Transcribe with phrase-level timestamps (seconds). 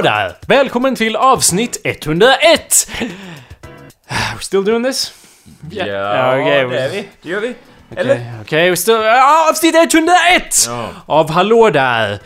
[0.00, 0.36] Hallå där!
[0.46, 2.88] Välkommen till avsnitt 101!
[4.08, 5.12] We're still doing this?
[5.70, 6.50] Ja, Ja, okej.
[6.68, 7.08] det är vi.
[7.22, 7.54] Det gör vi.
[7.96, 8.14] Eller?
[8.14, 8.94] Okej, okay, we're still...
[9.50, 10.54] Avsnitt 101!
[10.66, 10.88] Ja.
[11.06, 12.18] Av Hallå där!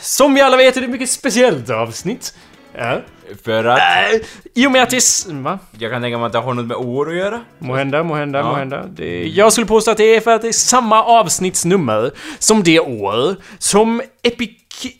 [0.00, 2.34] Som vi alla vet är det ett mycket speciellt avsnitt.
[2.78, 3.00] Ja.
[3.44, 4.20] För att Äh,
[4.54, 5.42] I och med att det är...
[5.42, 5.58] Va?
[5.78, 7.40] jag kan tänka mig att det har något med år att göra.
[7.58, 8.44] Måhända, måhända, Ja.
[8.44, 8.82] måhända.
[8.86, 12.80] Det, jag skulle påstå att det är för att det är samma avsnittsnummer som det
[12.80, 14.50] år som Epic...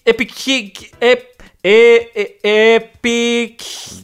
[0.04, 0.48] Epic...
[1.00, 1.18] Ep,
[1.62, 2.76] e, e,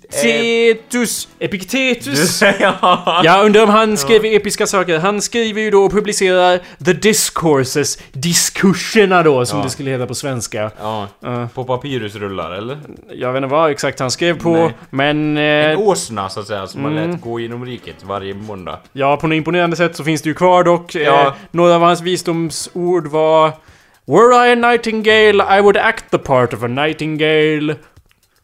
[0.04, 1.28] Epictetus...
[1.38, 2.42] Epictetus...
[2.60, 3.20] ja.
[3.24, 4.98] Ja, undrar om han skriver episka saker.
[4.98, 9.64] Han skriver ju då och publicerar The Discourses, diskurserna då, som Ja.
[9.64, 10.70] det skulle heta på svenska.
[10.80, 11.08] ja.
[11.20, 11.48] Ja.
[11.54, 12.78] På papyrusrullar, eller?
[13.14, 14.70] Jag vet inte vad exakt han skrev på, Nej.
[14.90, 15.36] men...
[15.38, 17.10] En Eh, åsna, så att säga, som man Mm.
[17.10, 18.78] lät gå genom riket varje måndag.
[18.92, 20.94] ja, på något imponerande sätt så finns det ju kvar dock.
[20.94, 21.34] Eh, Ja.
[21.50, 23.52] några av hans visdomsord var...
[24.06, 27.74] Were I a nightingale I would act the part of a nightingale.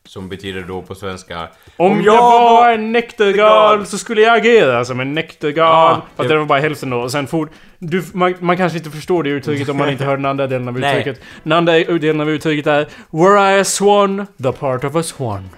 [0.05, 1.49] Som betyder då på svenska...
[1.77, 5.67] Om, jag, var en näktergal så skulle jag agera som en näktergal.
[5.97, 6.97] Ja, Fast det- det var bara hälften då.
[7.01, 10.17] Och sen for, du, man, man kanske inte förstår det uttrycket om man inte hör
[10.17, 10.99] den andra delen av Nej.
[11.01, 11.23] uttrycket.
[11.43, 15.49] Den andra delen av uttrycket är Were I a swan, the part of a swan.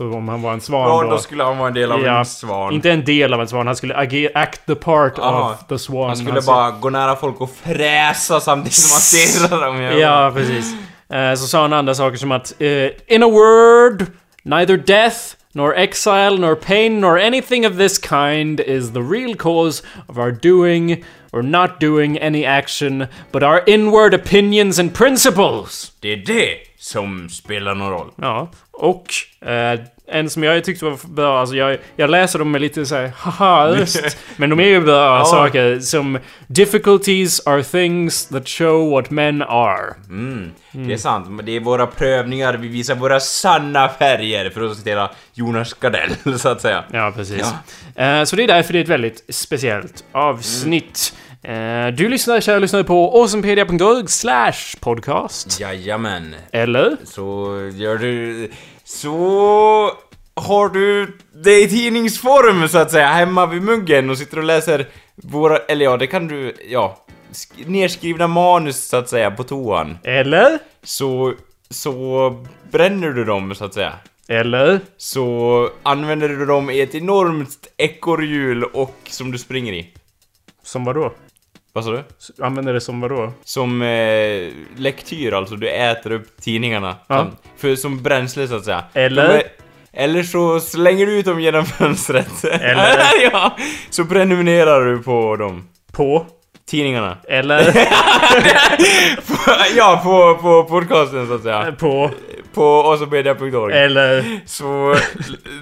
[0.00, 1.10] Så om han var en svan Ja, då.
[1.10, 2.72] då skulle han vara en del av Ja, en svan.
[2.72, 5.50] Inte en del av en svan, han skulle agera, act the part Aha.
[5.52, 6.06] of the swan.
[6.08, 9.82] Han skulle Alltså- bara gå nära folk och fräsa samtidigt som han stirrar dem.
[9.98, 10.74] Ja, precis.
[11.12, 12.68] Eh, så sa han andra saker som att eh,
[13.14, 14.06] In a word,
[14.42, 15.16] neither death,
[15.52, 20.30] nor exile, nor pain, nor anything of this kind is the real cause of our
[20.42, 25.92] doing or not doing any action, but our inward opinions and principles.
[26.00, 28.10] Det är det som spelar någon roll.
[28.16, 29.06] Ja, och
[29.48, 29.80] eh,
[30.12, 34.16] en som jag tyckte var bra, alltså jag, jag läser dem med lite såhär haha-röst.
[34.36, 35.24] men de är ju bra Ja.
[35.24, 39.94] saker som Difficulties are things that show what men are.
[40.08, 41.30] Mm, det är sant.
[41.30, 46.10] Men det är våra prövningar, vi visar våra sanna färger, för att citera Jonas Gardell,
[46.38, 46.84] så att säga.
[46.92, 47.54] Ja, precis.
[47.94, 51.12] Eh, så det är därför det är ett väldigt speciellt avsnitt.
[51.14, 51.19] Eh,
[51.96, 55.60] du lyssnar, kära lyssnare, på awesomepedia.org slash podcast.
[55.60, 56.34] Jajamän.
[56.52, 56.96] Eller?
[57.04, 57.24] Så
[57.74, 58.50] gör du...
[58.84, 59.90] Så
[60.34, 64.88] har du det i tidningsform, så att säga, hemma vid muggen och sitter och läser
[65.16, 65.56] våra...
[65.56, 66.56] Eller ja, det kan du...
[66.68, 67.04] Ja.
[67.32, 69.98] sk- Nerskrivna manus, så att säga, på toan.
[70.04, 70.58] Eller?
[70.82, 71.34] Så...
[71.72, 73.92] Så bränner du dem, så att säga.
[74.28, 74.80] Eller?
[74.96, 79.94] Så använder du dem i ett enormt ekorrhjul och som du springer i.
[80.62, 81.12] Som vadå?
[81.72, 82.02] Vad sa du?
[82.44, 83.32] Använder det som vadå?
[83.44, 86.96] Som eh, lektyr alltså, du äter upp tidningarna.
[87.06, 87.18] Ja.
[87.18, 88.84] Som, för, som bränsle så att säga.
[88.92, 89.28] Eller?
[89.28, 89.42] Är,
[89.92, 92.44] eller så slänger du ut dem genom fönstret.
[92.44, 92.98] Eller?
[93.32, 93.56] ja!
[93.90, 95.68] Så prenumererar du på dem.
[95.92, 96.26] På?
[96.70, 97.16] Tidningarna.
[97.28, 97.60] Eller?
[99.76, 101.72] ja, på, på podcasten så att säga.
[101.78, 102.10] på?
[102.54, 103.74] På awesomemedia.org.
[103.74, 104.24] Eller?
[104.46, 104.96] Så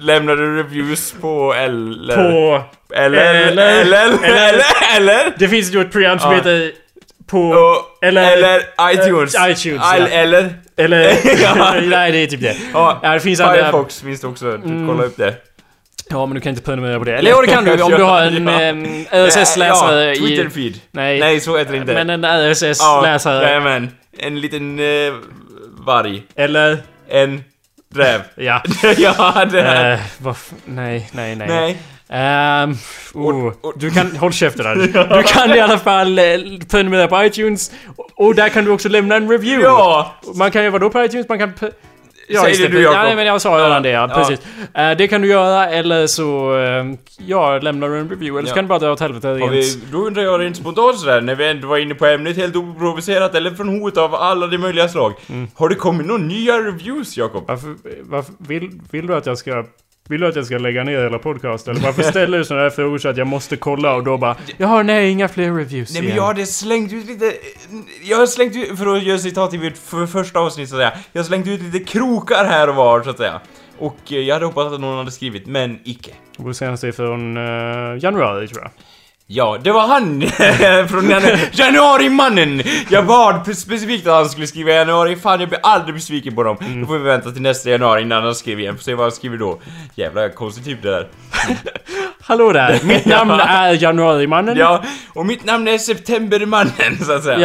[0.01, 2.15] lämnar du reviews på eller...
[2.15, 2.63] På?
[2.95, 4.63] Eller, Eller- eller, eller, eller,
[4.97, 6.37] eller, Det finns ju ett program som Ja.
[6.37, 6.71] heter...
[7.27, 7.39] På...
[7.49, 8.61] och, Eller- eller,
[8.93, 9.35] iTunes.
[9.35, 9.95] eh, iTunes, ja.
[10.07, 11.13] Eller, Eller...
[11.43, 11.73] Ja.
[11.83, 12.57] Nej, det är typ det.
[12.73, 13.55] ja, Ja, det finns andra...
[13.55, 14.87] Firefox finns det också, du Mm.
[14.87, 15.33] kolla upp det.
[16.09, 17.17] Ja, men du kan inte prenumerera på det.
[17.17, 18.47] Eller jo, det kan du om du har en
[19.11, 19.27] Ja.
[19.27, 20.13] RSS-läsare ja.
[20.21, 20.73] Twitter-feed.
[20.91, 21.19] Nej.
[21.19, 21.93] Nej, så heter det inte.
[21.93, 23.43] Men en ja, RSS-läsare.
[23.43, 23.89] jajamän.
[24.17, 24.85] En liten eh,
[25.85, 26.23] varg.
[26.35, 26.77] Eller...
[27.09, 27.43] En
[27.95, 28.21] räv.
[28.35, 28.63] Ja.
[28.97, 29.91] ja, det här.
[29.93, 31.47] Eh, vad f- nej, nej, nej.
[31.47, 31.77] Nej.
[32.11, 32.77] Ehm,
[33.13, 34.15] oh, du kan...
[34.17, 34.75] Håll käften där.
[35.17, 36.25] Du kan i alla fall eh,
[36.69, 37.71] prenumerera på iTunes.
[37.97, 39.63] Och, och där kan du också lämna en review.
[39.63, 40.15] Ja!
[40.35, 41.29] Man kan ju vadå på iTunes?
[41.29, 41.53] Man kan...
[41.53, 41.71] pe-
[42.31, 42.97] Ja, Säger det du, Jakob.
[42.97, 44.07] Ja, nej, men jag sa redan det, ja.
[44.09, 44.15] Ja.
[44.15, 44.39] Precis.
[44.73, 46.57] Eh, det kan du göra, eller så...
[46.57, 46.85] eh,
[47.17, 48.39] ja, lämnar du en review.
[48.39, 48.55] Eller så Ja.
[48.55, 49.51] kan du bara dra åt helvete rent.
[49.51, 52.55] vi, då undrar jag rent spontant sådär, när vi ändå var inne på ämnet helt
[52.55, 55.13] oprovocerat eller från hot av alla de möjliga slag.
[55.29, 55.47] Mm.
[55.55, 57.43] Har det kommit några nya reviews, Jakob?
[57.47, 59.63] Varför, varför vill, vill du att jag ska...
[60.09, 61.75] Vill du att jag ska lägga ner hela podcasten?
[61.75, 64.35] Eller varför ställer du sådana här frågor så att jag måste kolla och då bara...
[64.57, 66.17] Jaha, nej, inga fler reviews Nej men igen.
[66.17, 67.33] jag hade slängt ut lite...
[68.03, 70.79] Jag har slängt ut, för att göra citat i mitt för första avsnitt så att
[70.79, 70.91] säga.
[71.11, 73.41] Jag har slängt ut lite krokar här och var så att säga.
[73.77, 76.11] Och eh, jag hade hoppats att någon hade skrivit, men icke.
[76.37, 78.71] Vår senaste är från eh, januari, tror jag.
[79.31, 80.21] Ja, det var han!
[80.87, 82.61] från janu Januarimannen!
[82.89, 86.57] Jag bad specifikt att han skulle skriva januari, fan jag blir aldrig besviken på dem.
[86.81, 89.11] Då får vi vänta till nästa januari innan han skriver igen, får se vad han
[89.11, 89.59] skriver då.
[89.95, 91.07] Jävla konstig typ det där.
[92.21, 92.79] Hallå där!
[92.83, 94.57] Mitt namn är Januarimannen.
[94.57, 94.83] Ja,
[95.13, 97.39] och mitt namn är Septembermannen så att säga.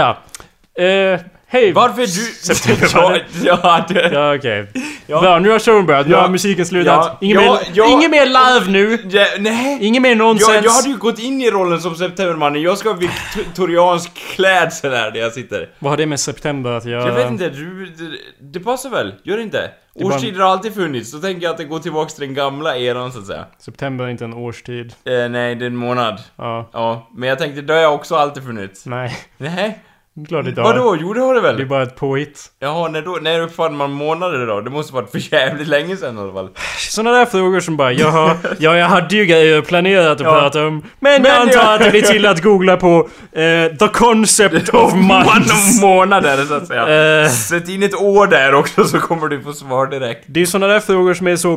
[0.77, 0.85] Ja.
[0.85, 1.21] Eh,
[1.55, 1.73] Hej!
[1.73, 2.13] Varför är du...
[2.55, 3.21] Septembermannen.
[3.45, 4.11] ja, det...
[4.13, 4.67] Ja, okej.
[5.07, 5.21] Ja.
[5.21, 6.07] Bra, nu har showen börjat.
[6.07, 6.21] Nu Ja.
[6.21, 6.95] har musiken slutat.
[6.97, 7.19] Ja.
[7.21, 7.89] Ingen, Ja, mer, ja.
[7.91, 8.99] ingen mer live nu!
[9.11, 9.79] Ja, nej!
[9.81, 10.55] Ingen mer nonsens.
[10.55, 14.93] Jag, jag hade ju gått in i rollen som Septembermannen, jag ska ha viktoriansk klädsel
[14.93, 15.69] här där jag sitter.
[15.79, 17.07] Vad har det med september att göra?
[17.09, 19.15] Jag vet inte, du, det, det passar väl?
[19.25, 19.71] Gör det inte?
[19.95, 23.13] Årstider har alltid funnits, då tänker jag att det går tillbaks till den gamla eran
[23.13, 23.45] så att säga.
[23.59, 24.95] September är inte en årstid.
[25.05, 26.21] Eh, nej, det är en månad.
[26.37, 26.71] Ja.
[26.73, 28.87] Ja, men jag tänkte, det har jag också alltid funnits.
[28.87, 29.17] Nej.
[29.37, 29.79] Nej?
[30.29, 30.75] Klart inte har.
[30.75, 30.97] Vadå?
[31.01, 31.67] Jo, det har det Det är väl?
[31.67, 32.41] bara ett påhitt.
[32.61, 34.61] Jaha, när, då, när uppfann man månader då?
[34.61, 36.49] Det måste varit för jävligt länge sedan i alla fall.
[36.79, 40.41] Såna där frågor som bara, jaha, ja jag hade ju planerat att Ja.
[40.41, 40.83] prata om.
[41.01, 44.69] Men, Men jag antar jag- att det blir till att googla på eh, the concept
[44.75, 45.81] of months.
[45.81, 47.23] månader så att säga.
[47.25, 50.25] Eh, Sätt in ett år där också så kommer du få svar direkt.
[50.27, 51.57] det är såna där frågor som är så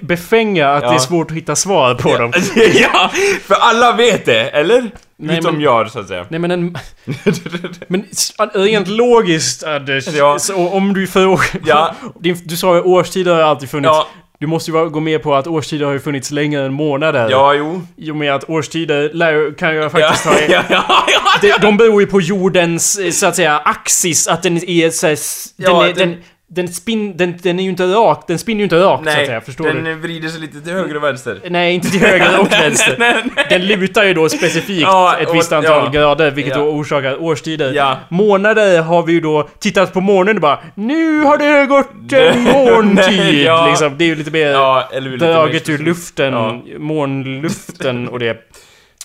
[0.00, 0.88] befänga att Ja.
[0.88, 2.32] det är svårt att hitta svar på dem.
[2.74, 3.10] ja,
[3.46, 4.90] för alla vet det, eller?
[5.20, 6.26] Nej, Utom men- jag, så att säga.
[6.28, 6.76] Nej men en...
[7.98, 10.38] Men s- rent logiskt Anders, Ja.
[10.38, 11.46] så om du frågar...
[11.66, 11.94] Ja.
[12.20, 13.88] Din, du sa ju årstider har alltid funnits.
[13.92, 14.06] Ja.
[14.40, 17.28] Du måste ju gå med på att årstider har ju funnits längre än månader.
[17.30, 17.82] Ja, jo.
[17.96, 20.38] I och med att årstider lär, kan ju faktiskt ja, ha...
[20.48, 21.20] ja, ja, ja.
[21.42, 25.06] De, de beror ju på jordens, eh, så att säga, axis, att den är så
[25.06, 25.18] här,
[25.56, 26.18] den, Ja, är, den- den,
[26.50, 29.16] den, spin, den, den är ju inte rak, den spinner ju inte rakt så att
[29.16, 29.94] Nej, säga, förstår den du?
[29.94, 31.40] vrider sig lite till höger och vänster.
[31.50, 33.22] Nej, inte till höger och vänster.
[33.48, 35.90] Den lutar ju då specifikt Ja, ett visst antal ja.
[36.00, 36.60] grader, vilket Ja.
[36.62, 37.72] då orsakar årstider.
[37.72, 37.96] Ja.
[38.08, 42.42] Månader har vi ju då tittat på månen och bara Nu har det gått en
[42.84, 42.94] måntid!
[43.18, 43.66] Nej, ja.
[43.68, 46.62] liksom, det är ju lite mer Ja, draget ur luften, Ja.
[46.78, 48.36] månluften och det.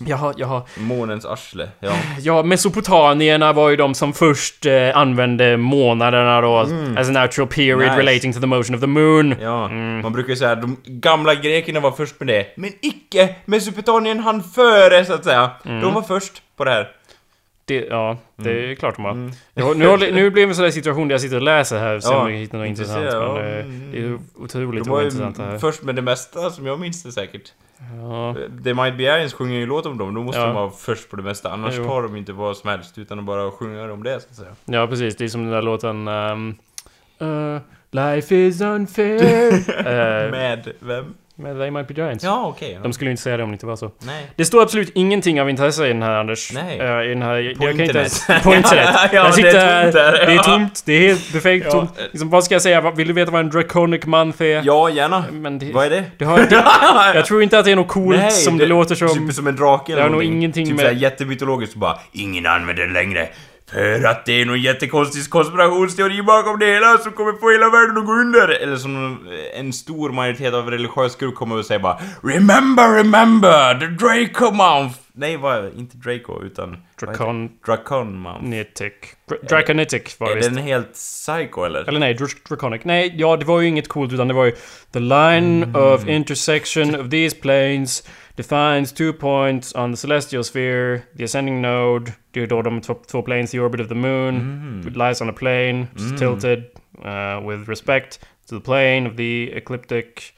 [0.07, 0.61] Jaha, jaha.
[0.77, 1.91] Månens arsle, ja.
[2.21, 6.57] Ja, mesopotamierna var ju de som först eh, använde månaderna då
[6.97, 7.87] as a natural period Mm.
[7.87, 7.99] Nice.
[7.99, 9.35] relating to the motion of the moon.
[9.41, 9.67] Ja,
[10.03, 12.45] man brukar ju säga att de gamla grekerna var först med det.
[12.57, 13.35] Men icke!
[13.45, 15.51] Mesopotamien hann före, så att säga.
[15.65, 15.81] Mm.
[15.81, 16.87] De var först på det här.
[17.81, 18.71] Det, ja, det Mm.
[18.71, 19.31] är klart de har.
[19.53, 21.79] Jag, nu, håller- nu blir det en sån där situation där jag sitter och läser
[21.79, 22.97] här och ser Ja, om jag hittar något intressant.
[22.97, 23.59] intresserad, Men ja.
[23.59, 25.57] eh, det är otroligt ointressant det här.
[25.57, 27.53] först med det mesta, som jag minns det säkert.
[28.01, 28.35] Ja.
[28.63, 30.45] The Might Be Irons sjunger ju låt om dem, då måste Ja.
[30.47, 31.51] de vara först på det mesta.
[31.51, 31.83] Annars Jo.
[31.83, 34.49] tar de inte vad som helst, utan de bara sjunger om det, så att säga.
[34.65, 35.15] ja, precis.
[35.17, 36.07] Det är som den där låten...
[36.07, 36.55] ehm,
[37.19, 37.61] eh,
[37.91, 39.53] Life is unfair.
[39.53, 41.13] uh, Med vem?
[41.35, 42.23] Med They Might Be Giants.
[42.23, 42.79] Ja, okej.
[42.83, 43.91] De skulle ju inte säga det om det inte var så.
[44.05, 44.27] Nej.
[44.35, 46.51] Det står absolut ingenting av intresse i den här Anders.
[46.53, 46.79] Nej.
[46.79, 47.35] Eh, I den här...
[47.35, 47.95] jag På inte internet.
[48.29, 48.89] ens- På internet.
[48.93, 50.25] Ja, jag det är tomt där.
[50.25, 50.83] Det är tomt.
[50.85, 51.71] Det är helt perfekt Ja.
[51.71, 51.91] tomt.
[52.11, 52.91] Liksom, vad ska jag säga?
[52.91, 54.61] Vill du veta vad en draconic month är?
[54.65, 55.25] Ja, gärna.
[55.31, 56.03] Men det, Vad är det?
[56.17, 56.65] det har, det,
[57.15, 59.07] jag tror inte att det är något coolt som det, låter som...
[59.27, 62.45] Typ som en drake eller Det har nog ingenting typ med- såhär jättemytologiskt bara Ingen
[62.45, 63.27] använder det längre.
[63.73, 67.97] För att det är någon jättekonstig konspirationsteori bakom det hela som kommer få hela världen
[67.97, 68.47] att gå under.
[68.47, 69.19] Eller som
[69.53, 75.02] en stor majoritet av religiös grupp kommer att säga bara Remember, remember, the Draco month.
[75.15, 75.71] Nej, det?
[75.77, 76.77] Inte Draco, utan...
[76.99, 77.47] Dracon...
[77.47, 77.53] det?
[77.65, 78.43] Dracon month.
[78.43, 78.93] Nitic.
[79.29, 80.49] Dra- Draconitic var det Är visst.
[80.55, 81.87] den helt psycho eller?
[81.87, 82.81] Eller nej, Dr- Draconic.
[82.85, 84.51] Nej, ja, det var ju inget coolt utan det var ju
[84.91, 85.75] The line Mm.
[85.75, 91.01] of intersection of these planes defines two points on the celestial sphere.
[91.17, 94.35] The ascending node, det är då de två, två planes, the orbit of the moon,
[94.35, 94.87] Mm.
[94.87, 96.59] it lies on a plane, is tilted
[97.05, 100.33] uh, with respect to the plane of the ecliptic.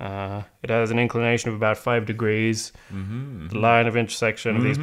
[0.00, 2.72] Uh, it has an inclination of about five degrees.
[2.92, 3.48] Mm-hmm.
[3.48, 4.78] The line of intersection of these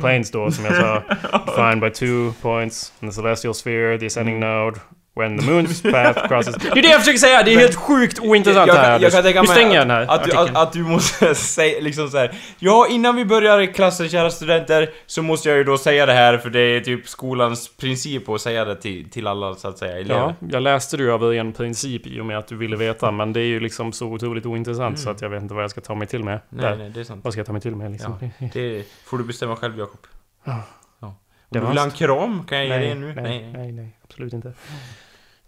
[0.52, 1.00] som jag sa,
[1.46, 4.40] defined by two points in the celestial sphere, the ascending Mm.
[4.42, 4.82] node,
[5.16, 6.56] when the moon's path crosses...
[6.56, 7.44] Det är det jag försöker säga!
[7.44, 9.92] Det är helt sjukt ointressant jag, här kan- jag kan tänka mig stänger jag den
[9.92, 12.36] här att, att, du, att, att du måste säga liksom så här.
[12.60, 16.14] Ja, innan vi börjar i klassen, kära studenter, så måste jag ju då säga det
[16.14, 19.78] här för det är typ skolans princip att säga det till, till alla, så att
[19.78, 20.20] säga, elever.
[20.40, 23.12] Ja, jag läste det ju av en princip i och med att du ville veta,
[23.12, 25.72] men det är ju liksom så otroligt ointressant så att jag vet inte vad jag
[25.72, 26.40] ska ta mig till med.
[26.50, 26.76] Nej, Där.
[26.78, 27.22] nej, det är sant.
[27.24, 28.18] Vad ska jag ta mig till med liksom?
[28.40, 30.00] Ja, det får du bestämma själv, Jakob.
[30.44, 30.62] Ja.
[31.00, 31.14] Om
[31.50, 33.22] Det du vill ha en kram, kan jag ge dig nej, en nu?
[33.22, 34.54] nej, nej, nej, absolut inte.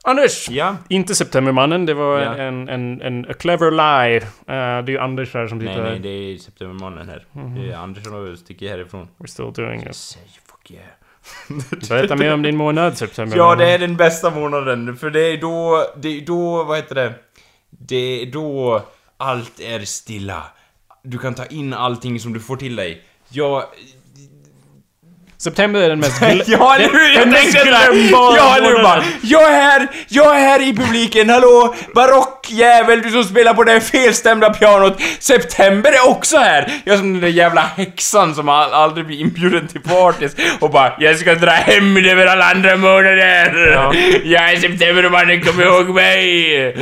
[0.07, 0.49] Anders!
[0.49, 0.75] Ja.
[0.89, 2.35] Inte Septembermannen, det var Ja.
[2.35, 4.17] en, en, en a clever lie.
[4.17, 5.83] Eh, det är ju Anders här som Nej, sitter...
[5.83, 7.25] nej, det är Septembermannen här.
[7.55, 9.07] Det är Andersson och sticker härifrån.
[9.17, 9.95] We're still doing it.
[9.95, 10.85] Say fuck yeah.
[11.89, 13.37] Berätta mer om din månad, September.
[13.37, 16.95] Ja, det är den bästa månaden, för det är då, det är då, vad heter
[16.95, 17.13] det?
[17.69, 18.81] Det är då
[19.17, 20.43] allt är stilla.
[21.03, 23.01] Du kan ta in allting som du får till dig.
[23.29, 23.63] Jag...
[25.39, 26.21] September är den mest...
[26.21, 27.13] gl- Ja, eller hur?
[27.15, 28.83] Jag den tänkte glömbara Ja, eller hur?
[28.83, 29.87] Bara, jag är här!
[30.07, 31.75] Jag är här i publiken, hallå!
[31.95, 32.33] Barock!
[32.49, 35.01] jävel du som spelar på det felstämda pianot!
[35.19, 36.71] September är också här!
[36.83, 40.93] Jag är som den där jävla häxan som aldrig blir inbjuden till parties och bara
[40.99, 43.71] Jag ska dra hem över alla andra månader!
[43.73, 43.93] Ja.
[44.23, 46.75] Jag är septembermannen, kom ihåg mig!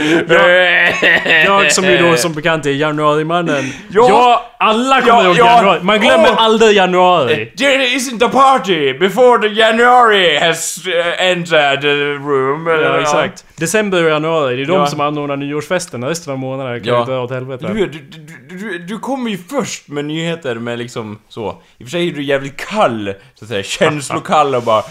[1.46, 3.74] Jag som ju då som bekant är januarimannen.
[3.90, 4.06] Ja.
[4.10, 5.56] Ja, alla kommer Ja, ihåg ja.
[5.56, 5.80] januari.
[5.82, 6.44] Man glömmer Åh.
[6.44, 7.46] aldrig januari.
[7.58, 10.94] There isn't a party before the January has uh,
[11.32, 12.68] entered the room.
[12.68, 13.46] Ja, exakt.
[13.56, 14.88] December och januari, det är de Ja.
[14.88, 16.04] som anordnar nyårsfesten.
[16.06, 17.06] Resten av månaderna kan Ja.
[17.06, 17.68] dra åt helvete.
[17.74, 21.62] Du, du, du, du, du kommer ju först med nyheter med liksom så.
[21.78, 23.64] I och för sig är du jävligt kall, så att säga.
[23.64, 24.84] Känslokall och bara...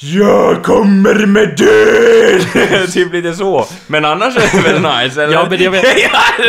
[0.00, 2.92] Jag kommer med död!
[2.92, 3.66] typ lite så.
[3.86, 5.34] Men annars är det väl nice, eller?
[5.34, 5.84] Ja, men jag vet.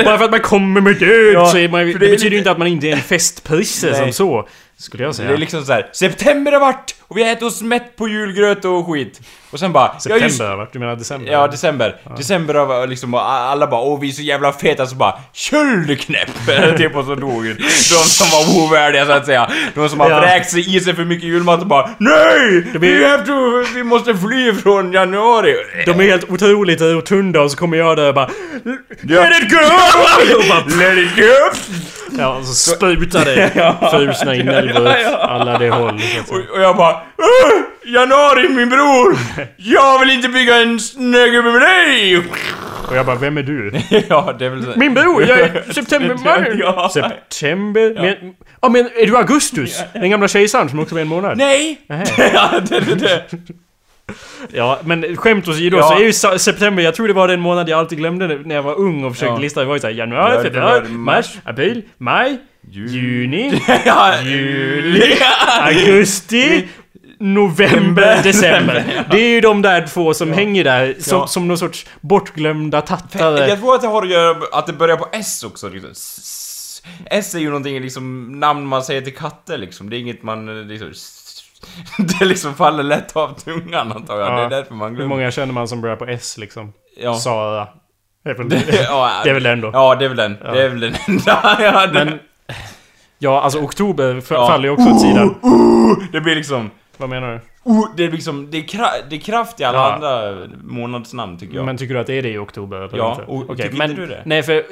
[0.06, 2.38] Bara för att man kommer med död Ja, så är man Det, det betyder ju
[2.38, 4.48] inte att man inte är en festprisse som så.
[4.80, 5.28] Skulle jag säga.
[5.28, 5.90] Det är liksom så här.
[5.94, 9.22] September har varit och vi har ätit oss mätt på julgröt och skit.
[9.52, 9.92] Och sen bara...
[10.06, 10.74] ja, just- September, vart?
[10.74, 11.32] Du menar december?
[11.32, 11.96] Ja, december.
[12.18, 16.30] December har liksom, och alla bara åh vi är så jävla feta, så bara köldknäpp!
[16.78, 17.46] typ och så dog.
[17.58, 17.64] De
[18.10, 19.50] som var ovärdiga så att säga.
[19.76, 20.20] De som har Ja.
[20.20, 22.62] vräkt sig i sig för mycket julmat och bara NEJ!
[22.62, 25.56] blir- Vi, to, vi måste fly från januari!
[25.86, 28.30] De är helt otroligt rotunda och så kommer jag där och bara
[29.02, 29.22] Ja.
[29.24, 29.58] Let it go!
[30.50, 31.60] bara, Let it go!
[32.18, 33.52] ja, och så sprutar det
[33.92, 35.18] frusna inälvor Ja, ja.
[35.18, 36.02] alla det håll.
[36.30, 39.18] Och, och jag bara "Åh, Januari min bror!
[39.58, 42.18] Jag vill inte bygga en snögubbe med dig!
[42.90, 43.72] Och jag bara, vem är du?
[44.10, 44.72] ja, det är väl så.
[44.80, 46.58] Min bror, jag är septembermannen!
[46.60, 46.90] Ja.
[46.94, 47.94] September?
[48.02, 49.82] Men, ja men är du Augustus?
[49.94, 51.38] Den gamla kejsaren som också var en månad?
[51.38, 51.82] Nej!
[52.34, 53.24] Ja, det, det, det.
[54.54, 55.84] Ja, men skämt åsido Ja.
[55.84, 58.64] så är ju september, jag tror det var den månad jag alltid glömde när jag
[58.64, 59.40] var ung och försökte Ja.
[59.40, 59.60] lista.
[59.60, 62.38] Det var ju såhär januari, Ja, februari, mars, april, maj,
[62.72, 65.14] juni, ja, juli,
[65.62, 66.68] augusti,
[67.20, 69.06] november, december.
[69.12, 71.28] Det är ju de där två som hänger där som, Ja.
[71.28, 73.48] som någon sorts bortglömda tattare.
[73.50, 75.92] Jag tror att det har att göra med att det börjar på S också liksom.
[75.92, 76.82] S-
[77.36, 79.90] är ju någonting liksom, namn man säger till katter liksom.
[79.90, 80.90] Det är inget man liksom...
[82.20, 84.32] Det liksom faller lätt av tungan antar jag.
[84.32, 84.36] Ja.
[84.36, 85.10] Det är därför man Hur glömmer.
[85.16, 86.74] många känner man som börjar på S liksom?
[86.98, 87.14] Ja.
[87.14, 87.68] Sara.
[88.24, 89.70] Det är väl, ja, det är väl den då.
[89.74, 90.38] Ja, det är väl den.
[90.42, 91.58] Det är väl den enda.
[91.60, 92.20] ja, det, Men...
[93.20, 94.48] Ja, alltså oktober Ja.
[94.48, 95.36] faller ju också åt sidan.
[96.12, 96.72] det blir liksom...
[96.98, 97.40] Vad menar du?
[97.64, 99.94] Oh, det är liksom, det är, kra- det är kraft i alla Ja.
[99.94, 101.66] andra månadsnamn tycker jag.
[101.66, 102.78] Men tycker du att det är det i oktober?
[102.78, 103.24] Eller Ja, inte?
[103.24, 104.22] och Okej, tycker men, inte du det?
[104.26, 104.64] Nej, för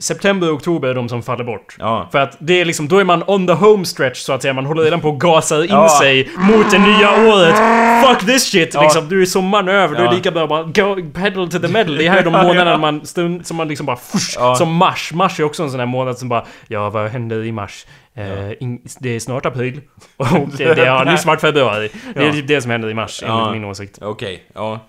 [0.00, 1.76] september och oktober är de som faller bort.
[1.78, 2.08] Ja.
[2.12, 4.54] För att det är liksom, då är man on the home stretch så att säga.
[4.54, 5.88] Man håller redan på och gasar in Ja.
[6.00, 7.54] sig mot det nya året.
[8.06, 8.74] Fuck this shit!
[8.74, 8.82] Ja.
[8.82, 9.94] Liksom, du är sommaren över.
[9.94, 10.10] Då är Ja.
[10.10, 11.96] det lika bra bara go pedal to the metal.
[11.96, 12.76] Det här är de Ja, månaderna ja.
[12.76, 13.96] man stund, som man liksom bara...
[13.96, 14.54] Fush, Ja.
[14.54, 15.12] Som mars.
[15.12, 16.44] Mars är också en sån här månad som bara...
[16.68, 17.86] Ja, vad händer i mars?
[18.60, 19.80] In, det är snart april.
[20.16, 20.26] Och
[20.58, 21.90] det, har nyss varit februari.
[22.14, 22.32] Det är Ja.
[22.32, 23.38] typ det som händer i mars, Ja.
[23.38, 23.98] enligt min åsikt.
[24.02, 24.80] Okej, ja.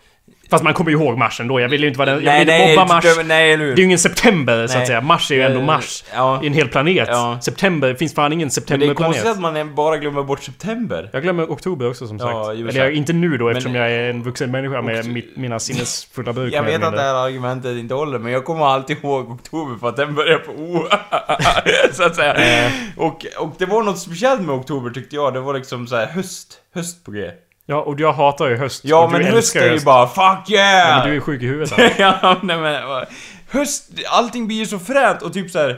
[0.54, 1.60] Fast man kommer ju ihåg mars ändå.
[1.60, 2.16] Jag vill ju inte vara den...
[2.24, 3.06] Jag Nej, vill inte nej, mobba mars.
[3.06, 3.58] döm- nej?
[3.58, 4.82] Det är ju ingen september så Nej.
[4.82, 5.02] att säga.
[5.02, 6.04] Mars är ju ändå mars.
[6.14, 6.44] Ja.
[6.44, 7.08] I en hel planet.
[7.12, 7.38] Ja.
[7.42, 8.98] September, finns fan ingen Men det är septemberplanet.
[9.24, 11.10] konstigt att man bara glömmer bort september.
[11.14, 12.32] Jag glömmer oktober också som sagt.
[12.32, 15.38] Ja, Eller jag, inte nu då eftersom Men- jag är en vuxen människa med mitt,
[15.38, 16.54] mina sinnesfulla bruk.
[16.54, 19.90] Jag vet att det här argumentet inte håller, men jag kommer alltid ihåg oktober för
[19.90, 20.88] att den börjar på O.
[21.94, 22.34] så att säga.
[22.66, 22.72] Eh.
[22.98, 25.34] Och, och det var något speciellt med oktober tyckte jag.
[25.34, 26.60] Det var liksom så här höst.
[26.76, 27.32] Höst på G.
[27.66, 28.82] Ja, och jag hatar ju höst.
[28.86, 29.86] Ja, och men höst är ju höst.
[29.86, 31.74] bara 'Fuck Ja, yeah!' men du är sjuk i huvudet.
[31.98, 32.88] ja, nej men...
[32.88, 33.06] vad-
[33.52, 35.78] Höst, allting blir ju så fränt och typ så här.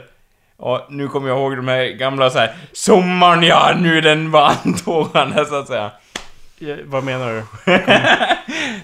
[0.58, 2.54] Ja, nu kommer jag ihåg de här gamla så här.
[2.72, 5.90] Sommaren ja, nu är den var antågande så att säga.
[6.58, 7.42] Ja, Vad menar du?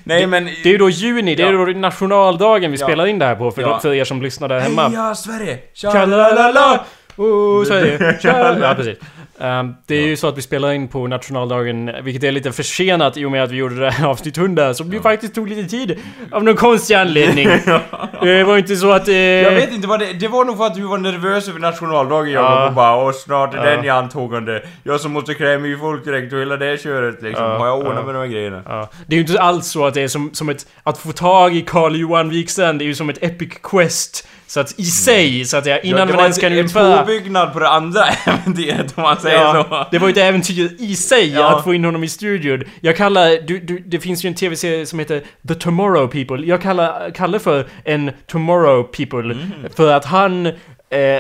[0.04, 0.44] Nej men...
[0.44, 1.59] Det är ju då juni, det är Ja.
[1.66, 2.87] då nationaldagen vi Ja.
[2.87, 3.80] spelar in det här på för, Ja.
[3.80, 4.88] för er som lyssnar där hemma.
[4.88, 5.59] Heja Sverige!
[5.75, 6.85] Tjalalala!
[7.16, 8.18] Oh, Sverige!
[8.23, 8.99] Tjala- Ja, precis.
[9.42, 13.16] Ehm, det är ju så att vi spelar in på nationaldagen, vilket är lite försenat
[13.16, 15.68] i och med att vi gjorde det här avsnitt 100, som ju faktiskt tog lite
[15.68, 15.99] tid.
[16.30, 17.49] Av någon konstig anledning.
[18.22, 19.08] Det var inte så att...
[19.08, 20.12] Eh, Jag vet inte vad det...
[20.12, 22.66] Det var nog för att du var nervös över nationaldagen jag Ja.
[22.68, 23.64] och bara Åh snart är Ja.
[23.76, 24.62] den i antågande.
[24.82, 27.44] Jag som måste klä mig i folkdräkt och hela det köret liksom.
[27.44, 28.02] Ja, Har jag ordnat ja.
[28.02, 28.62] med de här grejerna?
[28.66, 28.88] Ja.
[29.06, 30.66] Det är ju inte alls så att det är som, som ett...
[30.82, 34.28] Att få tag i Carl Johan Wikstrand det är ju som ett epic quest.
[34.52, 36.00] Så att i sig, så att säga, innan Mm.
[36.00, 36.99] ja, det man var ens en, kan en utföra...
[37.02, 39.87] påbyggnad på det andra äventyret om man säger Ja, så.
[39.90, 41.56] det var ju ett äventyr i sig Ja.
[41.59, 42.64] att få in honom i studion.
[42.80, 43.47] Jag kallar...
[43.47, 46.47] Du, du, det finns ju en tv-serie som heter The Tomorrow People.
[46.47, 49.21] Jag kallar Kalle för en Tomorrow People.
[49.35, 49.50] Mm.
[49.76, 50.47] För att han...
[50.47, 50.52] Eh,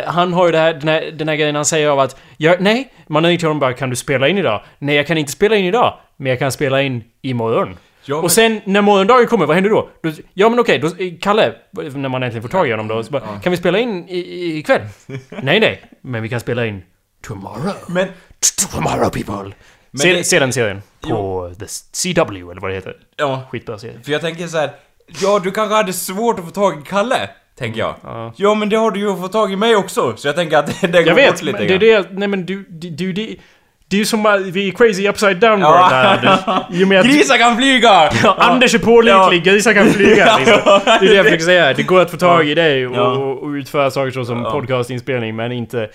[0.06, 2.60] han har ju det här, den, här, den här grejen han säger av att jag,
[2.60, 4.62] Nej, man är till honom bara Kan du spela in idag?
[4.78, 5.98] Nej, jag kan inte spela in idag.
[6.16, 7.76] Men jag kan spela in imorgon.
[8.04, 9.88] Ja, men- Och sen när morgondagen kommer, vad händer då?
[10.02, 10.90] då ja men okej, då,
[11.20, 14.08] Kalle, när man äntligen får tag i honom då, så bara, kan vi spela in
[14.08, 14.80] i, ikväll?
[15.42, 16.82] nej nej, men vi kan spela in
[17.26, 17.74] tomorrow.
[17.88, 18.08] Men...
[18.72, 19.52] Tomorrow people!
[19.98, 20.82] Se, det- se den serien.
[21.00, 22.96] På The CW eller vad det heter.
[23.16, 23.42] Ja.
[23.50, 23.94] Skitbra serie.
[24.04, 24.70] För jag tänker så här.
[25.22, 27.94] Ja, du kanske hade svårt att få tag i Kalle, tänker jag.
[28.02, 28.32] Ja.
[28.36, 30.66] Ja, men det har du ju fått tag i mig också, så jag tänker att
[30.80, 32.08] det går Jag bort vet, lite men det är det...
[32.12, 32.64] Nej men du...
[32.68, 33.36] du, du
[33.92, 35.88] det, är ju som att vi är crazy upside down Ja.
[35.90, 36.40] där Anders.
[36.80, 37.06] I och med att...
[37.06, 38.10] Grisar kan flyga!
[38.24, 40.80] Ja, Anders är pålitlig, grisar kan flyga liksom.
[40.84, 41.72] Det är det jag försöker säga.
[41.74, 43.02] Det går att få tag i dig och, Ja.
[43.02, 44.50] och utföra saker som Ja.
[44.50, 45.88] podcastinspelning men inte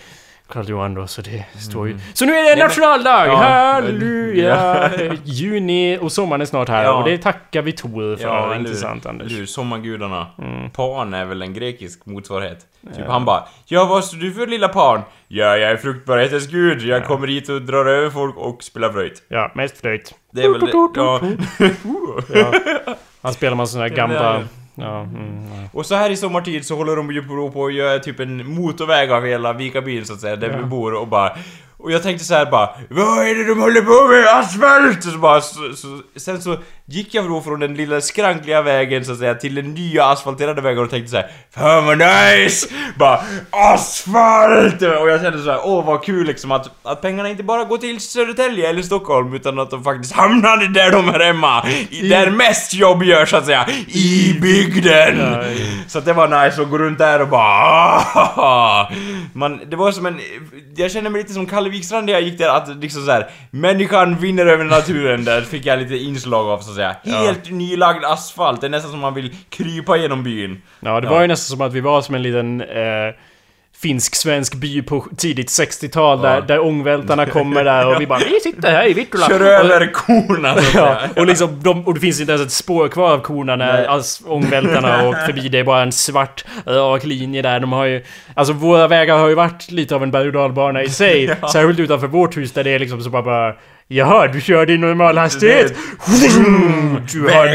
[0.48, 2.00] Karl Johan då, så det står ju...
[2.13, 3.27] Så nu är det nationaldag!
[3.27, 3.36] Ja.
[3.36, 4.92] Halleluja!
[5.24, 6.94] Juni och sommaren är snart här Ja.
[6.94, 8.24] och det tackar vi Tor för.
[8.27, 8.56] Ja?
[8.56, 9.27] Intressant Anders.
[9.27, 9.46] Eller hur?
[9.46, 10.27] Sommargudarna.
[10.38, 10.70] Mm.
[10.70, 12.60] Pan är väl en grekisk motsvarighet.
[12.96, 15.01] Typ han bara Ja, vad står du för lilla pan?
[15.27, 16.82] Ja, jag är fruktbarhetens gud.
[16.82, 19.24] Jag kommer hit och drar över folk och spelar flöjt.
[19.27, 20.13] Ja, mest flöjt.
[20.32, 20.72] Det är väl det.
[20.96, 21.22] Ja.
[22.86, 22.96] Ja.
[23.22, 24.44] Han spelar man såna här gamla...
[24.77, 25.69] Ja, mm, ja.
[25.74, 28.53] Och så här i sommartid så håller de ju på på att göra typ en
[28.55, 30.57] motorväg av hela Vikabyn så att säga, där Ja.
[30.57, 31.31] vi bor och bara...
[31.79, 34.39] Och jag tänkte så här bara Vad är det de håller på med?
[34.39, 34.98] Asfalt!
[35.05, 36.57] Och så bara, så, så, sen så
[36.89, 40.62] gick jag då från den lilla skrankliga vägen så att säga till den nya asfalterade
[40.62, 42.67] vägen och tänkte så här Fan vad nice!
[42.96, 44.82] Bara asfalt!
[44.82, 47.77] Och jag kände så här, åh vad kul liksom att, att pengarna inte bara går
[47.77, 51.65] till Södertälje eller Stockholm utan att de faktiskt hamnade där de hör hemma.
[51.89, 53.65] I, där mest jobb görs så att säga.
[53.88, 55.17] I bygden!
[55.20, 55.44] Ja,
[55.88, 58.91] Så att det var nice att gå runt där och bara "Ah!"
[59.34, 60.20] Man, det var som en...
[60.75, 63.29] Jag kände mig lite som Kalle Wikstrand när jag gick där, att liksom så här,
[63.51, 66.96] Människan vinner över naturen, där fick jag lite inslag av så att säga.
[67.03, 70.62] Helt nylagd asfalt, det är nästan som man vill krypa genom byn.
[70.79, 71.12] Ja, det Ja.
[71.13, 73.13] var ju nästan som att vi var som en liten eh,
[73.81, 76.41] finsk-svensk by på tidigt 60-tal där, Ja.
[76.41, 79.27] där ångvältarna kommer där och vi bara Vi sitter här i Vittula!
[79.27, 83.12] Kör över korna Ja, och liksom de, och det finns inte ens ett spår kvar
[83.13, 85.50] av korna när ångvältarna har åkt förbi.
[85.50, 87.60] Det är bara en svart rak linje där.
[87.60, 88.03] De har ju...
[88.34, 91.27] Alltså våra vägar har ju varit lite av en berg och dalbana i sig.
[91.51, 93.53] Särskilt utanför vårt hus där det är liksom så bara, bara
[93.89, 95.74] Jaha, du körde i normal hastighet?
[97.13, 97.46] Du har,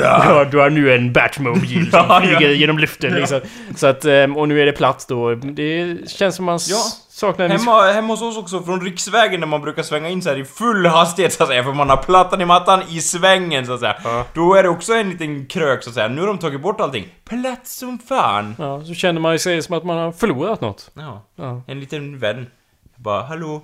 [0.00, 2.54] ja, du har nu en Batmobil som Ja, flyger ja.
[2.54, 3.40] genom luften liksom.
[3.76, 5.34] Så att, ehm, och nu är det platt då.
[5.34, 7.60] Det känns som man saknar en viss...
[7.60, 10.86] Hemma, hemma hos oss också, från riksvägen där man brukar svänga in så i full
[10.86, 14.24] hastighet så att säga, för man har plattan i mattan i svängen så att säga.
[14.34, 16.08] Då är det också en liten krök så att säga.
[16.08, 17.08] Nu har de tagit bort allting.
[17.28, 18.54] Platt som fan!
[18.58, 20.90] Ja, så känner man sig som att man har förlorat något.
[21.36, 21.62] Ja.
[21.66, 22.46] En liten vän.
[22.96, 23.62] Bara, hallå?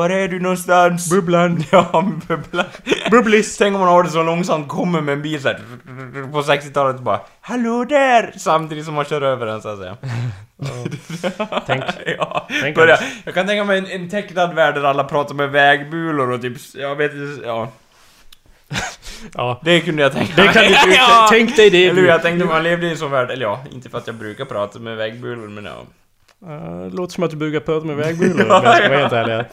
[0.00, 1.10] Var är du någonstans?
[1.10, 1.64] Bubblan.
[1.70, 2.66] Ja, bubblan.
[3.10, 3.56] Bubblis.
[3.56, 5.60] Tänk om man har det så långsamt, kommer med en bil så här,
[6.32, 8.34] på 60-talet och bara Hallå där!
[8.36, 9.96] Samtidigt som man kör över den så att säga.
[11.66, 11.84] Tänk.
[12.18, 12.98] ja, Tänk börja.
[13.24, 16.56] Jag kan tänka mig en, en tecknad värld där alla pratar med vägbulor och typ,
[16.74, 17.68] jag vet inte, ja.
[19.34, 19.60] Ja.
[19.64, 21.26] Det kunde jag tänka Det kan du, ja.
[21.30, 21.86] tänk dig det.
[21.86, 22.02] Eller.
[22.02, 24.44] Jag tänkte man levde i en sån värld, eller ja, inte för att jag brukar
[24.44, 25.84] prata med vägbulor men ja.
[26.46, 29.46] Uh, låter som att du brukar prata med vägbulor om jag ska vara helt ärlig.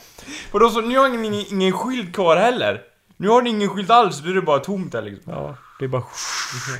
[0.52, 2.82] Och då så, nu har ni ingen, ingen skylt kvar heller.
[3.17, 5.34] Nu har ni ingen skylt alls, nu är det bara tomt där liksom.
[5.34, 6.04] Ja, det är bara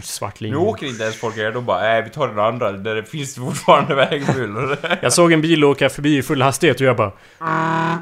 [0.04, 0.60] svart Nu linje.
[0.60, 3.36] åker inte ens folk här, de bara nej vi tar den andra, där det finns
[3.36, 4.78] fortfarande vägbulor.
[5.02, 7.12] Jag såg en bil åka förbi i full hastighet och jag bara...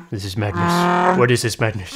[0.10, 1.18] This is madness.
[1.20, 1.94] What is this madness?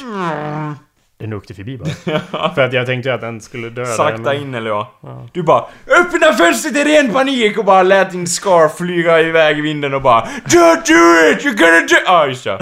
[1.20, 2.50] Den åkte förbi bara.
[2.54, 4.92] För att jag tänkte att den skulle dö där, Sakta men- in eller ja.
[5.02, 5.28] Ja.
[5.32, 5.64] Du bara
[6.00, 10.02] öppna fönstret i ren panik och bara lät din scarf flyga iväg i vinden och
[10.02, 11.44] bara Don't do it!
[11.44, 11.96] You're gonna do...
[12.06, 12.58] Ah just ja.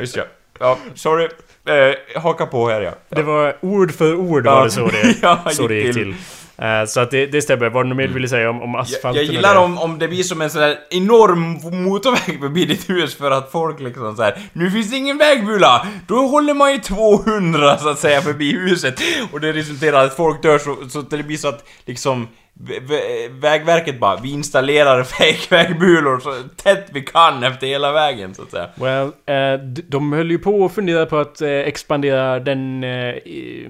[0.00, 0.22] Just ja.
[0.60, 1.28] Ja, sorry.
[1.68, 2.90] Eh, haka på här ja.
[3.08, 4.54] Det var ord för ord Ja.
[4.54, 5.94] var det så det, Ja, så det gick till.
[5.94, 6.14] till.
[6.58, 7.70] Eh, så att det, det stämmer.
[7.70, 10.08] Vad du mer ville säga om, om Jag, asfalten jag och gillar om, om det
[10.08, 14.22] blir som en sån där enorm motorväg förbi ditt hus för att folk liksom så
[14.22, 14.38] här.
[14.52, 15.86] Nu finns det ingen vägbula!
[16.06, 18.94] Då håller man ju 200 så att säga förbi huset
[19.32, 22.28] och det resulterar i att folk dör så, så att det blir så att liksom
[22.68, 28.42] vä- vä- Vägverket bara, vi installerar fake-vägbulor så tätt vi kan efter hela vägen så
[28.42, 28.68] att säga.
[28.74, 33.14] Well, eh, de höll ju på att fundera på att eh, expandera den, eh,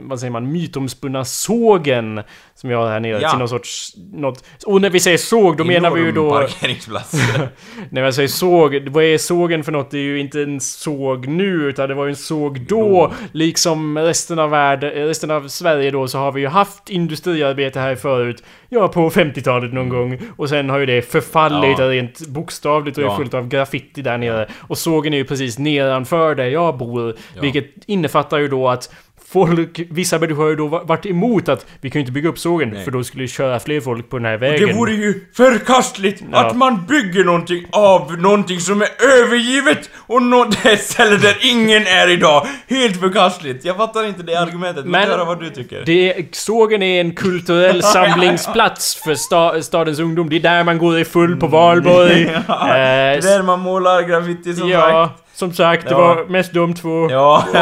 [0.00, 2.22] vad säger man, mytomspunna sågen
[2.56, 3.30] som vi har här nere Ja.
[3.30, 6.30] till någon sorts, något, och när vi säger såg då menar vi ju Enorm då,
[6.30, 7.12] parkeringsplats.
[7.90, 9.90] när jag säger såg, vad är sågen för något?
[9.90, 13.12] Det är ju inte en såg nu utan det var ju en såg då, Då.
[13.32, 17.94] liksom resten av världen, resten av Sverige då så har vi ju haft industriarbete här
[17.96, 21.90] förut, ja på 50-talet någon gång, och sen har ju det förfallit Ja.
[21.90, 23.16] rent bokstavligt och är Ja.
[23.16, 24.48] fullt av graffiti där nere.
[24.60, 27.14] Och sågen är ju precis nedanför där jag bor.
[27.34, 27.40] Ja.
[27.42, 28.94] Vilket innefattar ju då att
[29.34, 32.38] folk, vissa människor har ju då varit emot att vi kan ju inte bygga upp
[32.38, 32.84] sågen Nej.
[32.84, 34.68] för då skulle det köra fler folk på den här vägen.
[34.68, 36.38] Det vore ju förkastligt Ja.
[36.46, 38.88] att man bygger någonting av någonting som är
[39.22, 42.46] övergivet och nå- ett ställe där ingen är idag.
[42.68, 43.64] Helt förkastligt.
[43.64, 44.84] Jag fattar inte det argumentet.
[44.84, 45.82] Men höra vad du tycker.
[45.86, 47.82] Det, sågen är en kulturell
[48.28, 50.28] samlingsplats för sta, stadens ungdom.
[50.30, 52.30] Det är där man går i full på valborg.
[52.48, 55.23] Ja, det är Eh, där man målar graffiti som ja, sagt.
[55.34, 55.98] Som sagt, det Ja.
[55.98, 57.10] var mest de två.
[57.10, 57.44] Ja,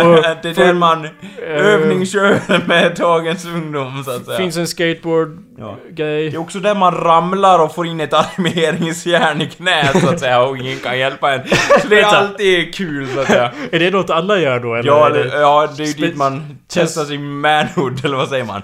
[0.43, 1.09] det är den man
[1.47, 4.39] övningskör med dagens ungdom så att säga.
[4.39, 6.31] Finns en skateboard-grej.
[6.31, 10.21] Det är också där man ramlar och får in ett armeringsjärn i knät så att
[10.21, 11.41] säga och ingen kan hjälpa en.
[11.83, 13.51] Så det är alltid kul så att säga.
[13.73, 14.89] Är det något alla gör då eller?
[14.91, 18.63] Ja, det, ja, det är ju dit man testar sin manhood, eller vad säger man?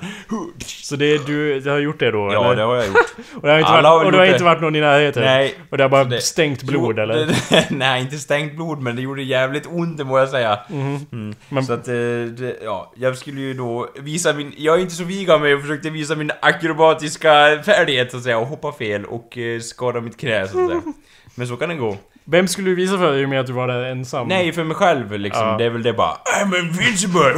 [0.66, 2.31] Så det är du, du har gjort det då?
[2.33, 2.57] Ja, eller?
[2.57, 2.97] det har jag gjort.
[3.35, 4.44] Och det har inte, Alla har varit, väl och det har inte det.
[4.44, 5.23] varit någon i närheten?
[5.25, 5.55] Nej.
[5.71, 7.14] Och det har bara det- stängt blod Jo, eller?
[7.51, 10.58] det- nej, inte stängt blod, men det gjorde jävligt ont, det må jag säga.
[10.70, 11.34] Mm.
[11.48, 14.52] Men- Så att, eh, det, ja, jag skulle ju då visa min...
[14.56, 18.22] Jag är inte så vig av mig och försökte visa min akrobatiska färdighet så att
[18.22, 20.82] säga, och hoppa fel och eh, skada mitt knä så att säga.
[21.34, 21.96] Men så kan det gå.
[22.24, 24.28] Vem skulle du visa för och med att du var där ensam?
[24.28, 25.46] Nej, för mig själv liksom.
[25.46, 25.56] Ja.
[25.58, 27.34] Det är väl det bara I'm invincible!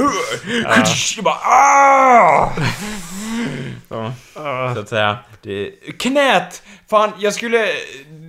[1.16, 2.52] Jag bara ah!
[3.88, 5.18] Så, Ah, så att säga.
[5.42, 6.62] Det, knät!
[6.90, 7.66] Fan, jag skulle...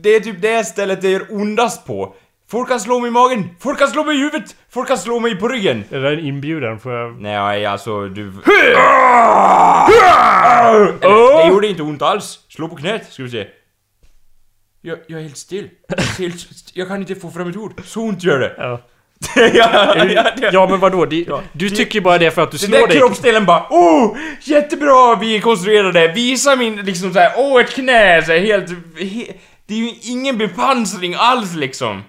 [0.01, 2.15] Det är typ det stället det gör ondast på.
[2.51, 5.19] Folk kan slå mig i magen, folk kan slå mig i huvudet, folk kan slå
[5.19, 5.83] mig på ryggen.
[5.91, 6.79] är det en inbjudan?
[6.79, 7.21] Får jag...
[7.21, 8.21] Nej, alltså du...
[11.01, 12.39] Eller, det gjorde inte ont alls.
[12.49, 13.47] Slå på knät, ska vi se.
[14.81, 15.69] Jag, jag är helt still.
[16.17, 17.81] Helt, jag kan inte få fram ett ord.
[17.83, 18.55] Så ont gör det.
[18.57, 18.81] Ja.
[19.35, 21.05] ja, ja, ja, ja men vadå?
[21.05, 22.97] Det, du tycker bara det för att du Den slår där dig?
[22.97, 28.23] kroppsdelen bara oh, jättebra vi är konstruerade, visa min liksom såhär, åh oh, ett knä,
[28.25, 29.33] så här, helt, he,
[29.67, 32.03] det är ju ingen bepansring alls liksom.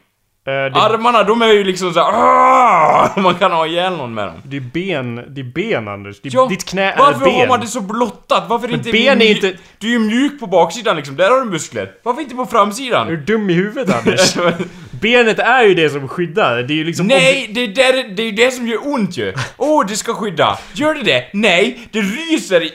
[0.45, 4.35] Det, Armarna de är ju liksom såhär, "Åh!" man kan ha ihjäl någon med dem.
[4.45, 6.21] det är ben, det är ben Anders.
[6.23, 7.35] Det, Ja, ditt knä är Varför ben.
[7.41, 8.45] har man det så blottat?
[8.49, 8.93] Varför inte...
[8.93, 11.91] ben är inte- Du är ju mjuk på baksidan liksom, där har du muskler.
[12.03, 13.25] Varför inte på Är du framsidan?
[13.27, 14.35] dum i huvudet Anders?
[15.01, 16.63] Benet är ju det som skyddar.
[16.63, 17.07] Det är ju liksom...
[17.07, 19.35] Nej, det är, där, det är det som gör ont ju.
[19.57, 20.59] Åh, det ska skydda.
[20.75, 21.25] Gör det det?
[21.33, 22.71] Nej, det ryser i...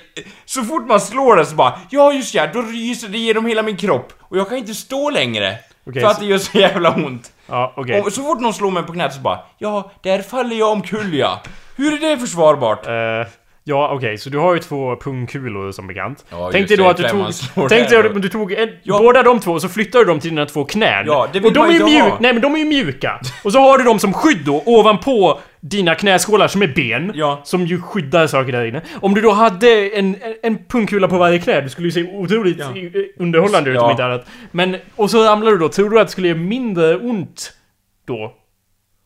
[0.45, 3.63] Så fort man slår det så bara, ja just ja, då ryser det genom hela
[3.63, 4.13] min kropp.
[4.21, 5.55] Och jag kan inte stå längre.
[5.87, 7.31] Okej, för att så- det gör så jävla ont.
[7.47, 8.01] Ja, okej.
[8.01, 11.13] Och så fort någon slår mig på knät så bara, ja, där faller jag omkull
[11.13, 11.41] ja.
[11.75, 12.87] Hur är det försvarbart?
[12.87, 12.93] Eh,
[13.67, 16.25] ja, okej, så du har ju två pungkulor som bekant.
[16.29, 17.25] Ja, Tänk dig då att du tog...
[17.69, 18.97] Tänk dig att du tog en, Ja.
[18.99, 21.05] båda de två och så flyttar du dem till dina två knän.
[21.07, 22.17] Ja, det vill och de man är mjuka.
[22.19, 23.19] Nej men de är ju mjuka.
[23.43, 27.11] Och så har du dem som skydd då ovanpå dina knäskålar som är ben.
[27.15, 27.41] Ja.
[27.43, 28.81] Som ju skyddar saker där inne.
[29.01, 32.03] Om du då hade en, en, en pungkula på varje knä, det skulle ju se
[32.03, 32.65] otroligt Ja.
[33.19, 34.25] underhållande ut om inte annat.
[34.51, 37.53] Men, och så ramlar du då, tror du att det skulle göra mindre ont
[38.07, 38.33] då?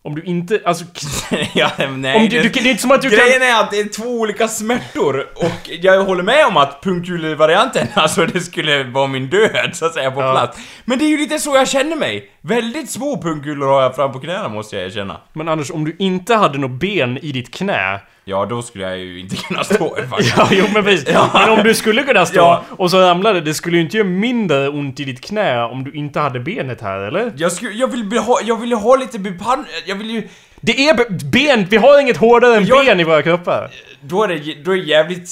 [0.04, 0.86] Om du inte, alltså...
[1.54, 3.20] ja, nej, Om du, du, det är inte som att du kan...
[3.20, 7.88] Grejen är att det är två olika smärtor och jag håller med om att pungkulevarianten,
[7.94, 10.32] alltså det skulle vara min död så att säga på Ja.
[10.32, 10.58] plats.
[10.86, 12.32] Men det är ju lite så jag känner mig.
[12.42, 15.18] Väldigt små pungkulor har jag fram på knäna måste jag erkänna.
[15.34, 18.98] Men Anders, om du inte hade något ben i ditt knä Ja, då skulle jag
[18.98, 20.34] ju inte kunna stå faktiskt.
[20.38, 21.16] Ja, jo men precis.
[21.34, 22.64] Men om du skulle kunna stå Ja.
[22.78, 25.92] och så ramlade det, skulle ju inte göra mindre ont i ditt knä om du
[25.92, 27.34] inte hade benet här, eller?
[27.38, 29.66] Jag, skulle, jag, vill, ha, jag vill ha lite bepan...
[29.86, 30.28] Jag vill ju...
[30.62, 31.66] Det är be- ben!
[31.70, 33.70] Vi har inget hårdare än Jag- ben i våra kroppar.
[34.02, 35.30] Då är det, då är det jävligt...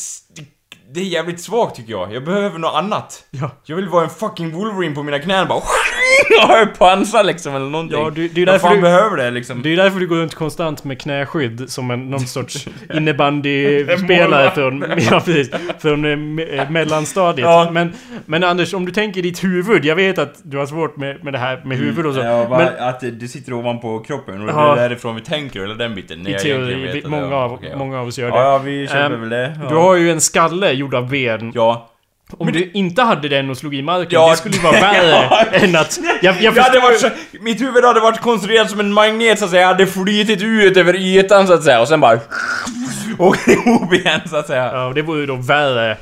[0.94, 2.14] Det är jävligt svagt tycker jag.
[2.14, 3.24] Jag behöver något annat.
[3.32, 3.52] Ja.
[3.66, 5.62] Jag vill vara en fucking Wolverine på mina knän bara...
[6.30, 8.00] Jag har pansar liksom eller någonting.
[8.00, 9.62] Ja, det- det är därför du- behöver det liksom.
[9.62, 14.86] Det är därför du går runt konstant med knäskydd som en, någon sorts innebandyspelare från,
[15.12, 16.06] ja, precis, från
[16.40, 17.46] eh, eh, mellanstadiet.
[17.48, 17.70] Ja.
[17.72, 17.94] Men,
[18.26, 21.24] men Anders, om du tänker i ditt huvud, jag vet att du har svårt med,
[21.24, 22.20] med det här med huvud och så.
[22.20, 25.76] Ja, bara men att det sitter ovanpå kroppen och det är därifrån vi tänker, eller
[25.76, 26.20] den biten.
[26.24, 27.78] Nej, i teori, det- många, av, ja.
[27.78, 28.38] många av oss gör det.
[28.38, 29.60] Ja, vi köper Ehm, väl det.
[29.70, 31.52] Du har ju en skalle gjord av ben.
[31.56, 31.90] Ja.
[32.38, 34.30] Om du inte hade den och slog i marken, Ja.
[34.30, 35.46] det skulle ju vara värre Ja.
[35.52, 36.00] än att...
[36.22, 39.46] Jag, jag Jag hade varit så, mitt huvud hade varit konstruerat som en magnet så
[39.46, 42.20] att säga, jag hade flytit ut över ytan så att säga och sen bara...
[43.20, 44.72] Åker ihop igen så att säga.
[44.74, 45.98] Ja, det vore ju då värre.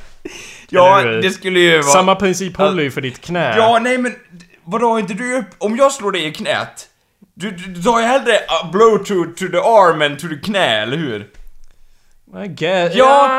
[0.70, 1.84] Ja, det skulle ju vara...
[1.84, 3.54] Samma princip håller ju för ditt knä.
[3.58, 4.16] Ja, nej men
[4.64, 5.44] vadå, har inte du.
[5.58, 6.86] Om jag slår dig i knät,
[7.36, 8.40] du, du, du tar ju hellre
[8.72, 11.26] blow to, to the arm än to the knä, eller hur?
[12.36, 12.96] I guess.
[12.96, 13.30] Ja.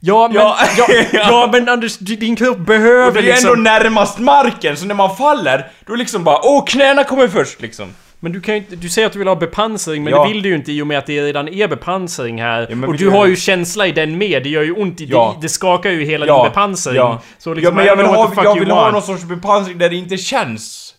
[0.00, 0.56] Ja, men, Ja.
[0.76, 3.62] ja, ja, men Anders, din kropp Och behöver det är ju ändå liksom...
[3.62, 7.88] närmast marken, så när man faller, då liksom bara åh knäna kommer först liksom.
[8.20, 8.76] Men du kan ju inte...
[8.76, 10.22] Du säger att du vill ha bepansring, men Ja.
[10.24, 12.66] det vill du ju inte i och med att det redan är bepansring här.
[12.70, 15.04] Ja, och du har ju känsla i den med, det gör ju ont i...
[15.04, 15.34] Ja.
[15.36, 16.96] Det, det skakar ju hela Ja, din bepansring.
[16.96, 17.22] Ja.
[17.38, 19.96] Så liksom, ja, men jag vill ha, jag vill ha någon sorts bepansring där det
[19.96, 20.94] inte känns.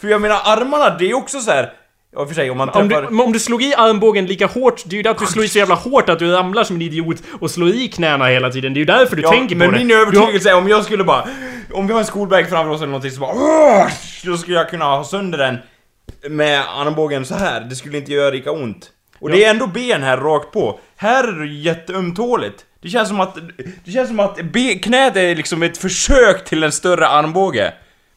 [0.00, 1.72] För jag menar armarna, det är också så här.
[2.14, 3.10] Ja, i och för sig om man Om du, träffar...
[3.10, 5.44] men om du slog i armbågen lika hårt, det är ju det att du slår
[5.44, 8.50] i så jävla hårt att du ramlar som en idiot och slår i knäna hela
[8.50, 8.74] tiden.
[8.74, 9.78] Det är ju därför du Ja, tänker men på det.
[9.78, 11.24] min Du har- övertygelse är om jag skulle bara...
[11.72, 13.88] Om vi har en skolbag framför oss eller någonting så bara...
[14.24, 15.56] Då skulle jag kunna ha sönder den
[16.30, 17.60] med armbågen så här.
[17.60, 18.90] Det skulle inte göra lika ont.
[19.20, 20.80] Och det är ändå ben här rakt på.
[20.96, 22.64] Här är det jätteömtåligt.
[22.82, 23.36] Det känns som att...
[23.84, 27.72] Det känns som att be, knät är liksom ett försök till en större armbåge.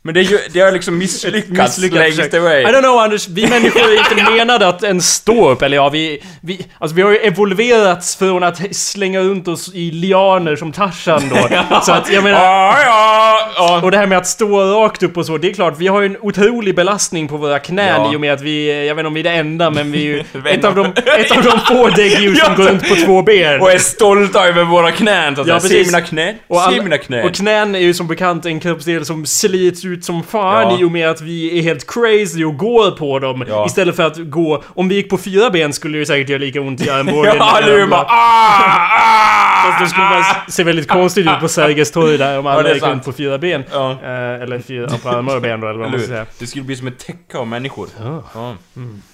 [0.08, 2.62] Men det, är ju, det har liksom misslyckats längst away.
[2.62, 5.89] I don't know Anders, vi människor är inte menade att ens stå upp, eller ja,
[5.89, 6.65] vi, vi...
[6.80, 11.48] Alltså vi har ju evolverats från att slänga runt oss i lianer som Tarzan då.
[11.84, 12.43] Så att jag menar...
[12.43, 13.82] Ja, ja, ja.
[13.84, 16.02] Och det här med att stå rakt upp och så, det är klart, vi har
[16.02, 18.13] ju en otrolig belastning på våra knän Ja.
[18.13, 19.98] i och med att vi, jag vet inte om vi är det enda, men vi
[20.00, 20.86] är ju ett av de,
[21.17, 23.62] ett av de få däggdjur som går runt på två ben.
[23.62, 25.84] Och är stolta över våra knän så att Ja, säga.
[25.84, 26.36] Se mina knän,
[26.72, 27.26] se mina knän.
[27.26, 30.79] och knän är ju som bekant en kroppsdel som slits ut som fan Ja.
[30.79, 33.45] i och med att vi är helt crazy och går på dem.
[33.47, 33.65] Ja.
[33.65, 34.63] Istället för att gå...
[34.67, 37.36] Om vi gick på fyra ben skulle det säkert göra lika ont i armbågen.
[37.39, 41.91] Ja, nu bara ah, ah, Fast då skulle man se väldigt konstigt ut på Sergels
[41.91, 43.63] torg där om alla det är gick runt på fyra ben.
[43.71, 43.91] Ja.
[43.91, 46.25] Eh, eller fyra på armar och ben då, eller vad man ska säga.
[46.39, 47.88] Det skulle bli som ett täcke av människor.
[48.03, 48.23] Ja.
[48.33, 48.55] Ja.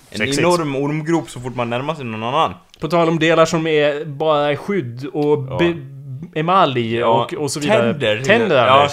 [0.10, 0.40] En Sexigt.
[0.40, 2.54] enorm ormgrop så fort man närmar sig någon annan.
[2.82, 5.60] På tal om delar som är bara skydd och Ja.
[6.36, 7.92] emalj och, och så vidare.
[7.92, 8.22] Tänder.
[8.26, 8.90] Tänder, ja.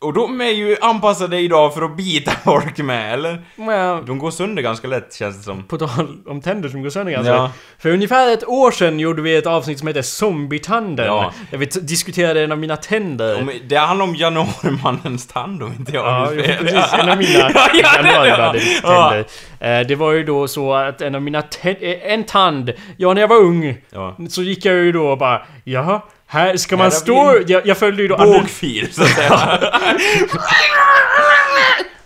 [0.00, 3.44] Och de är ju anpassade idag för att bita folk med, eller?
[3.56, 5.62] Ja, De går sönder ganska lätt, känns det som.
[5.64, 7.42] På tal om tänder som går sönder ganska Ja.
[7.42, 7.52] lätt.
[7.78, 11.06] För ungefär ett år sedan gjorde vi ett avsnitt som heter Zombietanden.
[11.06, 11.32] Ja.
[11.50, 13.38] Där vi diskuterade en av mina tänder.
[13.40, 16.92] Om, det handlar om januarimannens tand om inte jag Ja, jo, precis.
[16.92, 17.96] En av mina ja, ja, det, ja.
[18.26, 19.10] januaribandets ja.
[19.10, 19.80] tänder.
[19.80, 22.72] Eh, Det var ju då så att en av mina tä- eh, En tand.
[22.96, 23.76] Ja, när jag var ung.
[23.90, 24.16] Ja.
[24.28, 27.38] Så gick jag ju då och bara Jaha, här ska man stå...
[27.46, 28.16] Jag, jag följde ju då...
[28.16, 29.58] Bågfil, så att säga.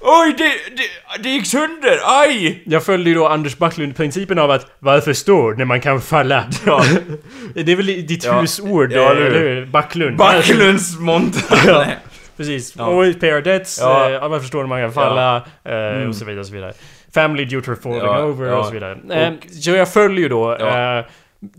[0.03, 0.45] Oj, det,
[0.77, 2.01] det, det gick sönder!
[2.05, 2.63] Aj!
[2.67, 6.45] Jag följde ju då Anders Backlund-principen av att varför stå när man kan falla?
[6.67, 6.83] Ja.
[7.55, 8.41] Det är väl ditt Ja.
[8.41, 9.67] husord, Ja, eller hur?
[9.67, 10.17] Backlund.
[10.17, 11.57] Backlunds monta.
[11.67, 11.85] Ja.
[12.37, 12.75] Precis.
[12.79, 12.85] Ja.
[12.85, 13.79] Always pay our debts.
[13.81, 14.11] Ja.
[14.11, 15.37] Eh, alla förstår när man kan falla.
[15.65, 16.73] eh, Och så vidare och så vidare.
[17.15, 18.57] Family due to falling Ja, over ja.
[18.57, 18.99] och så vidare.
[19.11, 20.57] Eh, så jag följer ju då.
[20.61, 20.99] Ja.
[20.99, 21.05] Eh,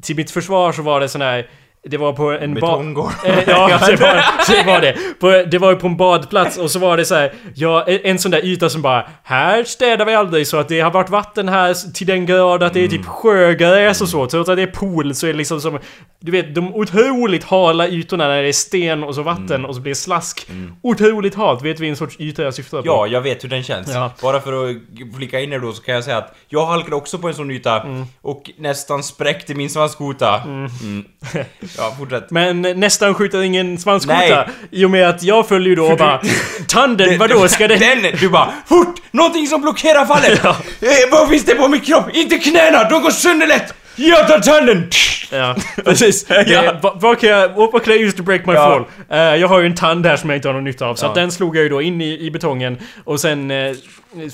[0.03, 1.47] till mitt försvar så var det sån här...
[1.83, 2.61] Det var på en bad...
[2.61, 3.11] Betonggård.
[3.25, 4.23] Eh, ja, det var,
[4.55, 4.95] det var det.
[5.19, 8.31] På, det var på en badplats och så var det så här, ja, en sån
[8.31, 11.93] där yta som bara Här städar vi aldrig så att det har varit vatten här
[11.93, 14.27] till den grad att det är typ sjögräs och så.
[14.27, 15.79] Trots att det är pool så är det liksom som
[16.19, 19.81] Du vet, de otroligt hala ytorna när det är sten och så vatten och så
[19.81, 20.47] blir det slask.
[20.83, 21.61] Otroligt halt.
[21.61, 22.87] Vet vi en sorts yta jag syftar på?
[22.87, 23.93] Ja, jag vet hur den känns.
[23.93, 24.11] Ja.
[24.21, 24.75] Bara för att
[25.17, 27.51] flika in er då så kan jag säga att jag halkade också på en sån
[27.51, 28.05] yta Mm.
[28.21, 30.41] och nästan spräckte min svanskota.
[31.77, 32.31] Ja, fortsätt.
[32.31, 34.45] Men nästan skjuter ingen svanskota.
[34.71, 36.21] I och med att jag följer ju då och bara
[36.67, 37.47] Tanden, vadå?
[37.47, 37.79] Ska den...
[37.79, 38.01] Den!
[38.19, 39.01] Du bara FORT!
[39.11, 40.39] Någonting som blockerar fallet!
[40.43, 40.55] Ja.
[40.81, 42.05] Eh, vad finns det på min kropp?
[42.13, 42.89] Inte knäna!
[42.89, 43.73] De går sönder lätt!
[43.95, 44.89] Jag tar tanden!
[45.31, 45.55] Ja,
[45.85, 46.25] precis.
[46.47, 46.79] Ja.
[46.81, 47.49] Vad- Vad kan jag...
[47.49, 48.85] What can I use to break my Ja.
[49.09, 49.17] fall?
[49.17, 50.95] Eh, jag har ju en tand här som jag inte har någon nytta av.
[50.95, 51.09] Så Ja.
[51.09, 52.77] att den slog jag ju då in i, i betongen.
[53.03, 53.75] Och sen eh,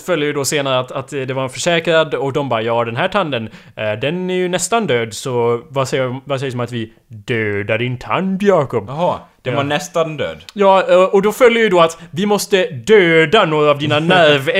[0.05, 2.95] följer ju då senare att, att det var en försäkrad och de bara ja den
[2.95, 6.71] här tanden, eh, den är ju nästan död så vad säger, vad sägs om att
[6.71, 8.85] vi dödar din tand Jakob?
[8.87, 9.57] Jaha, den Ja.
[9.57, 10.37] var nästan död.
[10.53, 13.99] Ja, eh, och då följer ju då att vi måste döda några av dina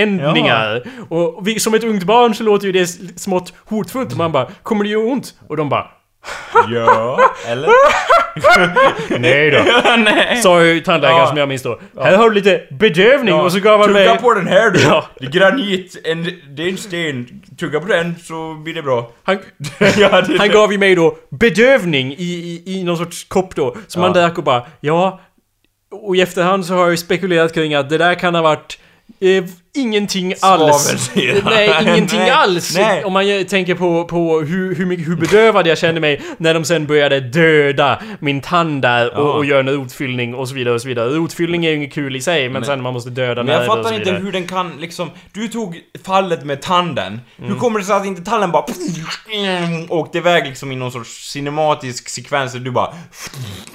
[0.06, 0.84] nervändningar.
[1.10, 2.88] och vi, som ett ungt barn så låter ju det
[3.20, 4.16] smått hotfullt.
[4.18, 5.34] Man bara, kommer det göra ont?
[5.48, 5.88] Och de bara,
[6.70, 7.70] Ja, eller?
[9.20, 9.64] nej då.
[9.98, 10.42] Nej.
[10.42, 11.28] Sa ju tandläkaren Ja.
[11.28, 11.80] som jag minns då.
[12.02, 14.18] Här har du lite bedövning och så gav han Tugga mig...
[14.22, 14.80] på den här du!
[14.88, 15.06] Ja.
[15.20, 16.24] Det är granit, en,
[16.56, 17.42] det är en sten.
[17.60, 19.12] Tugga på den så blir det bra.
[19.24, 19.38] Han,
[19.98, 23.76] ja, det, han gav ju mig då bedövning i, i, i någon sorts kopp då.
[23.88, 25.20] Som man drack och bara, ja...
[25.92, 28.80] Och i efterhand så har jag ju spekulerat kring att det där kan ha varit...
[29.20, 29.44] Eh,
[29.78, 31.12] ingenting alls.
[31.16, 32.76] Nej, ingenting Nej, alls.
[32.78, 33.04] nej.
[33.04, 36.66] Om man tänker på, på hur, hur, mycket, hur bedövad jag kände mig när de
[36.66, 39.34] sen började döda min tand där och, Ja.
[39.34, 41.10] och göra en rotfyllning och så vidare och så vidare.
[41.10, 43.66] Rotfyllning är ju inget kul i sig, men, Men- sen man måste döda Men jag
[43.66, 45.10] fattar inte hur den kan liksom...
[45.34, 47.22] Du tog fallet med tanden.
[47.38, 47.60] Hur Mm.
[47.60, 48.66] kommer det sig att inte tanden bara...
[49.90, 52.94] Åkte iväg liksom i någon sorts cinematisk sekvens där du bara...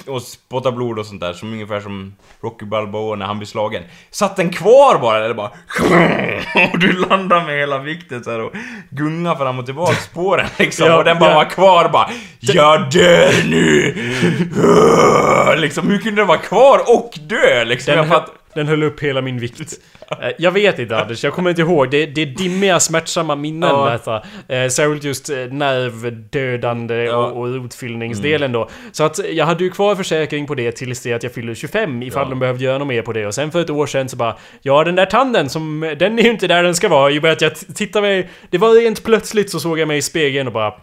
[0.07, 3.83] Och spottar blod och sånt där, som ungefär som Rocky Balboa när han blir slagen.
[4.11, 5.51] Satt den kvar bara, eller bara...
[6.73, 8.53] Och du landar med hela vikten så här och
[8.89, 10.87] gungar fram och tillbaka spåren liksom.
[10.87, 11.35] Ja, och den bara ja.
[11.35, 12.09] var kvar bara...
[12.39, 13.95] Jag dör nu!
[15.61, 17.91] liksom, hur kunde den vara kvar och dö liksom?
[17.91, 18.42] Den, jag fatt...
[18.55, 19.73] den höll upp hela min vikt.
[20.21, 21.91] Eh, Jag vet inte Anders, jag kommer inte ihåg.
[21.91, 23.89] Det, det är dimmiga smärtsamma minnen Ja.
[23.89, 24.23] detta.
[24.55, 27.15] Eh, särskilt just eh, nervdödande Ja.
[27.17, 28.69] och, och rotfyllningsdelen då.
[28.91, 32.03] Så att jag hade ju kvar försäkring på det tills det att jag fyllde 25
[32.03, 32.29] ifall Ja.
[32.29, 33.27] de behövde göra något mer på det.
[33.27, 36.23] Och sen för ett år sedan så bara Ja den där tanden som, den är
[36.23, 37.11] ju inte där den ska vara.
[37.11, 38.29] I och med att jag t- tittar mig...
[38.49, 40.73] Det var rent plötsligt så såg jag mig i spegeln och bara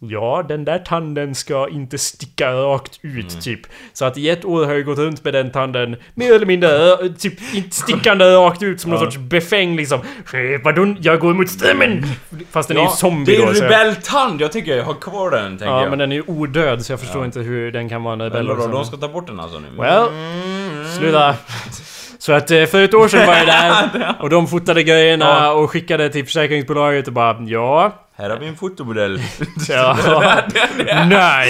[0.00, 3.40] Ja, den där tanden ska inte sticka rakt ut, Mm.
[3.40, 3.60] typ.
[3.92, 6.68] Så att i ett år har jag gått runt med den tanden mer eller mindre,
[6.70, 9.04] ö, typ inte stickande rakt ut som någon Ja.
[9.10, 10.00] sorts befäng liksom.
[10.00, 12.04] "Eh, Vadå, jag går mot strömmen!
[12.50, 13.48] Fast den är ju zombie det är då.
[13.48, 15.90] en rebelltand, jag tycker jag har kvar den, tänker Ja, jag.
[15.90, 17.26] men den är ju odöd så jag förstår Ja.
[17.26, 19.58] inte hur den kan vara en rebell Eller då, de ska ta bort den alltså
[19.58, 19.66] nu.
[19.78, 20.84] Well, Mm.
[20.98, 21.34] Sluta!
[22.18, 25.50] Så att eh, för ett år sedan var jag där och de fotade grejerna Ja.
[25.52, 29.20] och skickade till försäkringsbolaget och bara ja, Här har vi en fotomodell.
[29.68, 29.96] ja,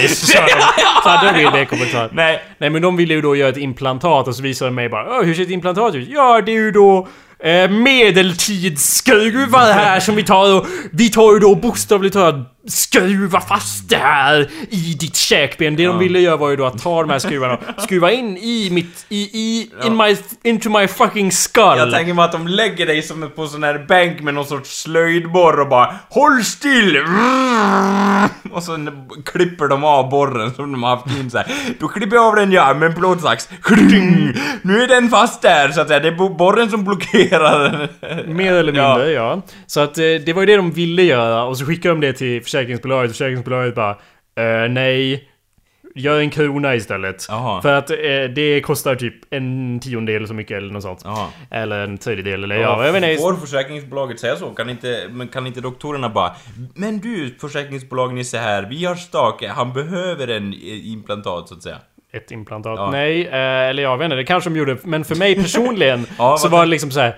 [0.01, 0.25] nice.
[1.03, 2.09] Så hade de det kommentar.
[2.11, 4.89] Nej, Nej men de ville ju då göra ett implantat och så visade de mig
[4.89, 6.07] bara "Åh, hur ser ett implantat ut?
[6.11, 7.07] Ja det är ju då
[7.43, 12.35] eh, medeltidsskruvar här som vi tar och vi tar ju då bokstavligt talat
[12.67, 15.75] skruva fast det här i ditt käkben.
[15.75, 18.37] Det de ville göra var ju då att ta de här skruvarna och skruva in
[18.37, 21.77] i mitt, i, i, in my, into my fucking skull.
[21.77, 24.81] jag tänker mig att de lägger dig som på sån här bänk med någon sorts
[24.81, 26.97] slöjdborr och bara HÅLL STILL!
[28.51, 28.77] Och så
[29.25, 31.47] klipper de av borren som de har haft in så här.
[31.79, 33.49] Då klipper jag av den ja, med en plåtsax.
[34.61, 35.99] Nu är den fast där så att säga.
[35.99, 37.89] Det är bo- borren som blockerar.
[38.27, 39.41] Mer eller mindre, ja.
[39.67, 42.13] Så att eh, det var ju det de ville göra och så skickade de det
[42.13, 43.91] till försäkringsbolaget försäkringsbolaget bara
[44.35, 45.25] eh, nej.
[45.95, 47.25] Gör en krona istället.
[47.29, 47.61] Jaha.
[47.61, 47.95] För att eh,
[48.35, 51.01] det kostar typ en tiondel så mycket eller något sånt.
[51.03, 51.27] Jaha.
[51.51, 53.21] Eller en tredjedel eller ja, jag vet inte.
[53.21, 54.49] Får försäkringsbolaget säga så?
[54.49, 56.35] Kan inte, men kan inte doktorerna bara
[56.75, 61.63] Men du, försäkringsbolag Nisse här, vi har Stake, han behöver en eh, implantat så att
[61.63, 61.77] säga.
[62.13, 62.77] Ett implantat.
[62.77, 62.91] Ja.
[62.91, 64.77] Nej, eh, eller jag vet inte, det kanske de gjorde.
[64.83, 67.15] Men för mig personligen Ja, så var det liksom så här.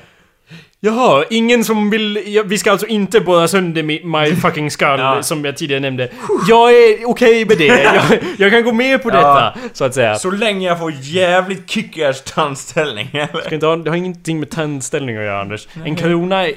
[0.83, 2.23] Jaha, ingen som vill...
[2.25, 5.23] ja, Vi ska alltså inte borra sönder mi, my fucking skull Ja.
[5.23, 6.09] som jag tidigare nämnde.
[6.47, 7.65] Jag är okej med det.
[7.83, 9.15] Jag, jag kan gå med på Ja.
[9.15, 10.15] detta, så att säga.
[10.15, 13.41] Så länge jag får jävligt kick-ass tandställning, eller?
[13.41, 15.67] Ska inte ha, det har ingenting med tandställning att göra Anders.
[15.85, 16.53] En krona är...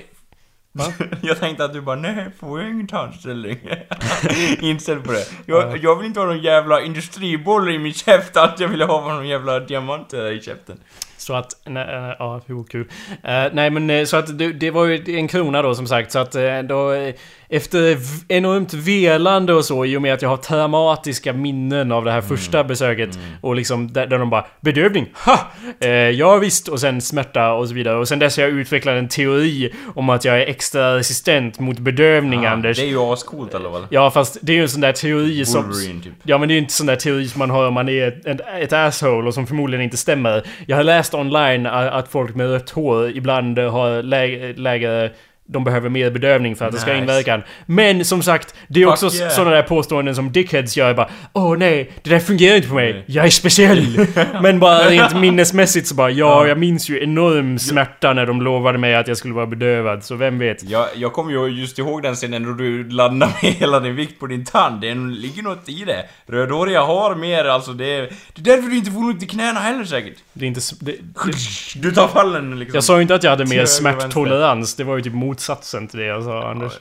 [1.23, 3.59] Jag tänkte att du bara, nej, får jag ingen tandställning?
[4.61, 5.25] Inställd på det.
[5.47, 9.01] Jag, jag vill inte ha någon jävla industriboll i min käft, allt jag vill ha
[9.01, 10.77] var någon jävla diamanter i käften.
[11.25, 12.81] Så att, nej, nej, äh, ja, hur kul.
[12.81, 16.13] Uh, nej men äh, så att det, det var ju en krona då som sagt,
[16.13, 16.37] så att
[16.69, 17.13] då...
[17.49, 22.13] Efter enormt velande och så, i och med att jag har traumatiska minnen av det
[22.13, 23.19] här första besöket.
[23.41, 25.07] Och liksom, där, där de bara Bedövning?
[25.25, 25.41] Ha!
[25.81, 27.97] Eh, ja visst, och sen smärta och så vidare.
[27.97, 31.79] Och sen dess har jag utvecklat en teori om att jag är extra resistent mot
[31.79, 32.77] bedövning, Anders.
[32.77, 33.87] Det är ju ascoolt eller vad?
[33.91, 35.63] Ja, fast det är ju en sån där teori som...
[35.63, 36.13] Wolverine typ.
[36.23, 38.09] Ja men det är ju inte sån där teori som man har om man är
[38.27, 40.47] ett, ett, asshole och som förmodligen inte stämmer.
[40.67, 44.03] Jag har läst online att folk med rött hår ibland har
[44.57, 45.11] lägre...
[45.47, 47.03] de behöver mer bedövning för att det ska ha Nice.
[47.03, 47.43] inverkan.
[47.67, 49.33] Men som sagt, det är Fuck också yeah.
[49.33, 50.95] sådana där påståenden som dickheads gör.
[50.95, 52.93] Bara Åh nej, det där fungerar inte på mig.
[52.93, 53.05] Nej.
[53.07, 54.07] Jag är speciell.
[54.43, 58.79] Men bara rent minnesmässigt så bara ja, jag minns ju enorm smärta när de lovade
[58.79, 60.05] mig att jag skulle vara bedövad.
[60.05, 60.63] Så vem vet?
[60.63, 64.21] Jag, jag kommer ju just ihåg den scenen då du landar med hela din vikt
[64.21, 64.81] på din tand.
[64.81, 66.05] Det ligger något i det.
[66.27, 68.01] Rödhåriga har mer, alltså det är...
[68.35, 70.17] Det är därför du inte får ont i knäna heller säkert.
[70.33, 70.61] Det är inte...
[70.81, 72.75] Det, det, Du tar fallen liksom.
[72.77, 74.75] Jag sa ju inte att jag hade mer smärttolerans.
[74.75, 76.73] Det var ju typ motsatsen till det jag sa, Anders.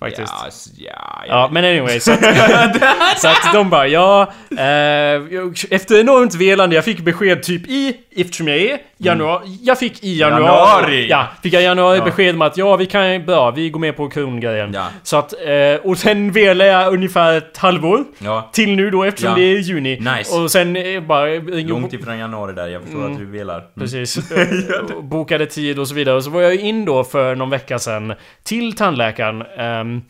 [0.00, 0.32] Faktiskt.
[0.42, 2.20] Ja, s- ja, Ja, men anyway, så att,
[3.20, 4.32] så att de bara ja...
[4.50, 5.22] Eh,
[5.70, 10.18] efter enormt velande, jag fick besked typ i, eftersom jag är januari, jag fick i
[10.18, 11.06] januari, Januari.
[11.10, 12.04] Ja, fick jag i januari Ja.
[12.04, 14.72] besked om att ja, vi kan, bra, vi går med på krongrejen.
[14.74, 14.86] Ja.
[15.02, 18.04] Så att, eh, och sen velade jag ungefär ett halvår.
[18.18, 18.50] Ja.
[18.52, 20.00] Till nu då eftersom det är juni.
[20.00, 20.34] Nice.
[20.36, 21.26] Och sen eh, bara...
[21.66, 23.12] Långt ifrån januari där, jag förstår Mm.
[23.12, 23.58] att du velar.
[23.58, 23.68] Mm.
[23.78, 24.18] Precis.
[25.02, 26.16] Bokade tid och så vidare.
[26.16, 29.42] Och så var jag in då för någon vecka sedan till tandläkaren.
[29.58, 30.02] ehm,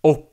[0.00, 0.32] och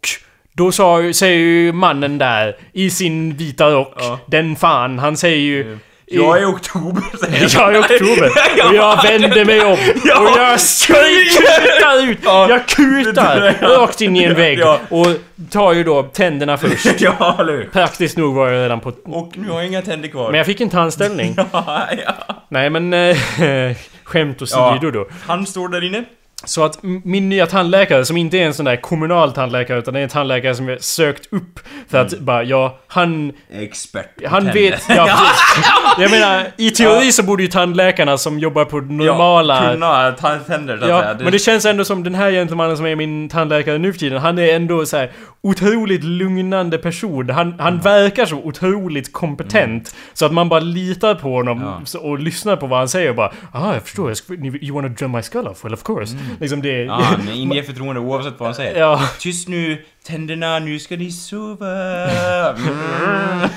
[0.54, 3.94] då sa, säger ju mannen där i sin vita rock,
[4.26, 5.78] den fan, han säger ju...
[6.06, 8.30] Jag är oktober säger Jag är oktober
[8.70, 12.18] och jag vänder mig om och jag kutar ut!
[12.24, 12.50] Ja.
[12.50, 15.08] Jag kutar rakt in i en vägg och
[15.52, 16.86] tar ju då tänderna först.
[17.02, 17.66] Ja, eller hur?
[17.66, 18.90] Praktiskt nog var jag redan på...
[19.06, 20.32] Och nu har jag inga tänder kvar.
[20.32, 21.36] Men jag fick en tandställning.
[21.52, 22.44] Ja, ja.
[22.50, 22.94] Nej men...
[22.94, 23.18] Eh,
[24.04, 24.92] skämt åsido Ja.
[24.94, 25.08] då.
[25.28, 26.04] Han står där inne.
[26.46, 30.00] Så att min nya tandläkare, som inte är en sån där kommunal tandläkare utan det
[30.00, 33.32] är en tandläkare som jag sökt upp för att bara, ja, han...
[33.52, 34.54] Expert på Han tänder.
[34.62, 34.84] vet...
[34.90, 35.66] Ja, precis.
[36.00, 39.76] Jag menar, i teori så borde ju tandläkarna som jobbar på normala...
[39.80, 41.18] Ja, kunna tänder så att Ja, säga.
[41.20, 44.22] men det känns ändå som den här gentlemannen som är min tandläkare nu för tiden,
[44.22, 47.30] han är ändå så här otroligt lugnande person.
[47.30, 49.96] Han, han verkar så otroligt kompetent.
[50.14, 52.00] Så att man bara litar på honom Ja.
[52.00, 54.88] och lyssnar på vad han säger och bara ah, jag förstår, jag ska, you wanna
[54.88, 55.64] drum my skull off?
[55.66, 56.18] Well of course.
[56.40, 56.84] Liksom det...
[56.84, 58.80] Ja, han inger förtroende oavsett vad han säger.
[58.80, 59.02] ja.
[59.20, 61.68] Tyst nu, tänderna, nu ska ni sova.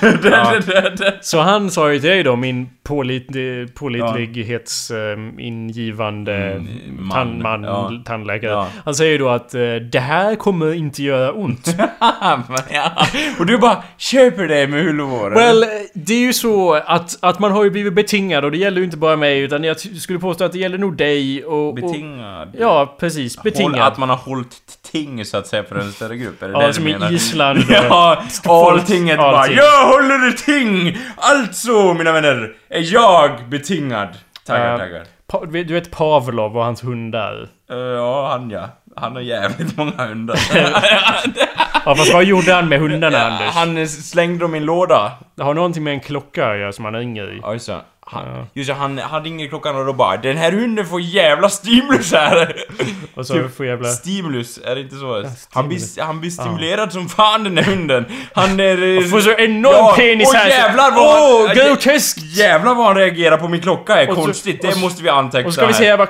[0.01, 0.17] Mm.
[0.23, 0.61] Ja.
[1.21, 3.27] Så han sa ju till dig då, min pålit,
[3.75, 6.67] pålitlighetsingivande Mm,
[6.99, 7.09] man.
[7.17, 7.91] tandman, Ja.
[8.05, 8.51] tandläkare.
[8.51, 8.67] Ja.
[8.85, 9.61] Han säger ju då att eh,
[9.91, 11.75] det här kommer inte göra ont.
[12.71, 12.91] ja.
[13.39, 15.31] Och du bara köper det med hull och hår?
[15.31, 18.77] Well, det är ju så att, att man har ju blivit betingad och det gäller
[18.77, 21.67] ju inte bara mig utan jag skulle påstå att det gäller nog dig och...
[21.67, 22.55] och Betingad?
[22.59, 23.37] ja, precis.
[23.37, 23.87] Håll, Betingad.
[23.87, 24.55] att man har hållit
[24.91, 26.43] ting så att säga för en större grupp?
[26.43, 27.11] Är det det Ja, du som i menar?
[27.13, 27.59] Island.
[27.59, 29.47] och- Ja, alltinget bara.
[29.51, 30.97] Jag håller ting!
[31.17, 34.07] Alltså, mina vänner, är jag betingad.
[34.45, 35.03] Tackar, Eh, tackar.
[35.27, 37.49] Pa, du vet Pavlov och hans hundar?
[37.71, 38.69] Eh, ja, han ja.
[38.95, 40.39] Han har jävligt många hundar.
[41.85, 43.53] Ja fast vad gjorde han med hundarna Anders?
[43.55, 45.11] han slängde dem i en låda.
[45.35, 47.39] Det har någonting med en klocka att göra som han ringer i.
[47.41, 47.77] Ja, just det.
[48.09, 48.47] Han, Ja.
[48.53, 52.11] just det, han, han ringer klockan och då bara Den här hunden får jävla stimulus
[52.13, 52.55] här!
[53.15, 53.89] Och så Typ får jävla...
[53.89, 54.99] Stimulus, är det inte så?
[54.99, 55.47] stimulus.
[55.53, 58.05] han, blir, han blir stimulerad som fan den där hunden.
[58.33, 59.01] Han är...
[59.01, 60.49] Han får så enorm Ja, penis åh, här!
[60.49, 62.21] jävlar vad Åh, han- groteskt!
[62.23, 65.03] Jävlar vad han reagerar på min klocka är Och så- konstigt, och det så- måste
[65.03, 66.07] vi anteckna Och så ska vi här bara,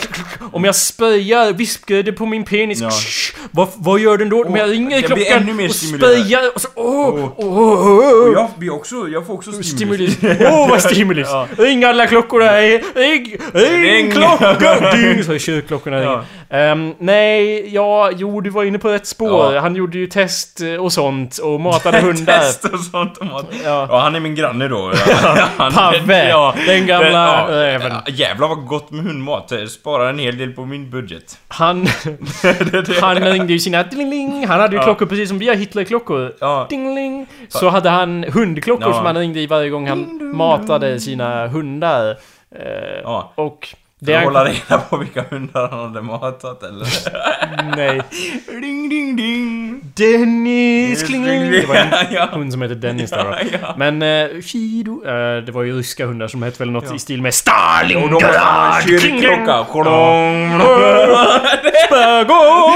[0.51, 2.89] om jag spöjar vispgrädde på min penis, Ja.
[3.51, 4.43] vad, vad gör den då?
[4.43, 7.31] Om jag ringer jag blir klockan ännu mer och spöjar och så åh, Åh.
[7.37, 10.13] åh, åh, åh, Och jag, blir också, jag får också stimulus.
[10.17, 10.41] Stimulus.
[10.51, 11.27] Åh vad stimulus!
[11.31, 11.47] Ja.
[11.89, 12.57] Alla klockorna!
[12.57, 12.83] Ring!
[12.95, 13.37] Ring!
[13.53, 13.83] Ring.
[13.83, 14.91] Ring klocka!
[14.95, 15.23] Ding!
[15.23, 16.25] Så kyrkklockorna Ja.
[16.49, 19.53] Ehm, nej, ja, jo du var inne på rätt spår.
[19.53, 19.59] Ja.
[19.61, 22.37] Han gjorde ju test eh, och sånt och matade hundar.
[22.39, 23.45] Test och sånt om att...
[23.63, 23.87] Ja.
[23.89, 24.91] Ja, han är min granne då.
[25.57, 26.33] Han, Pavve,
[26.65, 27.91] den gamla räven.
[28.05, 29.51] ja, Jävlar vad gott med hundmat.
[29.69, 31.37] Sparar en hel del på min budget.
[31.47, 31.87] Han,
[33.01, 34.83] han ringde ju sina ding Han hade ju Ja.
[34.83, 36.33] klockor precis som vi har Hitlerklockor.
[36.39, 36.67] Ja.
[36.69, 38.93] Ding Så hade han hundklockor Ja.
[38.93, 42.17] som han ringde i varje gång han matade sina hundar.
[43.03, 43.31] Ja.
[43.35, 43.67] Och...
[43.97, 46.87] Ska Det du han, hålla reda på vilka hundar han hade matat eller?
[47.75, 48.01] nej.
[48.61, 49.81] ding ding ding!
[49.95, 51.25] Dennis Kling.
[51.51, 52.29] Det var en ja.
[52.31, 53.43] hund som hette Dennis där.
[53.61, 53.75] Ja.
[53.77, 57.21] Men eh, Fido, eh, det var ju ryska hundar som hette väl något i stil
[57.21, 58.83] med Stalingrad!
[58.83, 59.65] kyrkklocka.
[61.87, 62.73] Spögång!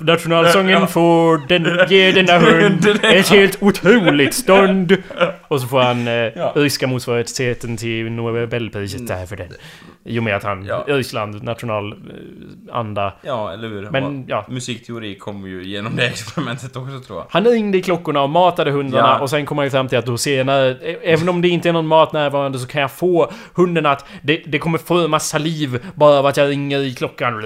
[0.00, 4.96] Nationalsången får den, ge denna hund ett helt otroligt stånd.
[5.48, 9.48] Och så får han eh, ryska motsvarigheten till Nobelpriset där för den.
[10.04, 10.84] I och med att han, Ja.
[10.86, 13.12] Ryssland, nationalanda.
[13.22, 13.90] Ja, eller hur?
[13.90, 17.26] Men ja, Musikteori kommer ju genom det experimentet också tror jag.
[17.30, 19.18] Han ringde i klockorna och matade hundarna Ja.
[19.20, 21.72] och sen kom han ju fram till att då senare, även om det inte är
[21.72, 26.18] någon mat närvarande så kan jag få hunden att det, det kommer forma saliv bara
[26.18, 27.42] av att jag ringer i klockan.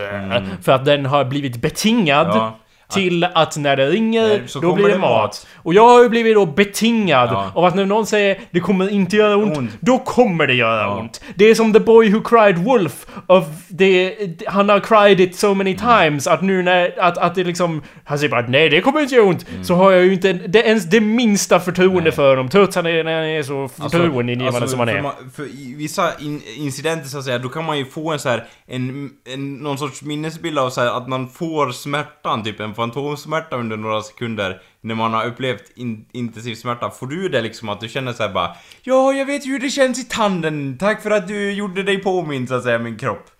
[0.63, 2.37] För att den har blivit betingad Mm.
[2.37, 2.59] Ja.
[2.93, 5.11] Till att när det ringer, Nej, då blir det det mat.
[5.11, 5.47] mat.
[5.57, 7.51] Och jag har ju blivit då betingad Ja.
[7.55, 9.71] av att när någon säger det kommer inte göra ont, Ont.
[9.81, 10.97] då kommer det göra Ja.
[11.01, 11.21] ont.
[11.35, 13.07] Det är som the boy who cried wolf.
[13.27, 14.15] Of det,
[14.47, 18.19] han har cried it so many times att nu när, att, att det liksom, han
[18.19, 19.47] säger bara nej det kommer inte göra ont.
[19.63, 22.13] Så har jag ju inte det, ens det minsta förtroende Nej.
[22.13, 22.49] för honom.
[22.49, 25.03] Trots att han är, är så förtroendeingivande som han för är.
[25.03, 28.19] man- För i vissa in, incidenter så att säga, då kan man ju få en
[28.19, 32.61] så här, en, en, någon sorts minnesbild av så här, att man får smärtan, typ
[32.61, 36.91] en fantomsmärta under några sekunder när man har upplevt in, intensiv smärta.
[36.91, 39.59] Får du det liksom att du känner så här bara Ja, jag vet ju hur
[39.59, 40.79] det känns i tanden.
[40.79, 43.31] Tack för att du gjorde dig påmind så att säga, min kropp.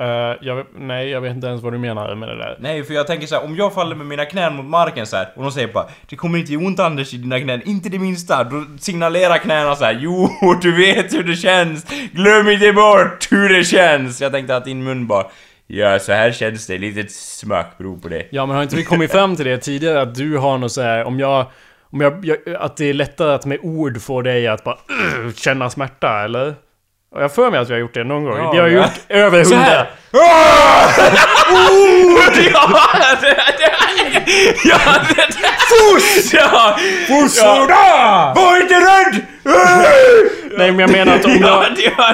[0.00, 2.56] Eh, jag, nej, jag vet inte ens vad du menar med det där.
[2.60, 5.16] Nej, för jag tänker så här, om jag faller med mina knän mot marken så
[5.16, 7.98] här och de säger bara Det kommer inte ont Anders i dina knän, inte det
[7.98, 8.44] minsta.
[8.44, 10.28] Då signalerar knäna så här, Jo,
[10.62, 11.86] du vet hur det känns!
[12.12, 14.20] Glöm inte bort hur det känns!
[14.20, 15.26] Jag tänkte att din mun bara
[15.74, 18.26] Ja, så här känns det, litet smakprov på det.
[18.30, 20.82] Ja men har inte vi kommit fram till det tidigare att du har något så
[20.82, 21.46] här om jag...
[21.92, 24.78] Om jag, jag att det är lättare att med ord få dig att bara
[25.36, 26.54] känna smärta, eller?
[27.14, 28.38] Och jag för mig att vi har gjort det någon gång.
[28.38, 28.82] Ja, vi har ja.
[28.82, 29.58] gjort över hundra.
[29.60, 29.86] det,
[35.68, 36.32] Fuss!
[36.32, 36.78] Ja!
[37.06, 37.42] Fuss!
[38.36, 39.22] Var inte rädd!
[40.58, 41.64] Nej men jag menar att om Ja,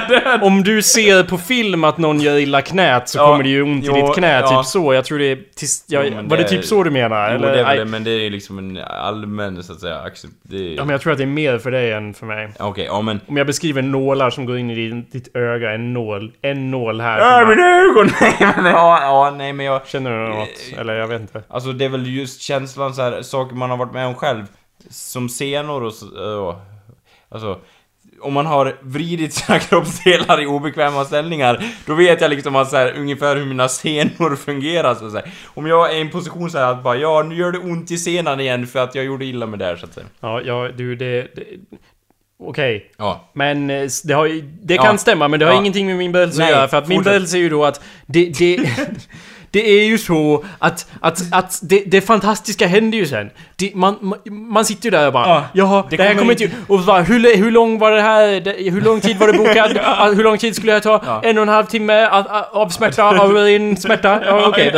[0.09, 0.43] jag...
[0.43, 3.61] Om du ser på film att någon gör illa knät så Ja, kommer det ju
[3.61, 4.47] ont i jo, ditt knä, ja.
[4.57, 4.93] typ så.
[4.93, 5.39] Jag tror det är...
[5.55, 7.29] Tills, jag, Jo, var det, det- typ så du menar?
[7.29, 7.63] Jo, eller?
[7.73, 10.33] det det, men det är liksom en allmän, så att säga, accept...
[10.41, 10.75] Det är...
[10.75, 12.49] Ja men jag tror att det är mer för dig än för mig.
[12.59, 13.19] Okej, ja men...
[13.27, 17.01] Om jag beskriver nålar som går in i din, ditt öga, en nål, en nål
[17.01, 17.19] här.
[17.19, 18.11] Ja, mina ögon!
[18.21, 19.87] Nej, men, ja, ja, nej men jag...
[19.87, 20.49] Känner du något?
[20.79, 21.43] Eller jag vet inte.
[21.49, 24.43] Alltså det är väl just känslan så här, saker man har varit med om själv.
[24.89, 26.05] Som senor och så...
[27.29, 27.59] ja, alltså...
[28.21, 32.77] Om man har vridit sina kroppsdelar i obekväma ställningar, då vet jag liksom att så
[32.77, 35.25] här, ungefär hur mina senor fungerar så att säga.
[35.45, 37.91] Om jag är i en position så här att bara ja, nu gör det ont
[37.91, 40.05] i senan igen för att jag gjorde illa med det här så att säga.
[40.19, 41.21] Ja, ja du det...
[41.35, 41.43] det
[42.43, 42.91] Okej.
[42.97, 43.29] Ja.
[43.33, 44.83] Men eh, det har Det Ja.
[44.83, 45.59] kan stämma, men det har Ja.
[45.59, 46.67] ingenting med min berättelse att göra.
[46.67, 48.25] För att min berättelse är ju då att det...
[48.25, 48.57] det
[49.51, 53.29] Det är ju så att, att, att det, det fantastiska händer ju sen.
[53.55, 56.31] Det, man, man, man sitter ju där och bara Ja, Jaha, det det, här kommer
[56.31, 56.43] inte...
[56.43, 58.39] inte- Och så bara, hur, hur lång var det här?
[58.41, 59.71] Det, hur lång tid var det bokat?
[59.83, 61.01] Ah, Hur lång tid skulle jag ta?
[61.05, 61.21] Ja.
[61.23, 64.21] En och en halv timme av, av smärta, av en smärta?
[64.25, 64.71] Ja, okej.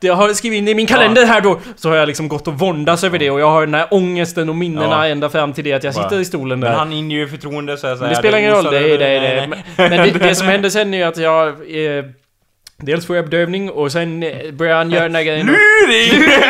[0.00, 1.60] Det jag har skrivit in i min kalender här då.
[1.76, 4.48] Så har jag liksom gått och våndas över det och jag har den här ångesten
[4.48, 5.12] och minnena Ja.
[5.12, 6.78] ända fram till det att jag sitter i stolen Men där.
[6.78, 9.18] han inger ju förtroende så här, så Men det spelar ingen roll, det är det.
[9.40, 9.46] det.
[9.48, 9.58] Men,
[9.90, 11.48] men det, det som händer sen är ju att jag...
[11.48, 12.04] Eh,
[12.80, 15.46] dels får jag bedövning och sen eh, börjar han göra den där grejen.
[15.46, 16.30] Luring!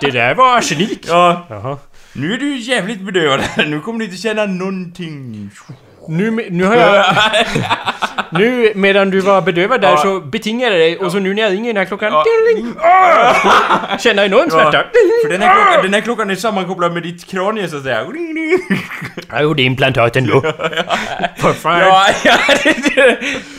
[0.00, 1.04] Det där var arsenik!
[1.08, 1.78] ja, Jaha.
[2.12, 3.40] nu är du jävligt bedövad.
[3.56, 5.50] Nu kommer du inte känna någonting.
[6.08, 7.04] Nu, nu har jag...
[8.30, 9.96] Nu medan du var bedövad där Ja.
[9.96, 12.12] så betingade jag dig och så nu när jag ringer den här klockan...
[12.12, 12.24] Ja.
[12.56, 13.98] Ding, ah!
[13.98, 14.84] Känner enorm smärta.
[15.24, 18.06] För den här, klockan, den här klockan är sammankopplad med ditt kranie så att säga.
[19.30, 20.40] Jag gjorde implantaten då.
[21.36, 21.78] För fan.
[21.80, 22.36] Ja, ja,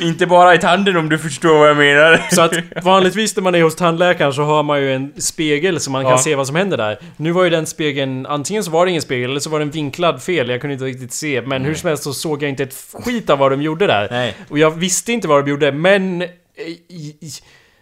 [0.02, 2.22] inte bara i tanden om du förstår vad jag menar.
[2.32, 5.92] Så att vanligtvis när man är hos tandläkaren så har man ju en spegel så
[5.92, 6.98] man kan se vad som händer där.
[7.18, 9.70] Nu var ju den spegeln, antingen så var det ingen spegel eller så var den
[9.72, 11.42] vinklad fel, jag kunde inte riktigt se.
[11.42, 14.08] Men hur som helst så såg jag inte ett skit av vad de gjorde där.
[14.12, 14.31] Nej.
[14.50, 16.22] Och jag visste inte vad de gjorde, men...
[16.22, 16.28] eh,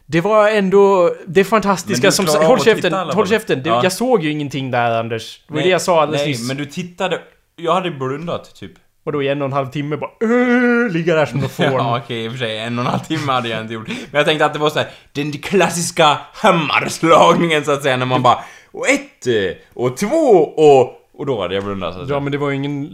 [0.06, 2.26] Det var ändå det fantastiska som...
[2.28, 3.62] Håll käften, håll käften.
[3.66, 3.80] Ja.
[3.84, 5.42] Jag såg ju ingenting där Anders.
[5.48, 6.48] Det var det jag sa alldeles Nej, nyss.
[6.48, 7.20] men du tittade...
[7.56, 8.72] Jag hade blundat, typ.
[9.04, 10.12] Och då i en och en halv timme bara...
[10.24, 11.66] Uh, ligga där som något fån.
[11.66, 12.58] Ja, okej, i och för sig.
[12.60, 13.88] En och en halv timme hade jag inte gjort.
[13.88, 18.06] Men jag tänkte att det var så här, den klassiska hammarslagningen så att säga, när
[18.06, 18.40] man bara...
[18.72, 19.34] Och ett, eh,
[19.74, 20.16] och två,
[20.58, 20.96] och...
[21.14, 22.20] Och då hade jag blundat så att Ja säga.
[22.20, 22.90] men det var ju ingen...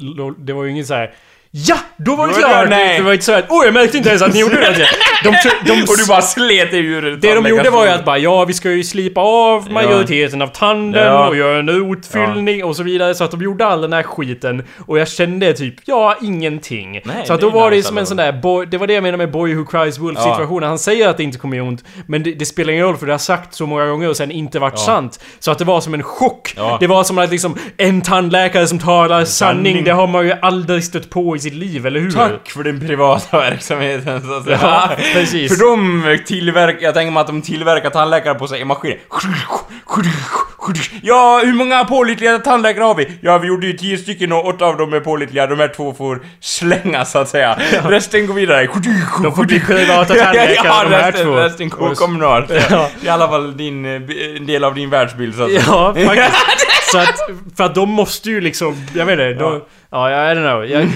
[0.45, 1.13] Det var ju ingen så här.
[1.57, 1.77] Ja!
[1.97, 2.69] Då var det klart!
[2.69, 2.97] nej.
[2.97, 4.87] Det var inte så att Åh jag märkte inte ens att ni gjorde det!
[5.23, 8.05] De, de, de, och du bara slet dig ur det de gjorde var ju att
[8.05, 11.27] bara ja, vi ska ju slipa av majoriteten av tanden Ja.
[11.27, 13.15] och göra en utfyllning och så vidare.
[13.15, 14.63] Så att de gjorde all den här skiten.
[14.87, 17.01] Och jag kände typ, ja, ingenting.
[17.03, 19.03] Nej, så att då var det som en sån där, boy, det var det jag
[19.03, 20.31] menade med Boy Who Cries Wolf Ja.
[20.31, 20.69] situationen.
[20.69, 23.05] Han säger att det inte kommer göra ont, men det, det spelar ingen roll för
[23.05, 25.19] det har sagt så många gånger och sen inte varit sant.
[25.39, 26.53] Så att det var som en chock.
[26.57, 26.77] Ja.
[26.79, 29.83] Det var som att liksom en tandläkare som talar sanning, Sanning.
[29.83, 32.11] det har man ju aldrig stött på i sitt liv, eller hur?
[32.11, 34.59] Tack för den privata verksamheten så att säga.
[34.61, 35.57] Ja, precis.
[35.57, 38.97] För de tillverkar, jag tänker mig att de tillverkar tandläkare på sig maskiner.
[41.01, 43.11] Ja, hur många pålitliga tandläkare har vi?
[43.21, 45.47] Ja, vi gjorde ju tio stycken och åtta av dem är pålitliga.
[45.47, 47.59] De här två får slängas så att säga.
[47.83, 48.67] Resten går vidare.
[49.23, 51.35] De får bli privata tandläkare, ja, de här resten, två.
[51.35, 52.51] resten går kommunalt.
[52.69, 52.89] Ja.
[53.01, 54.01] I alla fall din, eh,
[54.37, 55.63] en del av din världsbild så att säga.
[55.67, 56.35] Ja, faktiskt.
[56.91, 57.19] Så att,
[57.57, 59.61] för att de måste ju liksom, jag vet inte, de,
[59.97, 60.65] ja, I don't know.
[60.65, 60.87] Jag,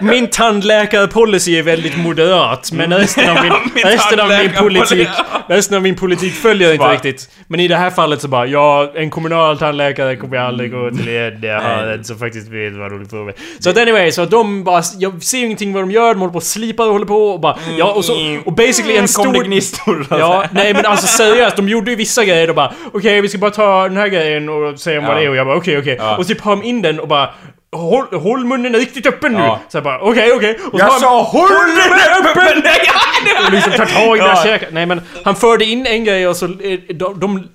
[0.00, 5.08] min tandläkarpolicy är väldigt moderat, men resten av min, min resten av min politik,
[5.48, 7.30] resten av min politik följer inte riktigt.
[7.46, 10.90] Men i det här fallet så bara, ja, en kommunal tandläkare kommer jag aldrig gå
[10.90, 11.38] till igen.
[11.42, 13.34] Jag har en som faktiskt vet vad de håller på med.
[13.58, 16.36] Så att anyway, så de bara, jag ser ingenting vad de gör, de håller på
[16.36, 19.38] och slipar och håller på och bara, ja och så, och basically en Kom det
[19.38, 19.44] stor...
[19.44, 22.72] gnistor så att Ja, nej men alltså seriöst, de gjorde ju vissa grejer och bara
[22.92, 25.20] Okej, vi ska bara ta den här grejen och säga om vad Ja.
[25.20, 25.96] det är och jag bara okej, okej.
[25.98, 26.16] Ja.
[26.16, 27.30] Och typ har de in den och bara
[27.72, 29.38] Håll, håll munnen riktigt öppen nu!
[29.38, 29.60] Ja.
[29.68, 30.54] Så jag bara okej, okej.
[30.54, 32.62] Och så Jag han- sa håll den öppen!
[33.46, 34.24] Och liksom tar tag i Ja.
[34.24, 34.68] mina käkar.
[34.72, 36.44] Nej men han förde in en grej och så...
[36.46, 37.48] eh, De, de,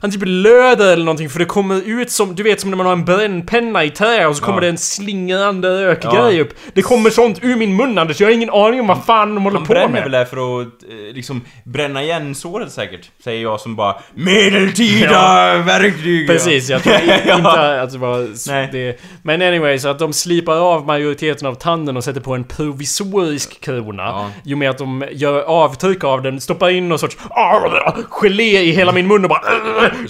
[0.00, 2.34] han typ löder eller någonting för det kommer ut som...
[2.34, 4.60] Du vet som när man har en brännpenna i trä och så kommer Ja.
[4.60, 6.42] det en slingrande rökgrej Ja.
[6.42, 6.54] upp.
[6.74, 9.44] Det kommer sånt ur min mun Anders, jag har ingen aning om vad fan de
[9.44, 10.02] håller Han på bränner med.
[10.02, 15.56] väl där för att eh, liksom bränna igen såret säkert, säger jag som bara Medeltida
[15.66, 16.26] verktyg!
[16.26, 16.94] Precis, jag tror
[17.26, 17.36] Ja.
[17.36, 18.68] inte att det var Nej.
[18.72, 19.00] det.
[19.22, 23.60] Men anyway, så att de slipar av majoriteten av tanden och sätter på en provisorisk
[23.60, 24.02] krona.
[24.02, 24.30] Ja.
[24.44, 27.16] Jo med att de gör avtryck av den, stoppar in någon sorts
[28.10, 29.40] gelé i hela min mun och bara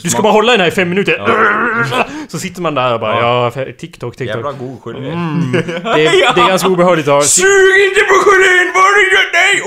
[0.03, 1.21] Du ska bara hålla den här i fem minuter.
[2.29, 3.65] Så sitter man där och bara ja, Ja.
[3.79, 4.37] TikTok, TikTok.
[4.37, 5.01] Jävla god gelé.
[5.01, 7.25] Det, är, det är ganska obehagligt att.
[7.25, 9.33] Sug inte på gelén, vad du gör!
[9.33, 9.63] Nej!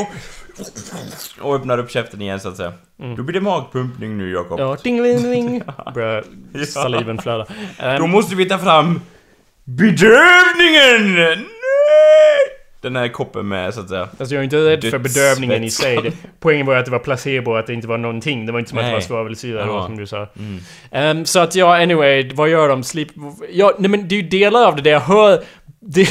[1.41, 2.73] Och, öppnar upp käften igen så att säga.
[3.17, 4.59] Då blir det magpumpning nu Jakob.
[4.59, 5.63] Ja, ding ding ding.
[5.93, 6.65] Börjar Ja.
[6.65, 7.45] saliven flöda.
[7.79, 9.01] Ehm, Då måste vi ta fram
[9.63, 11.15] bedövningen!
[11.15, 11.37] Nej!
[12.81, 14.09] Den här koppen med så att säga.
[14.19, 16.11] Alltså jag är inte rädd för bedövningen i sig.
[16.39, 18.45] Poängen var att det var placebo, att det inte var någonting.
[18.45, 18.93] Det var inte som att det Nej.
[18.93, 20.27] var svavelsyra då som du sa.
[20.39, 20.59] Mm.
[20.91, 22.83] Ehm, så att ja, anyway, vad gör de?
[22.83, 23.07] Sleep...
[23.51, 25.43] Ja, nej men det är ju delar av det där jag hör...
[25.79, 26.09] Det,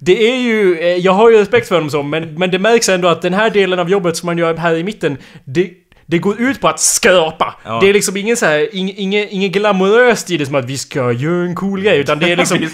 [0.00, 0.78] det är ju...
[0.78, 3.34] eh, Jag har ju respekt för dem så, men, men det märks ändå att den
[3.34, 5.70] här delen av jobbet som man gör här i mitten, det...
[6.10, 7.54] Det går ut på att skrapa.
[7.64, 7.78] Ja.
[7.80, 10.78] Det är liksom ingen så här, ing, inget, inget glamoröst i det som att vi
[10.78, 12.58] ska göra en cool grej, utan det är liksom...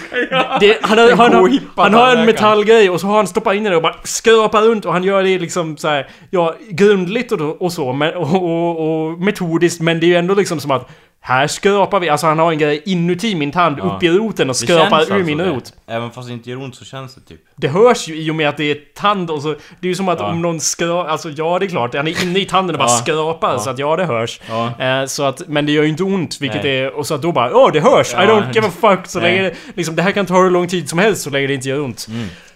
[0.59, 3.63] Det, han, har, han, har, han har en metallgrej och så har han stoppat in
[3.63, 7.61] den och bara skrapar runt och han gör det liksom så här, ja, grundligt och,
[7.61, 10.89] och så, men, och, och, och metodiskt, men det är ju ändå liksom som att
[11.27, 13.83] här skrapar vi, alltså han har en grej inuti min tand, Ja.
[13.83, 15.45] upp i roten och skrapar ur alltså min det.
[15.49, 15.73] rot.
[15.87, 17.39] Även fast det inte gör ont så känns det typ.
[17.55, 19.47] Det hörs ju i och med att det är tand och så,
[19.79, 20.25] det är ju som att Ja.
[20.25, 22.89] om någon skrapar, alltså ja det är klart, han är inne i tanden och bara
[22.89, 22.97] Ja.
[22.97, 24.39] skrapar så att ja det hörs.
[24.79, 26.77] Eh, så att, men det gör ju inte ont, vilket Nej.
[26.79, 29.19] är, och så att då bara åh det hörs, I don't give a fuck, så
[29.19, 31.53] länge det, liksom det här kan ta hur lång tid som helst så länge det
[31.53, 32.07] inte gör ont.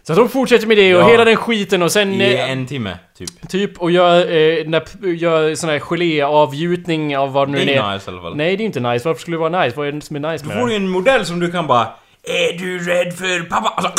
[0.09, 1.07] Så att de fortsätter med det och Ja.
[1.07, 2.13] hela den skiten och sen...
[2.13, 3.49] I eh, en timme, typ.
[3.49, 7.83] Typ och gör, eh, när, gör sån här geléavgjutning av vad nu Det är.
[7.83, 8.35] är nice i alla fall.
[8.35, 9.77] Nej det är inte nice, varför skulle det vara nice?
[9.77, 10.73] Vad är det som är nice Du med får det?
[10.73, 11.87] ju en modell som du kan bara
[12.23, 13.69] Är du rädd för pappa?
[13.69, 13.91] Alltså,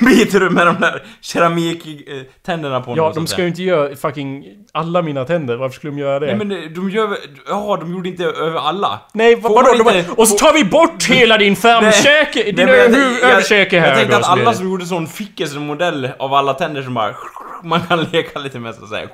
[0.04, 3.04] biter du med de där keramiktänderna på honom.
[3.04, 5.56] Ja, de ska ju inte göra fucking alla mina tänder.
[5.56, 6.26] Varför skulle de göra det?
[6.26, 7.18] Nej men eh, de gör väl-
[7.48, 9.00] Ja, de gjorde inte över alla.
[9.12, 9.68] Nej, vad, vadå?
[9.72, 12.98] De inte- bara, och så tar vi bort hela din framkäke, din Nej, jag- över-
[13.22, 16.34] jag- överkäke här Jag tänkte att alla som gjorde sån fick en sån modell av
[16.34, 17.14] alla tänder som bara...
[17.64, 19.08] Man kan leka lite med så att säga.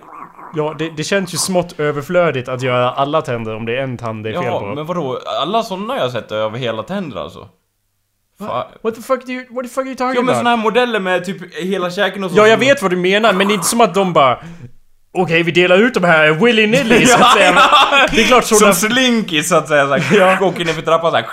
[0.56, 3.96] Ja, det, det känns ju smått överflödigt att göra alla tänder om det är en
[3.98, 4.66] tand det är fel Ja, på.
[4.66, 5.18] men vadå?
[5.42, 7.48] Alla såna jag sett över hela tänder alltså.
[8.40, 10.38] Fa- What the fuck do you, what the fuck are you talking Ja men about?
[10.38, 12.36] såna här modeller med typ hela käken och så.
[12.38, 14.38] Ja, jag vet vad du menar, men det är inte som att de bara...
[15.16, 17.52] Okej, vi delar ut de här willy-nilly så att säga.
[18.12, 18.74] Det är klart sådana...
[18.74, 20.38] Som Slinky så att säga, Ja.
[20.40, 21.26] åker ner för trappan såhär.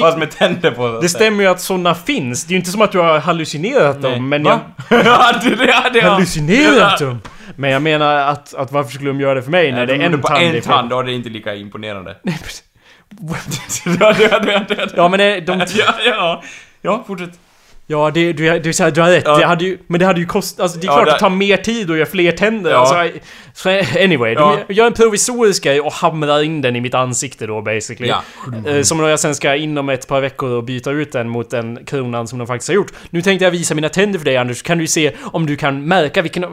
[0.00, 0.92] Fast med tänder på.
[0.94, 2.44] så Det stämmer ju att sådana finns.
[2.44, 4.12] Det är ju inte som att du har hallucinerat Nej.
[4.12, 4.60] dem, men Va?
[4.90, 5.00] jag...
[5.06, 6.00] ja, det.
[6.00, 7.20] Hallucinerat dem!
[7.56, 10.00] Men jag menar att, att varför skulle de göra det för mig när det de
[10.00, 12.16] är en på tand är en tand, då är det inte lika imponerande.
[14.96, 15.66] Ja men de...
[15.78, 16.42] ja, ja.
[16.82, 17.38] Ja, fortsätt.
[17.92, 19.22] Ja, det, du, du, du, du har rätt.
[19.26, 19.36] Ja.
[19.38, 20.60] Det hade ju, men det hade ju kostat...
[20.62, 22.70] Alltså det är Ja, klart det- det tar mer tid att göra fler tänder.
[22.70, 22.76] Ja.
[22.76, 23.18] Alltså,
[23.54, 23.68] så
[24.04, 24.56] anyway, Ja.
[24.68, 28.08] de gör en provisorisk grej och hamrar in den i mitt ansikte då basically.
[28.08, 28.22] Ja.
[28.70, 31.78] Eh, Som jag sen ska inom ett par veckor och byta ut den mot den
[31.86, 32.92] kronan som de faktiskt har gjort.
[33.10, 35.56] Nu tänkte jag visa mina tänder för dig Anders, så kan du se om du
[35.56, 36.44] kan märka vilken...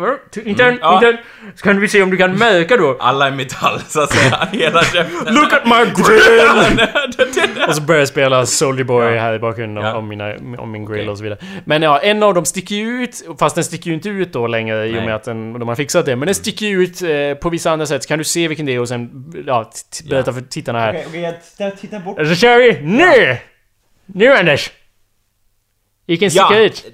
[0.45, 0.95] Inte Mm, ja.
[0.95, 1.17] inte!
[1.55, 2.97] Så kan vi se om du kan märka då.
[2.99, 4.47] Alla är metall, så att säga.
[4.51, 5.35] Hela käften.
[5.35, 7.67] Look at my grill!
[7.67, 10.99] och så börjar jag spela Soldier Boy här i bakgrunden om, mina, om min grill
[10.99, 11.09] Okej.
[11.09, 11.28] och så vidare.
[11.65, 14.47] Men ja, en av dem sticker ju ut, fast den sticker ju inte ut då
[14.47, 16.15] längre i och med att den, de har fixat det.
[16.15, 18.65] Men den sticker ju ut eh, på vissa andra sätt, så kan du se vilken
[18.65, 19.71] det är och sen ja,
[20.09, 20.89] berätta för tittarna här.
[20.89, 22.17] Okej, okej, jag jag tittar bort.
[22.27, 23.37] Så kör vi nu!
[24.05, 24.71] Nu Anders!
[26.05, 26.59] Vilken sticker Ja.
[26.59, 26.85] ut?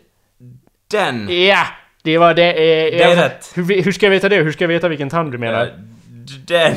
[0.92, 1.46] Den.
[1.46, 1.68] Ja!
[2.04, 2.54] Det var det.
[2.54, 3.52] Eh, är jag- rätt.
[3.56, 4.36] Hur, hur ska jag veta det?
[4.36, 5.62] Hur ska jag veta vilken tand du menar?
[5.66, 5.70] Eh,
[6.48, 6.74] Den.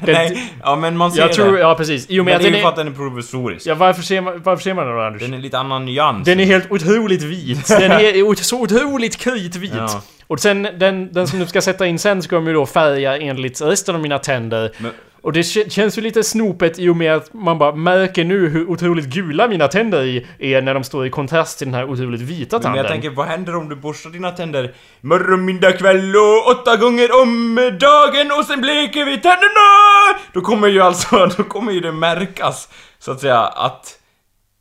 [0.00, 1.60] Nej, ja men man ser jag tror, det.
[1.60, 2.06] ja precis.
[2.08, 3.66] I och med Men att det är den ju för att den är provisorisk.
[3.66, 5.22] Ja, varför ser man, varför ser man den då Anders?
[5.22, 6.24] Den är lite annan nyans.
[6.24, 7.68] Den är helt otroligt vit.
[7.78, 9.72] Den är så otroligt kritvit.
[9.76, 10.02] Ja.
[10.26, 13.16] Och sen den, den som du ska sätta in sen ska de ju då färga
[13.18, 14.72] enligt resten av mina tänder.
[14.78, 14.92] Men-
[15.22, 18.48] Och det kä- känns ju lite snopet i och med att man bara märker nu
[18.48, 22.20] hur otroligt gula mina tänder är när de står i kontrast till den här otroligt
[22.20, 22.78] vita Men tanden.
[22.82, 27.22] jag tänker, vad händer om du borstar dina tänder morgon, middag, kväll och åtta gånger
[27.22, 30.18] om dagen och sen bleker vi tänderna?
[30.32, 33.94] Då kommer ju alltså, då kommer ju det märkas, så att säga, att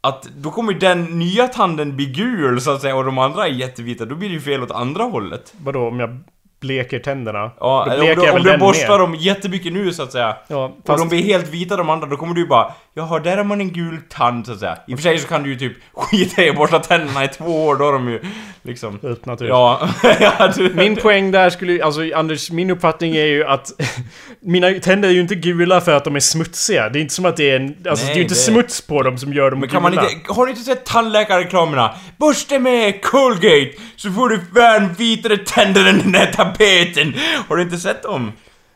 [0.01, 3.51] att då kommer den nya tanden bli gul så att säga och de andra är
[3.51, 5.53] jättevita, då blir det ju fel åt andra hållet.
[5.63, 6.19] Vadå, om jag
[6.59, 7.51] bleker tänderna?
[7.59, 8.97] Ja, Då om bleker du, jag om väl du den borstar mer.
[8.99, 10.35] dem jättemycket nu så att säga.
[10.47, 10.99] Ja, Och fast...
[10.99, 13.61] de blir helt vita de andra, då kommer du ju bara Jaha, där har man
[13.61, 14.77] en gul tand så att säga.
[14.87, 17.27] I och för sig så kan du ju typ skita i att borsta tänderna i
[17.27, 18.21] två år, då har de ju
[18.61, 18.99] liksom...
[19.03, 19.21] Ut.
[19.39, 19.89] Ja,
[20.19, 20.73] ja du...
[20.73, 23.71] Min poäng där skulle ju- alltså Anders, min uppfattning är ju att
[24.41, 26.89] mina tänder är ju inte gula för att de är smutsiga.
[26.89, 28.81] Det är inte som att det är en, alltså det är ju inte det- smuts
[28.87, 30.09] på dem som gör dem Men kan man gula.
[30.09, 30.33] inte...
[30.33, 31.93] Har ni inte sett tandläkarreklamerna?
[32.17, 37.13] Borsta med Colgate så får du fan vitare tänder än den där tapeten!
[37.47, 38.31] Har du inte sett dem?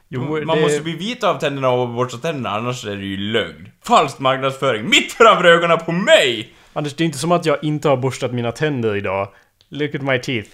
[0.10, 3.18] Jo, man det- måste bli vit av tänderna och borsta tänderna, annars är det ju
[3.18, 3.70] lögn.
[3.88, 6.54] Falsk marknadsföring, mitt framför ögonen på mig!
[6.74, 9.28] Anders, det är inte som att jag inte har borstat mina tänder idag.
[9.70, 10.50] Look at my teeth.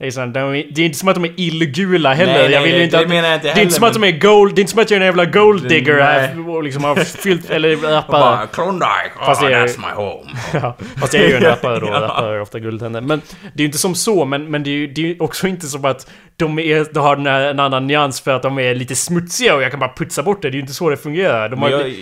[0.00, 2.32] Det är, sånt, de det är inte som att de är illgula heller.
[2.32, 3.70] Nej, nej, jag vill ju inte det att, menar jag inte Det är inte heller,
[3.70, 4.54] som att de är gold...
[4.54, 6.54] Det är inte som att jag är en jävla gold digger Nej.
[6.54, 7.50] och liksom har fyllt...
[7.50, 8.46] Eller rappare.
[8.52, 10.30] Klondike, Fast oh, det är- that's my home.
[10.52, 11.86] Ja, fast jag är ju en rappare då.
[11.86, 12.00] Ja.
[12.00, 13.00] Rappare har ofta guldtänder.
[13.00, 15.46] Men det är ju inte som så, men, men det är ju det är också
[15.46, 18.94] inte som att de, är, de har en annan nyans för att de är lite
[18.94, 20.48] smutsiga och jag kan bara putsa bort det.
[20.50, 21.48] Det är ju inte så det fungerar.
[21.48, 21.92] De har, jag...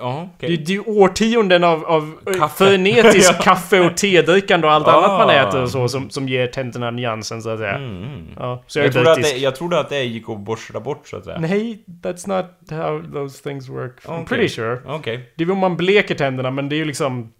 [0.00, 0.56] Ja, okej.
[0.56, 2.64] det är ju årtionden av, av Kaffe.
[2.64, 4.92] frenetisk kaffe och tedrickande och allt Ah.
[4.92, 7.74] annat man äter och så som, som ger tänderna nyansen så att säga.
[7.74, 8.06] Mm.
[8.36, 11.08] Ja, så jag Jag trodde, att det, jag trodde att det gick att borsta bort
[11.08, 11.38] så att säga.
[11.38, 13.92] Nej, that's not how those things work.
[14.04, 14.24] I'm Okej.
[14.26, 14.78] pretty sure.
[14.86, 15.32] Okej.
[15.36, 17.32] Det är om man bleker tänderna, men det är ju liksom...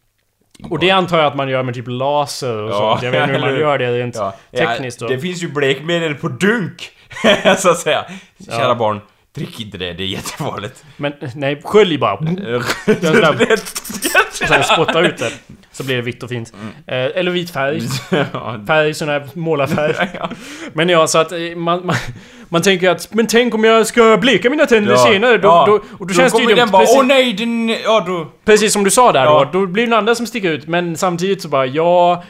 [0.71, 3.03] Och det antar jag att man gör med typ laser och Ja, sånt.
[3.03, 4.35] Jag vet inte hur man gör det rent Ja.
[4.57, 5.09] tekniskt ja.
[5.09, 6.91] Det finns ju blekmedel på dunk!
[7.59, 8.05] så att säga.
[8.51, 9.01] Kära barn,
[9.37, 10.85] drick inte det, det är jättefarligt.
[10.97, 12.19] Men nej, skölj bara.
[14.33, 15.33] Så här, spotta ut det.
[15.73, 16.53] Så blir det vitt och fint.
[16.55, 16.73] Mm.
[17.07, 17.81] Eh, eller vit färg.
[18.33, 20.11] Ja, Färg, sån här målarfärg.
[20.19, 20.31] ja.
[20.73, 21.97] Men ja, så att eh, man, man,
[22.49, 25.39] man tänker att Men tänk om jag ska bleka mina tänder Ja, senare?
[25.39, 25.65] Då, ja.
[25.67, 26.57] då, och då, känns det ju dumt.
[26.57, 27.69] den bara, Precis, åh nej, den...
[27.69, 28.33] Ja, då...
[28.45, 29.49] precis som du sa där Ja.
[29.53, 29.61] då.
[29.61, 30.67] Då blir det den andra som sticker ut.
[30.67, 32.25] Men samtidigt så bara, ja...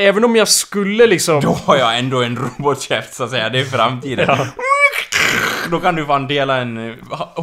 [0.00, 1.40] Även om jag skulle liksom...
[1.40, 4.38] Då har jag ändå en robotkäft så att säga, det är framtiden.
[5.70, 6.94] Då kan du fan dela en eh,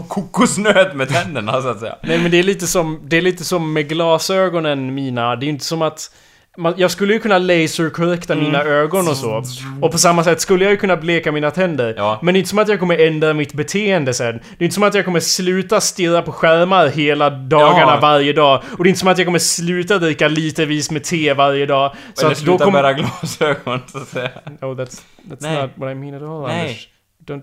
[0.07, 1.95] kokosnöt med tänderna så att säga.
[2.03, 5.35] Nej men det är lite som, det är lite som med glasögonen mina.
[5.35, 6.11] Det är inte som att...
[6.57, 9.43] man, jag skulle ju kunna laserkorrekta mina ögon och så.
[9.81, 11.93] Och på samma sätt skulle jag ju kunna bleka mina tänder.
[11.97, 12.19] Ja.
[12.21, 14.33] Men det är inte som att jag kommer ändra mitt beteende sen.
[14.57, 17.99] Det är inte som att jag kommer sluta stirra på skärmar hela dagarna Ja.
[18.01, 18.63] varje dag.
[18.77, 21.95] Och det är inte som att jag kommer sluta dricka litervis med te varje dag.
[22.13, 22.81] Så Eller att då sluta kommer...
[22.81, 24.29] bära glasögon, så att säga.
[24.61, 25.61] No, that's, that's Nej.
[25.61, 26.61] not what I mean at all, Nej.
[26.61, 26.87] Anders.
[27.25, 27.41] Don't,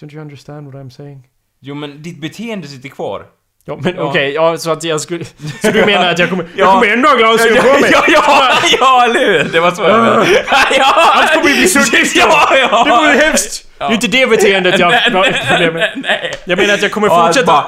[0.00, 1.26] don't you understand what I'm saying?
[1.60, 3.22] Jo, men ditt beteende sitter kvar.
[3.68, 4.02] Ja, men Ja.
[4.02, 5.24] okej, ja, så att jag skulle...
[5.62, 6.44] Så du menar att jag kommer...
[6.56, 6.72] Jag Ja.
[6.72, 7.90] kommer ändå ha glasögon på mig?
[7.92, 9.52] ja, ja, ja, eller hur?
[9.52, 10.26] Det var så jag menade.
[10.78, 10.92] Ja!
[11.14, 12.16] Allt kommer bli suddigt.
[12.16, 12.84] Ja, ja!
[12.84, 13.68] Det vore hemskt!
[13.78, 15.92] Det är inte det beteendet jag har problem med.
[15.96, 16.32] Nej.
[16.44, 17.46] Jag menar att jag kommer fortsätta...
[17.46, 17.66] bara,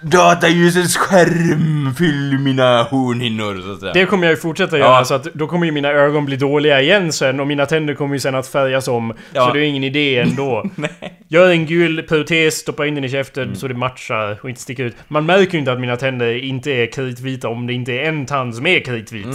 [0.00, 3.92] Dataljusets skärm fyller mina hornhinnor, så att säga.
[3.92, 4.84] Det kommer jag ju fortsätta Ja.
[4.84, 7.94] göra, så att då kommer ju mina ögon bli dåliga igen sen och mina tänder
[7.94, 9.12] kommer ju sen att färgas om.
[9.32, 9.46] Ja.
[9.46, 10.70] Så det är ingen idé ändå.
[11.28, 14.84] Gör en gul protes, stoppa in den i käften så det matchar och inte sticker
[14.84, 14.96] ut.
[15.08, 18.26] Man märker ju inte att mina tänder inte är kritvita om det inte är en
[18.26, 19.26] tand som är kritvit.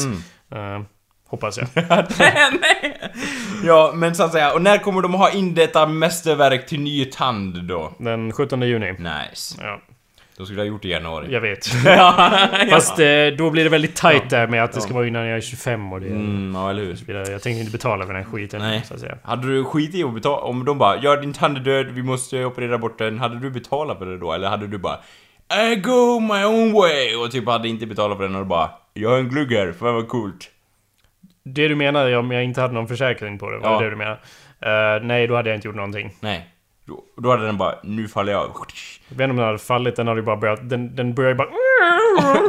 [0.56, 0.82] Eh,
[1.30, 1.68] hoppas jag.
[3.64, 7.06] Ja, men så att säga, och när kommer de ha in detta mästerverk till ny
[7.06, 7.92] tand då?
[7.98, 8.92] Den 17 juni.
[8.92, 9.56] Nice.
[9.62, 9.80] Ja,
[10.38, 11.34] Då skulle jag ha gjort det i januari.
[11.34, 11.68] jag vet.
[11.86, 12.30] ja.
[12.70, 13.06] Fast eh,
[13.38, 15.94] då blir det väldigt tight där med att det ska vara innan jag är 25
[15.94, 16.08] och det...
[16.08, 17.32] Mm, ja, eller hur?
[17.32, 18.82] Jag tänker inte betala för den skiten, Nej.
[18.86, 19.18] så att säga.
[19.24, 20.38] Hade du skit i att betala?
[20.42, 23.20] Om de bara ja din tand är död, vi måste operera bort den.
[23.20, 24.34] Hade du betalat för det då?
[24.34, 24.98] Eller hade du bara
[25.72, 29.10] I go my own way och typ hade inte betalat för den och bara Jag
[29.10, 30.50] har en glugg här, fan vad coolt.
[31.54, 33.58] Det du menar är om jag inte hade någon försäkring på det?
[33.58, 33.80] Var Ja.
[33.80, 34.20] det du menar?
[34.62, 36.12] Eh, nej, då hade jag inte gjort någonting.
[36.20, 36.50] Nej.
[36.86, 38.42] Då, då hade den bara nu faller jag.
[38.42, 40.70] Jag vet inte om den hade fallit, den hade ju bara börjat...
[40.70, 41.48] Den, den börjar ju bara...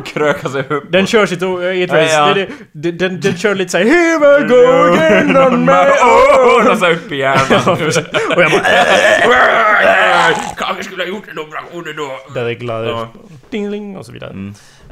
[0.04, 0.84] Kröka sig upp.
[0.92, 2.14] Den kör sitt eget Ja, race.
[2.14, 2.46] ja.
[2.72, 6.66] Det- Den, den kör lite såhär Here I go again on my own.
[6.68, 7.68] Åh, sig upp i hjärnan.
[8.36, 8.62] Och jag bara...
[10.56, 12.34] Kanske skulle ha gjort en operation då.
[12.34, 13.08] Där reglar Ja.
[13.50, 14.34] dingling och så vidare.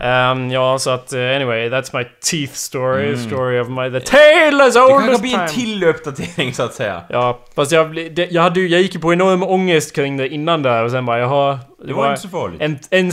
[0.01, 3.17] Ehm, ja, så att eh, anyway, that's my teeth story.
[3.17, 3.91] Story of my...
[3.91, 7.03] The tale as Det old kanske as blir en till uppdatering så att säga.
[7.09, 10.63] Ja, fast jag, det, jag, hade, jag gick ju på enorm ångest kring det innan
[10.63, 11.59] där och sen bara jaha...
[11.87, 12.63] Det var inte så farligt.
[12.63, 13.13] En, en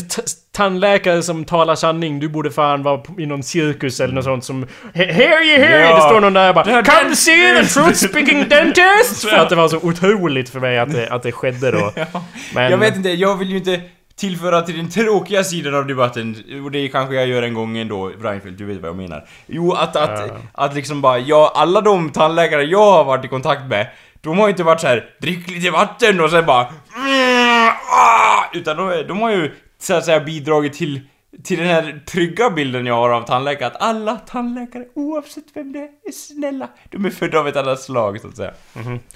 [0.55, 4.65] tandläkare som talar sanning, du borde fan vara i någon cirkus eller något sånt som...
[4.93, 5.95] "He- Here you hear Ja.
[5.95, 9.29] Det står någon där och bara Det Come see the truth speaking dentist!
[9.29, 11.91] För att det var så otroligt för mig att det, att det skedde då.
[12.53, 13.81] Men, Jag vet inte, jag vill ju inte
[14.17, 18.07] tillföra till den tråkiga sidan av debatten, och det kanske jag gör en gång ändå,
[18.21, 19.27] Reinfeldt, du vet vad jag menar.
[19.47, 20.35] Jo, att, att, Ja.
[20.53, 23.87] att liksom bara, ja, alla de tandläkare jag har varit i kontakt med,
[24.21, 26.61] de har ju inte varit så här, drick lite vatten och sen bara,
[26.95, 31.01] mm, ah, utan de, de har ju så att säga bidragit till
[31.43, 35.79] till den här trygga bilden jag har av tandläkare, att alla tandläkare, oavsett vem det
[35.79, 36.67] är, är snälla.
[36.91, 38.51] De är födda av ett annat slag, så att säga.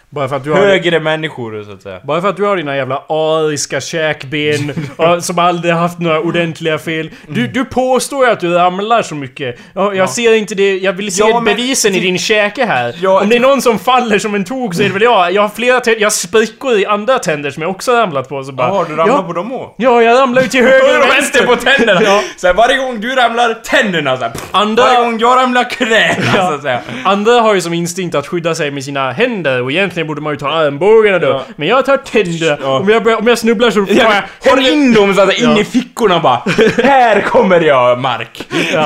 [0.10, 0.60] Bara för att du har...
[0.60, 2.00] Högre människor, så att säga.
[2.04, 6.78] Bara för att du har dina jävla ariska käkben och, som aldrig haft några ordentliga
[6.78, 7.10] fel.
[7.28, 9.60] Du, du påstår ju att du ramlar så mycket.
[9.74, 12.96] Jag, jag ser inte det, jag vill se Ja, men- bevisen i din käke här.
[13.02, 15.32] Ja, Om det är någon som faller som en tok så är det väl jag.
[15.32, 18.44] Jag har flera tänder, jag sprickor i andra tänder som jag också ramlat på.
[18.44, 19.74] Så bara, Jaha, du ramlar ja, på dem också?
[19.78, 21.46] Ja, jag ramlar ju till höger och vänster.
[21.46, 22.02] på tänderna!
[22.10, 22.22] Ja.
[22.38, 24.44] Så här, varje gång du ramlar, tänderna så här, pff.
[24.52, 26.82] Andra- Varje gång jag ramlar, knäna så att säga.
[27.06, 30.34] Andra har ju som instinkt att skydda sig med sina händer och egentligen borde man
[30.34, 31.28] ju ta armbågarna då.
[31.28, 31.42] Ja.
[31.56, 32.58] Men jag tar tänderna.
[32.62, 32.80] Ja.
[32.80, 34.24] Om, jag börjar, om jag snubblar så tar jag...
[34.44, 35.62] Jag in dem så att säga, in Ja.
[35.62, 36.42] i fickorna bara.
[36.84, 38.48] Här kommer jag, Mark!
[38.74, 38.86] Ja.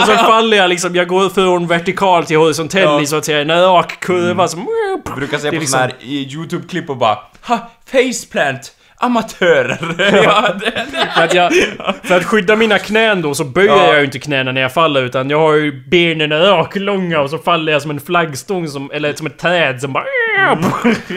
[0.00, 3.00] Och så faller jag liksom, jag går från vertikal till horisontell Ja.
[3.00, 4.66] i så att säga en rak kurva som...
[5.06, 8.72] Jag brukar se på liksom- såna här i YouTube-klipp och bara ha, faceplant,
[9.02, 9.78] amatörer.
[10.24, 11.08] ja, det, det.
[11.14, 11.52] För att, jag,
[12.02, 13.86] för att skydda mina knän då så böjer Ja.
[13.88, 17.38] jag ju inte knäna när jag faller utan jag har ju benen raklånga och så
[17.38, 20.04] faller jag som en flaggstång som, eller som ett träd som bara...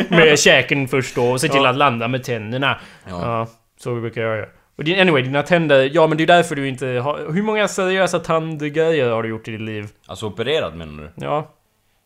[0.09, 1.69] Med käken först då och se till Ja.
[1.69, 2.79] att landa med tänderna.
[3.09, 3.47] Ja.
[3.79, 4.47] Så brukar jag göra.
[4.77, 7.33] Och din, anyway, dina tänder, ja men det är därför du inte har...
[7.33, 9.87] Hur många seriösa tandgrejer har du gjort i ditt liv?
[10.07, 11.25] Alltså opererad menar du?
[11.25, 11.51] Ja,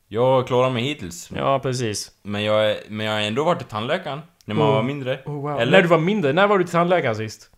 [0.07, 1.29] Jag klarar mig hittills.
[1.35, 2.11] ja precis.
[2.23, 4.19] Men jag, men jag har ändå varit till tandläkaren.
[4.49, 4.73] När man Oh.
[4.75, 5.19] var mindre.
[5.25, 5.59] Oh, wow.
[5.59, 5.71] Eller?
[5.71, 7.49] När du var mindre, när var du till tandläkaren sist?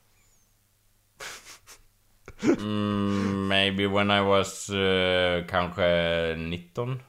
[2.44, 5.86] Mm, maybe when I was eh, kanske
[6.38, 7.00] 19.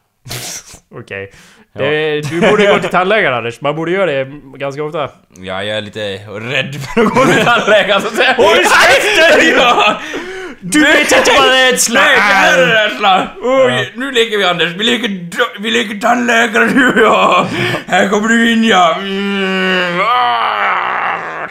[0.95, 1.31] Okej.
[1.73, 1.81] Ja.
[1.83, 4.25] Det- Du borde gå till tandläkaren Anders, man borde göra det
[4.59, 5.11] ganska ofta.
[5.37, 8.33] Ja, jag är lite rädd för att gå till tandläkaren så att säga.
[8.33, 9.53] Håll käften!
[10.61, 10.69] Ja!
[10.71, 12.69] Du vet inte vad rädsla Nej, det här är!
[12.69, 13.29] är rädsla!
[13.43, 15.29] Oj, nu leker vi Anders, vi leker,
[15.61, 17.47] vi leker tandläkare du och jag!
[17.87, 18.95] Här kommer du in ja!
[18.99, 20.01] Mm.
[20.01, 21.49] ah.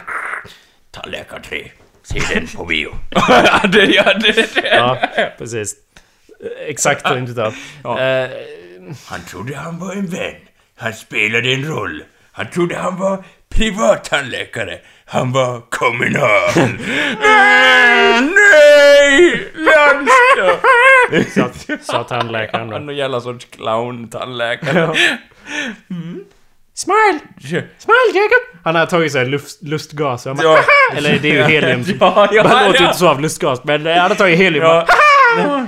[0.90, 1.70] Tandläkare 3,
[2.02, 2.94] se den på bio.
[3.10, 4.68] ja, det, ja, det, det.
[4.76, 4.98] Ja,
[5.38, 5.74] precis.
[6.66, 7.52] Exakt så inte.
[7.84, 8.00] Ja.
[8.00, 8.30] Eh,
[9.06, 10.34] Han trodde han var en vän.
[10.76, 12.04] Han spelade en roll.
[12.32, 14.78] Han trodde han var privat tandläkare.
[15.12, 16.50] Han var kommunal.
[18.14, 19.52] Mm, nej!
[19.54, 20.58] Landstad!
[21.34, 21.48] Sa,
[21.92, 22.78] sa tandläkaren då.
[22.78, 24.94] någon jävla sorts clown-tandläkare.
[26.74, 27.18] Smile!
[27.78, 28.60] Smile Jacob!
[28.64, 30.24] Han har tagit sig luft, lustgas.
[30.24, 30.58] bara, Ja.
[30.96, 31.84] Eller det är ju helium.
[31.84, 32.88] som- Ja, ja, Man låter ju ja.
[32.88, 34.64] inte så av lustgas, men han har tagit helium.
[34.64, 34.86] Ja.
[35.38, 35.66] Ja.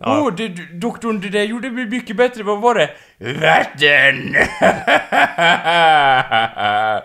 [0.00, 2.42] Åh, oh, det, du- doktorn, det där gjorde mig mycket bättre.
[2.42, 2.90] Vad var det?
[3.40, 4.36] Vatten!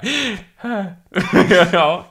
[1.71, 2.05] ja.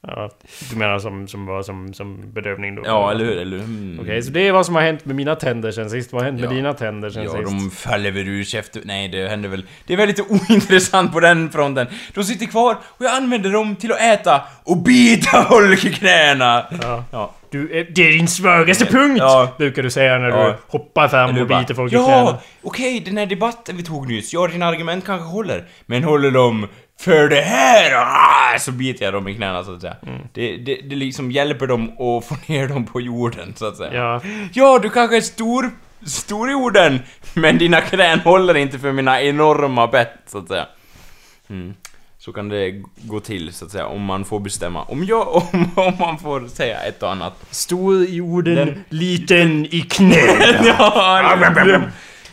[0.00, 0.30] Ja,
[0.70, 2.82] du menar som, som var som, som bedövning då?
[2.86, 3.38] ja, eller hur?
[3.38, 3.98] Eller, mm.
[4.02, 6.12] Okej, så det är vad som har hänt med mina tänder sen sist.
[6.12, 6.54] Vad har hänt med Ja.
[6.54, 7.44] dina tänder sen Ja, sist?
[7.44, 8.82] de faller väl ur käften.
[8.84, 9.66] Nej, det händer väl...
[9.86, 10.20] Det är väldigt
[10.50, 11.86] ointressant på den fronten.
[12.14, 16.64] De sitter kvar och jag använder dem till att äta och bita folk i knäna.
[16.82, 17.04] Ja.
[17.12, 17.34] Ja.
[17.50, 19.18] Du, eh, det är din svagaste punkt!
[19.18, 19.54] Ja.
[19.58, 20.46] Brukar du säga när Ja.
[20.46, 22.38] du hoppar fram Eller och biter folk i Ja, knäna.
[22.62, 24.32] okej, den här debatten vi tog nyss.
[24.32, 25.64] Ja, dina argument kanske håller.
[25.86, 26.68] Men håller de
[27.00, 27.94] för det här?
[27.94, 29.96] Ah, så biter jag dem i knäna så att säga.
[30.06, 30.20] Mm.
[30.32, 33.94] Det, det, det liksom hjälper dem att få ner dem på jorden så att säga.
[33.94, 34.20] Ja.
[34.52, 35.70] Ja, du kanske är stor,
[36.06, 37.00] stor i orden,
[37.34, 40.66] men dina knän håller inte för mina enorma bett, så att säga.
[41.50, 41.74] Mm.
[42.18, 44.82] Så kan det gå till, så att säga, om man får bestämma.
[44.82, 47.34] Om jag, om, om man får säga ett och annat.
[47.50, 50.64] Stor i orden, Den- liten i knäna.
[50.78, 51.82] ja,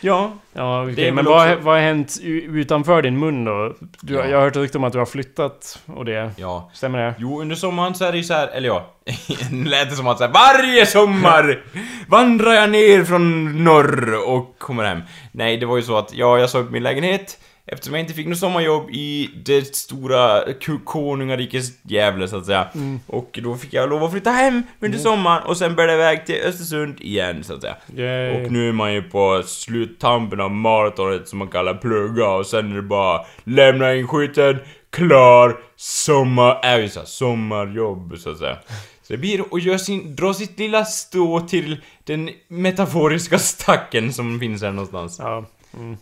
[0.00, 0.32] ja.
[0.56, 0.88] Ja.
[0.96, 3.74] Det är Men vad, också- vad har hänt utanför din mun då?
[4.00, 4.26] Du, Ja.
[4.26, 6.30] Jag har hört rykte om att du har flyttat och det.
[6.36, 6.70] Ja.
[6.74, 7.14] Stämmer det?
[7.18, 8.90] Jo, under sommaren så är det ju så här, eller ja,
[9.50, 11.60] det lät det som att så här, varje sommar
[12.08, 15.00] vandrar jag ner från norr och kommer hem.
[15.32, 18.14] Nej, det var ju så att, ja, jag sa upp min lägenhet eftersom jag inte
[18.14, 20.42] fick något sommarjobb i det stora
[20.84, 22.68] konungarikes Gävle, så att säga.
[23.06, 26.26] Och då fick jag lov att flytta hem under sommaren och sen började jag iväg
[26.26, 27.76] till Östersund igen, så att säga.
[27.96, 28.44] Yay.
[28.44, 32.72] Och nu är man ju på sluttampen av maratonet som man kallar plugga och sen
[32.72, 34.58] är det bara lämna in skiten,
[34.90, 38.58] klar, sommar, äh, just det, sommarjobb så att säga.
[39.02, 44.40] Så det blir att göra sin, dra sitt lilla stå till den metaforiska stacken som
[44.40, 45.16] finns här någonstans.
[45.18, 45.44] Ja.
[45.76, 45.96] Mm,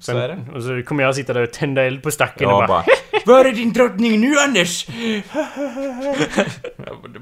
[0.00, 0.38] så Sen, är det.
[0.54, 2.66] Och så kommer jag sitta där och tända eld på stacken och Ja, bara...
[2.66, 2.84] bara
[3.36, 4.86] Var är din drottning nu Anders?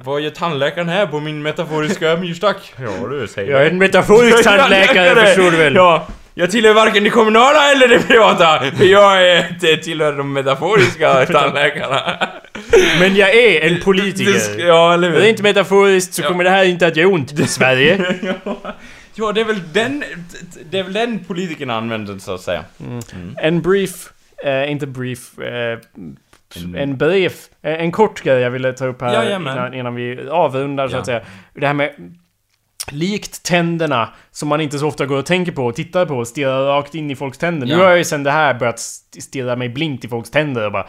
[0.04, 2.74] Vad gör tandläkaren här på min metaforiska myrstack?
[2.78, 5.74] Ja du, säger Jag är en metaforisk tandläkare förstår du väl?
[5.74, 8.60] Ja, jag tillhör varken det kommunala eller det privata.
[8.76, 12.28] För jag är, det tillhör de metaforiska tandläkarna.
[13.00, 14.30] Men jag är en Det politiker.
[14.32, 15.18] sk- ja, eller hur?
[15.18, 16.28] Det är inte metaforiskt så Ja.
[16.28, 18.14] kommer det här inte att göra ont i Sverige.
[18.44, 18.56] ja.
[19.14, 20.04] Ja, det är väl den...
[20.70, 22.64] Det är väl den politikern använder så att säga.
[23.42, 24.12] En brief,
[24.44, 25.78] eh, inte brief, eh,
[26.74, 29.52] En- brief, eh, en kort grej jag ville ta upp här Jajamän.
[29.56, 31.00] innan, innan vi avrundar så Ja.
[31.00, 31.20] att säga.
[31.54, 32.14] Det här med
[32.92, 36.28] Likt tänderna, som man inte så ofta går och tänker på och tittar på och
[36.28, 37.66] stirrar rakt in i folks tänder.
[37.66, 37.78] Nu Ja.
[37.78, 40.72] har jag ju sen det här börjat st- stirra mig blint i folks tänder och
[40.72, 40.86] bara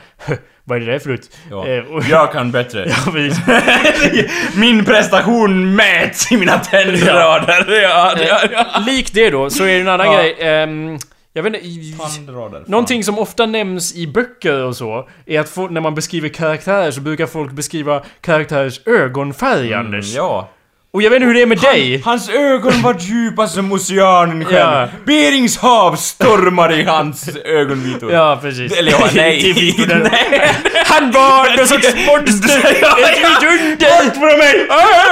[0.64, 1.38] Vad är det där för ut?
[1.49, 1.68] Ja.
[1.68, 2.86] Eh, och, Jag kan bättre.
[3.06, 3.12] ja.
[4.56, 7.82] Min prestation mäts i mina tändrader.
[7.82, 8.80] Ja, ja, ja.
[8.86, 10.36] Likt det då, så är det en annan grej.
[10.39, 10.97] ehm,
[11.34, 11.97] jag vet inte...
[12.16, 12.64] Tandrader.
[12.68, 17.02] Någonting som ofta nämns i böcker och så, är att när man beskriver karaktärer så
[17.02, 20.06] brukar folk beskriva karaktärers ögonfärg, Anders.
[20.16, 20.49] Mm, ja.
[20.93, 22.01] Och jag vet inte hur det är med dig.
[22.05, 24.59] Hans ögon var djupa som oceanen själv.
[24.59, 24.87] Ja.
[25.05, 28.11] Berings hav stormade i hans ögonvitor.
[28.11, 28.77] Ja, precis.
[28.77, 29.41] Eller ja, nej.
[29.41, 30.09] Till vitorna.
[30.11, 30.51] nej.
[30.85, 32.77] Han var någon sorts monster!
[32.81, 33.29] Ja, Ett ja.
[33.41, 34.05] vidunder!
[34.05, 34.67] Bort från mig!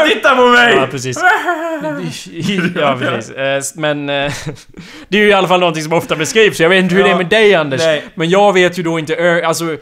[0.10, 0.76] Titta på mig!
[0.76, 1.20] Ja, precis.
[2.76, 3.32] Ja, precis.
[3.36, 4.34] Eh, Men eh,
[5.10, 6.60] det är ju i alla fall någonting som ofta beskrivs.
[6.60, 7.82] Jag vet inte hur det är med dig, Anders.
[7.82, 8.04] nej.
[8.16, 9.78] Men jag vet ju då inte ö, Alltså,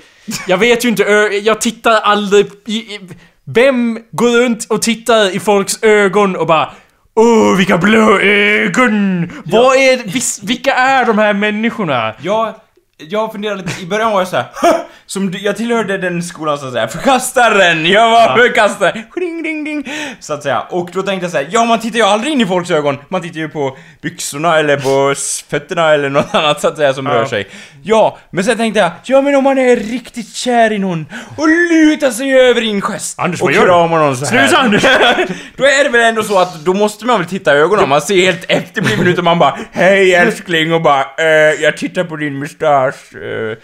[0.47, 2.99] jag vet ju inte ö, Jag tittar aldrig i, i,
[3.49, 6.69] Vem går runt och tittar i folks ögon och bara
[7.15, 9.29] Åh, vilka blå ögon!
[9.45, 10.11] Vad är...
[10.13, 12.13] Vis, vilka är de här människorna?
[12.21, 12.53] Jag,
[12.97, 14.45] jag funderade lite, i början var jag såhär
[15.05, 17.85] som du- jag tillhörde den skolan så att säga, förkastaren!
[17.85, 19.03] Jag var förkastare!
[19.15, 19.91] Ding, ding, ding!
[20.19, 20.59] Så att säga.
[20.69, 23.21] Och då tänkte jag såhär, ja man tittar ju aldrig in i folks ögon, man
[23.21, 25.15] tittar ju på byxorna eller på
[25.49, 27.11] fötterna eller något annat så att säga som Ja.
[27.13, 27.47] rör sig.
[27.83, 31.05] Ja, men sen tänkte jag, ja men om man är riktigt kär i någon
[31.37, 34.47] och lutar sig över i en gest Anders, och kramar någon så här.
[34.47, 34.83] Sluta, Anders!
[35.57, 38.01] Då är det väl ändå så att då måste man väl titta i ögonen, man
[38.01, 41.25] ser helt efterbliven ut och man bara Hej älskling och bara eh,
[41.61, 42.86] jag tittar på din mustasch.
[42.87, 43.57] Eh,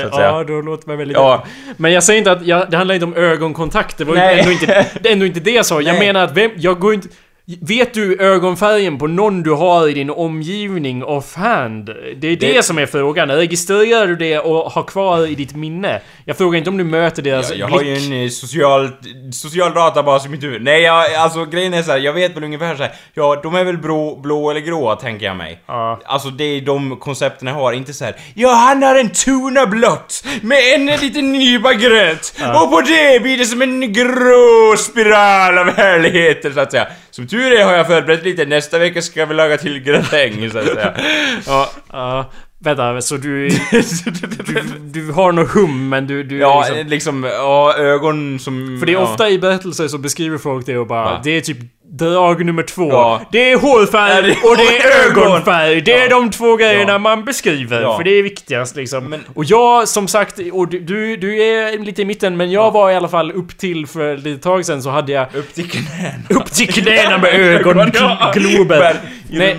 [0.00, 0.26] så att säga.
[0.26, 1.16] Ja, då låter man väldigt...
[1.16, 1.46] Ja.
[1.76, 2.46] Men jag säger inte att...
[2.46, 3.98] Jag, det handlar inte om ögonkontakt.
[3.98, 4.38] Det var ju Nej.
[4.38, 5.80] ändå inte, ändå inte det jag sa.
[5.80, 6.50] Jag menar att vem...
[6.56, 7.08] Jag går inte...
[7.48, 11.86] Vet du ögonfärgen på någon du har i din omgivning offhand?
[11.86, 11.92] Det
[12.28, 13.30] är det, Det- som är frågan.
[13.30, 16.00] Registrerar du det och har kvar i ditt minne?
[16.24, 18.90] Jag frågar inte om du möter deras Jag, jag har ju en eh, social,
[19.32, 20.62] social databas i mitt huvud.
[20.62, 22.92] Nej, jag, alltså grejen är så här, jag vet väl ungefär så här.
[23.14, 25.60] Ja, de är väl blå, blå eller gråa, tänker jag mig.
[25.66, 26.00] Ja.
[26.04, 28.16] Alltså det är de koncepten jag har, inte så här.
[28.34, 32.34] Ja, han har en tuna blått med en liten nypa grönt.
[32.62, 36.86] Och på det blir det som en grå spiral av härligheter, så att säga.
[37.16, 40.58] Som tur är har jag förberett lite, nästa vecka ska vi laga till gratäng så
[40.58, 40.94] att säga.
[41.46, 41.70] Ja.
[41.92, 44.62] Ja, vänta, så du, du...
[44.80, 46.22] Du har nog hum, men du...
[46.22, 48.76] du Ja, liksom, liksom, ja, ögon som...
[48.78, 49.02] För det är ja.
[49.02, 51.20] ofta i berättelser så beskriver folk det och bara Va?
[51.24, 51.58] Det är typ
[51.90, 52.88] drag nummer två.
[52.90, 53.20] Ja.
[53.32, 55.22] Det är hårfärg Ja, det är och det är ögon.
[55.26, 55.80] ögonfärg.
[55.80, 56.08] Det är Ja.
[56.08, 57.96] de två grejerna man beskriver.
[57.96, 59.04] För det är viktigast liksom.
[59.04, 62.90] Men- Och jag som sagt, och du, du, är lite i mitten men jag var
[62.90, 65.70] i alla fall upp till för ett litet tag sedan så hade jag Upp till
[65.70, 66.40] knäna.
[66.40, 67.34] upp till knäna med
[69.30, 69.56] I Nej.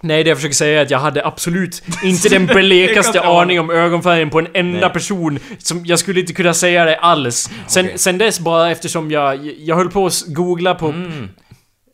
[0.00, 3.70] Nej, det jag försöker säga är att jag hade absolut inte den blekaste aning om
[3.70, 4.90] ögonfärgen på en enda Nej.
[4.90, 5.38] person.
[5.58, 7.50] Som jag skulle inte kunna säga det alls.
[7.66, 7.98] Sen, Okej.
[7.98, 10.86] sen dess bara eftersom jag, jag höll på att googla på...
[10.86, 11.28] Mm.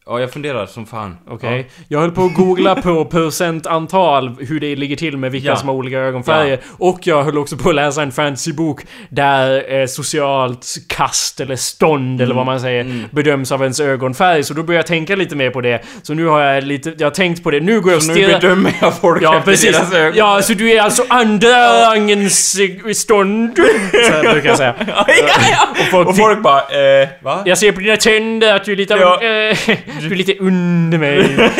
[0.08, 1.16] Ja, jag funderar som fan.
[1.30, 1.70] Okej.
[1.88, 5.56] Jag höll på att googla på procentantal hur det ligger till med vilka Ja.
[5.56, 6.58] som har olika ögonfärger.
[6.78, 12.20] Och jag höll också på att läsa en fantasybok där eh, socialt kast eller stånd
[12.20, 14.44] eller vad man säger bedöms av ens ögonfärg.
[14.44, 15.82] Så då började jag tänka lite mer på det.
[16.02, 17.60] Så nu har jag lite, jag har tänkt på det.
[17.60, 18.40] Nu går jag och Så nu stirrar...
[18.40, 19.72] bedömer jag folk Ja, efter precis.
[19.76, 20.12] deras ögon.
[20.16, 21.48] Ja, så du är alltså andra
[21.90, 23.56] rangens eh, stånd.
[24.06, 24.74] Så här brukar jag säga.
[24.86, 25.68] ja, ja.
[25.70, 27.42] Och folk, Och folk bara, eh, va?
[27.44, 29.20] jag ser på dina tänder att du är lite av Ja.
[29.22, 29.56] en, eh,
[30.00, 31.36] Du är lite under mig.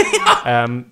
[0.46, 0.84] Ehm,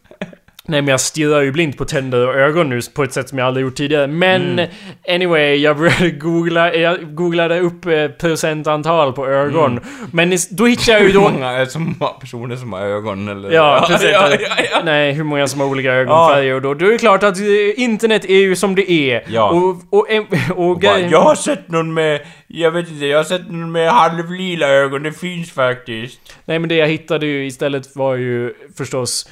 [0.69, 3.39] nej men jag stirrar ju blint på tänder och ögon nu på ett sätt som
[3.39, 4.07] jag aldrig gjort tidigare.
[4.07, 4.71] Men Mm.
[5.09, 9.71] anyway, jag började googla, jag googlade upp eh, procentantal på ögon.
[9.73, 9.85] Mm.
[10.12, 11.21] Men då hittade jag ju Hur då...
[11.21, 13.51] många är som har personer som har ögon eller?
[13.53, 14.11] Ja, precis.
[14.12, 14.39] ja, ja,
[14.73, 14.81] ja.
[14.85, 16.75] Nej, hur många som har olika ögonfärger och då.
[16.75, 17.45] Då är det klart att eh,
[17.85, 19.23] internet är ju som det är.
[19.29, 19.51] Ja.
[19.51, 20.09] Och, och, och,
[20.57, 23.73] och, Och bara, jag har sett någon med, jag vet inte, jag har sett någon
[23.73, 26.21] med halvlila ögon, det finns faktiskt.
[26.45, 29.29] Nej men det jag hittade ju istället var ju förstås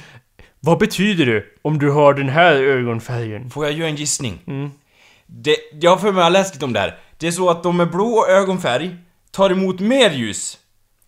[0.65, 3.49] Vad betyder det om du har den här ögonfärgen?
[3.49, 4.39] Får jag göra en gissning?
[4.47, 4.71] Mm.
[5.27, 6.97] Det, jag har för mig, har läst lite om det här.
[7.17, 8.95] Det är så att de med blå ögonfärg
[9.31, 10.57] tar emot mer ljus.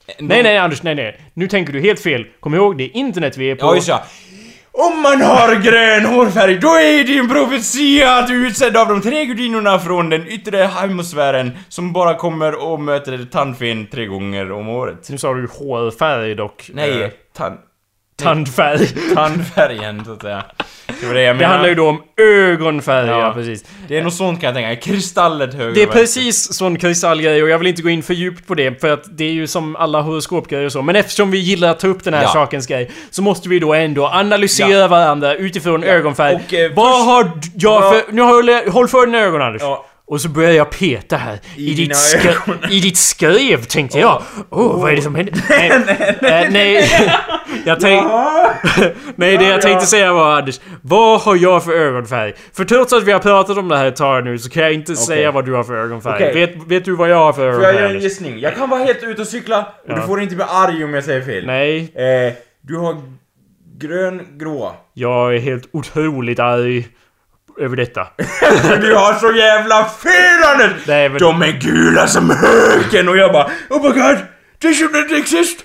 [0.07, 1.19] än Nej de- nej Anders, nej nej.
[1.33, 2.25] Nu tänker du helt fel.
[2.39, 3.65] Kom ihåg, det är internet vi är på.
[3.65, 4.03] Ja, just ja.
[4.71, 9.01] Om man har grön hårfärg, då är din profetia att du är utsedd av de
[9.01, 14.69] tre gudinorna från den yttre hemisfären som bara kommer och möter tandfen tre gånger om
[14.69, 15.09] året.
[15.09, 16.69] Nu sa du hårfärg dock.
[16.73, 17.57] Nej, Eh, tan
[18.24, 18.88] tandfärg.
[19.16, 20.43] tandfärgen så att säga.
[21.01, 21.47] Det var det jag Det menade.
[21.53, 23.34] handlar ju då om ögonfärg, ja, Ja.
[23.34, 23.66] precis.
[23.88, 27.49] Det är något sånt kan jag tänka Kristallet höger Det är precis sån kristallgrej och
[27.49, 29.76] jag vill inte gå in för djupt på det för att det är ju som
[29.76, 30.82] alla horoskopgrejer och så.
[30.82, 32.30] Men eftersom vi gillar att ta upp den här Ja.
[32.34, 34.88] sakens grej så måste vi då ändå analysera Ja.
[34.88, 36.36] varandra utifrån ögonfärg.
[36.36, 37.91] och, eh, Vad har jag Ja.
[38.05, 38.13] för...
[38.13, 39.61] Nu håll, håll för dina ögon Anders.
[39.61, 39.86] Ja.
[40.07, 41.39] Och så börjar jag peta här.
[41.55, 42.57] I, I ditt, ögon.
[42.71, 44.21] I ditt skrev tänkte jag.
[44.49, 45.33] Åh, vad är det som händer?
[45.49, 45.71] Nej,
[46.21, 47.11] nej, nej.
[47.65, 48.09] jag tänkte...
[49.15, 50.59] nej, det jag tänkte säga var Anders.
[50.81, 52.33] Vad har jag för ögonfärg?
[52.53, 54.73] För trots att vi har pratat om det här ett tag nu så kan jag
[54.73, 56.13] inte säga vad du har för ögonfärg.
[56.29, 56.33] Okej.
[56.33, 58.39] Vet, vet du vad jag har för Får jag ögonfärg göra en gissning?
[58.39, 59.95] Jag kan vara helt ute och cykla och Ja.
[59.95, 61.45] du får inte bli arg om jag säger fel.
[61.45, 62.95] Nej, Eh, du har
[63.77, 64.75] grön, grå.
[64.93, 66.87] jag är helt otroligt arg
[67.59, 68.07] över detta.
[68.81, 70.71] Du har så jävla fel Anders!
[70.87, 74.17] Nej, men- De är gula som höken och jag bara Oh my god!
[74.61, 75.59] They shouldn't exist!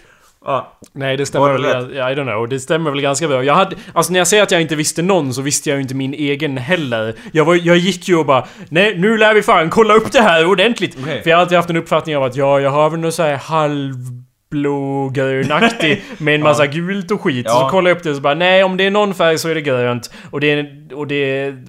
[0.44, 0.78] Ja.
[0.94, 1.62] Nej, det stämmer väl...
[1.62, 2.48] det gan- Ja, I don't know.
[2.48, 3.44] Det stämmer väl ganska bra.
[3.44, 3.76] Jag hade...
[3.92, 6.14] Alltså när jag säger att jag inte visste någon så visste jag ju inte min
[6.14, 7.14] egen heller.
[7.32, 8.46] Jag, var, jag gick ju och bara...
[8.68, 10.96] Nej, nu lär vi fan kolla upp det här ordentligt.
[11.02, 11.22] Okej.
[11.22, 13.22] För jag har alltid haft en uppfattning av att ja, jag har väl någon så
[13.22, 17.46] här halvblågrönaktig med en massa gult och skit.
[17.48, 17.60] Ja.
[17.60, 19.48] Så kollar jag upp det och så bara nej, om det är någon färg så
[19.48, 20.10] är det grönt.
[20.30, 20.66] Och det är...
[20.94, 21.64] Och det är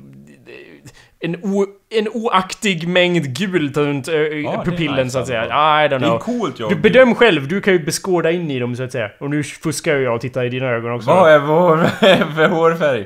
[1.22, 5.44] en, o, en oaktig mängd gult runt ö, det är pupillen nice så att säga.
[5.46, 5.48] I
[5.88, 6.16] don't Det know.
[6.16, 6.82] är coolt Du jobb.
[6.82, 9.12] bedöm själv, du kan ju beskåda in i dem så att säga.
[9.20, 11.10] Och nu fuskar ju jag och tittar i dina ögon också.
[11.10, 11.78] Vad är vår
[12.36, 13.06] för hårfärg?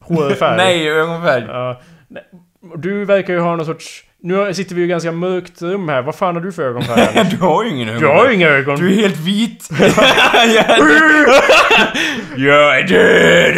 [0.00, 0.56] Hårfärg.
[0.56, 1.44] Nej, ögonfärg.
[1.48, 1.80] Ja.
[2.08, 2.22] nej.
[2.76, 4.04] Du verkar ju ha någon sorts...
[4.22, 6.02] Nu sitter vi i ett ganska mörkt rum här.
[6.02, 7.26] Vad fan har du för ögonfärg?
[7.30, 8.16] Du har ju ingen du ögonfärg.
[8.18, 8.76] har ju inga ögon.
[8.80, 9.68] Du är helt vit.
[12.36, 13.56] jag är död!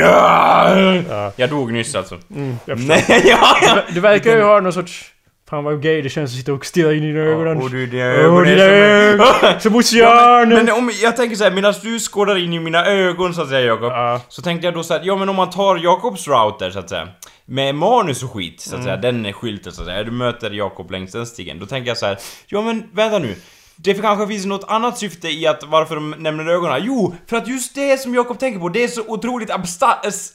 [1.09, 1.33] Ja.
[1.37, 2.19] Jag dog nyss alltså.
[2.35, 2.79] Mm, jag.
[2.81, 3.57] Nej, ja!
[3.95, 5.05] Du verkar ju ha någon sorts...
[5.51, 7.57] Fan vad gay det känns att sitta och stirra in i dina ögon.
[7.63, 9.27] Och du, dina Åh, ögon är ögon!
[9.61, 9.61] som...
[9.61, 10.49] Som Ja, oceanen!
[10.49, 13.49] men, men om, jag tänker såhär, medan du skådar in i mina ögon så att
[13.49, 14.21] säga Jakob Ja.
[14.29, 16.89] Så tänkte jag då såhär, ja men om man tar Jakobs route där så att
[16.89, 17.09] säga
[17.51, 20.51] Med manus och skit så att säga, den är skylten så att säga Du möter
[20.51, 23.35] Jakob längs den stigen Då tänker jag så här, ja men vänta nu
[23.83, 26.81] det kanske finns något annat syfte i att varför de nämner ögonen.
[26.85, 29.51] Jo, för att just det som Jakob tänker på, det är så otroligt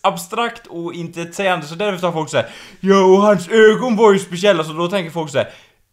[0.01, 2.49] abstrakt och intetsägande så därför tar folk så här.
[2.79, 5.49] Ja, och hans ögon var ju speciella, så då tänker folk så här.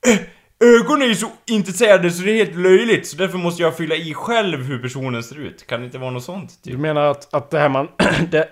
[0.07, 0.19] "Eh,
[0.65, 3.95] Ögon är ju så intetsägande så det är helt löjligt, så därför måste jag fylla
[3.95, 5.67] i själv hur personen ser ut.
[5.67, 6.51] Kan det inte vara något sånt?
[6.63, 6.81] Du Typ?
[6.81, 7.89] menar att, att det här man...
[8.31, 8.49] det,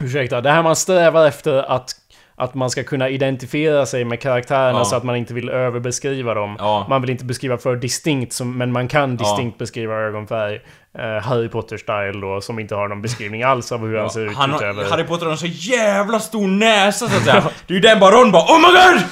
[0.00, 1.90] ursäkta, det här man strävar efter att...
[2.36, 4.84] att man ska kunna identifiera sig med karaktärerna Ja.
[4.84, 6.56] så att man inte vill överbeskriva dem.
[6.58, 6.86] Ja.
[6.88, 10.60] Man vill inte beskriva för distinkt, som, men man kan distinkt beskriva ögonfärg.
[10.98, 14.36] Eh, Harry Potter-style då, som inte har någon beskrivning alls av hur han ser ut
[14.36, 14.82] Han utöver...
[14.84, 17.42] har, Harry Potter har en så jävla stor näsa så att säga.
[17.66, 19.02] Det är ju den bara Ron bara Oh my god!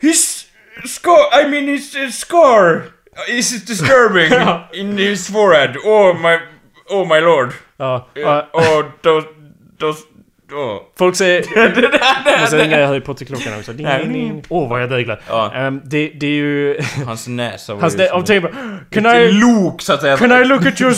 [0.00, 0.46] His
[0.84, 2.82] scar, I mean his uh, scar
[3.28, 4.32] is disturbing
[4.80, 5.76] in his forehead.
[5.84, 6.38] Oh my,
[6.90, 7.52] oh my lord.
[7.76, 9.26] Ja, Uh, ja, oh, those,
[9.80, 9.98] those,
[10.52, 10.82] oh.
[10.98, 11.42] folk säger...
[12.50, 13.72] det ringer jag Harry Potter-klockan också.
[13.72, 14.44] Ding, ding, ding.
[14.48, 15.20] Åh, vad jag dreglar.
[15.28, 15.52] Ja.
[15.54, 16.80] Ehm, det, det är ju...
[17.06, 18.80] Hans näsa var Hans, ju som om tänker bara...
[18.90, 20.16] Can I, lok så att säga.
[20.16, 20.94] can I look at your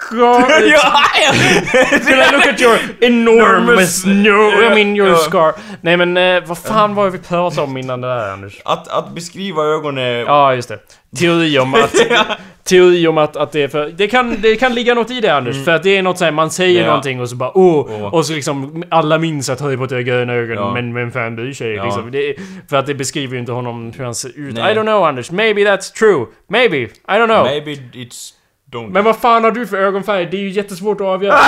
[0.00, 0.40] scar?
[1.98, 4.04] Can I look at your enormous...
[4.06, 5.54] No, I mean your scar.
[5.80, 8.60] Nej men eh, vad fan var vi pratade om innan det där Anders?
[8.64, 10.04] Att, att beskriva ögonen...
[10.26, 10.78] Ja, just det.
[11.18, 11.94] Teori om att...
[12.64, 13.88] Teori om att, att det är för...
[13.96, 16.32] Det kan, det kan ligga något i det Anders, för att det är något såhär,
[16.32, 16.84] man säger Mm.
[16.84, 16.90] Ja.
[16.90, 18.14] någonting och så bara åh, Åh.
[18.14, 20.72] och så liksom alla minns att Harry Potter har gröna ögon, Ja.
[20.74, 21.74] men vem fan bryr sig?
[21.74, 21.84] Ja.
[21.84, 22.10] Liksom.
[22.10, 22.34] Det, är-
[22.70, 24.54] för att det beskriver ju inte honom hur han ser ut.
[24.54, 24.72] Nej.
[24.72, 26.26] I don't know Anders, maybe that's true.
[26.48, 27.44] Maybe, I don't know.
[27.44, 28.30] Maybe it's...
[28.72, 28.90] Don't...
[28.92, 30.26] Men vad fan har du för ögonfärg?
[30.30, 31.34] Det är ju jättesvårt att avgöra.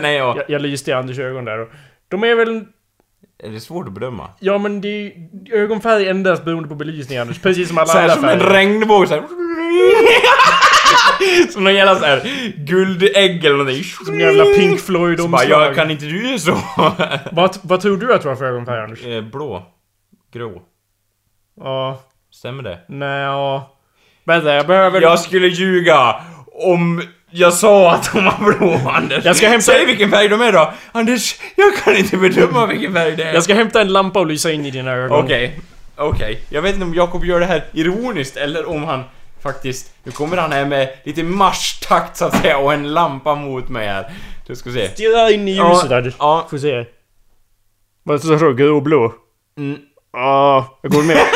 [0.00, 0.34] Nej, ja.
[0.36, 1.68] Jag, jag lyste i Anders ögon där och
[2.08, 2.64] De är väl...
[3.42, 4.30] Är det svårt att bedöma?
[4.40, 5.12] Ja men det är ju
[5.52, 8.52] ögonfärg endast beroende på belysning Anders, precis som alla andra som en färger.
[8.54, 9.22] regnbåge såhär.
[11.52, 12.22] som någon jävla såhär
[12.66, 13.84] guldägg eller någonting.
[13.84, 15.62] Som jävla Pink floyd Så bara, omslag.
[15.62, 16.58] jag kan inte du är så?
[17.32, 19.04] vad, vad tror du att du har för ögonfärg Anders?
[19.06, 19.62] Eh, Blå.
[20.32, 20.62] Grå.
[21.60, 22.78] Ja, Stämmer det?
[22.88, 23.75] nej, ja.
[24.26, 25.00] Vänta, jag behöver...
[25.00, 26.14] Jag skulle ljuga
[26.46, 29.24] om jag sa att de var blå, Anders.
[29.24, 30.72] Jag ska hämta- Säg vilken färg de är då.
[30.92, 33.34] Anders, jag kan inte bedöma vilken färg det är.
[33.34, 35.24] Jag ska hämta en lampa och lysa in i dina ögon.
[35.24, 35.60] Okej,
[35.96, 36.40] okej.
[36.50, 39.02] Jag vet inte om Jakob gör det här ironiskt eller om han
[39.42, 39.94] faktiskt...
[40.04, 43.86] Nu kommer han här med lite marschtakt så att säga och en lampa mot mig
[43.88, 44.10] här.
[44.46, 44.88] Du ska se.
[44.88, 46.14] Stirra in i ljuset Anders.
[46.18, 46.46] Ja.
[46.50, 46.84] Får se.
[48.02, 48.54] Vad sa du?
[48.54, 49.12] Grå och blå?
[49.58, 49.78] Mm.
[50.12, 51.16] Ja, jag går med.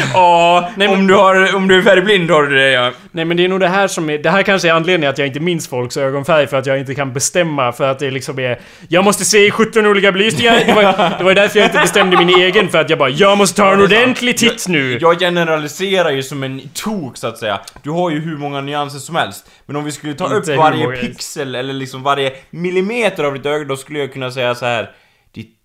[0.14, 2.92] Ja, Nej, men- om, du har, om du är färgblind har du det ja.
[3.10, 4.18] Nej men det är nog det här som är...
[4.18, 6.94] Det här kanske är anledningen att jag inte minns folks ögonfärg för att jag inte
[6.94, 8.60] kan bestämma för att det liksom är...
[8.88, 10.62] Jag måste se 17 olika belysningar.
[10.66, 13.38] Det var, det var därför jag inte bestämde min egen för att jag bara Jag
[13.38, 14.98] måste ta en ordentlig titt nu!
[15.00, 17.60] Jag generaliserar ju som en tok så att säga.
[17.82, 19.50] Du har ju hur många nyanser som helst.
[19.66, 23.64] Men om vi skulle ta upp varje pixel eller liksom varje millimeter av ditt öga
[23.64, 24.90] då skulle jag kunna säga så här.
[25.34, 25.56] Ditt...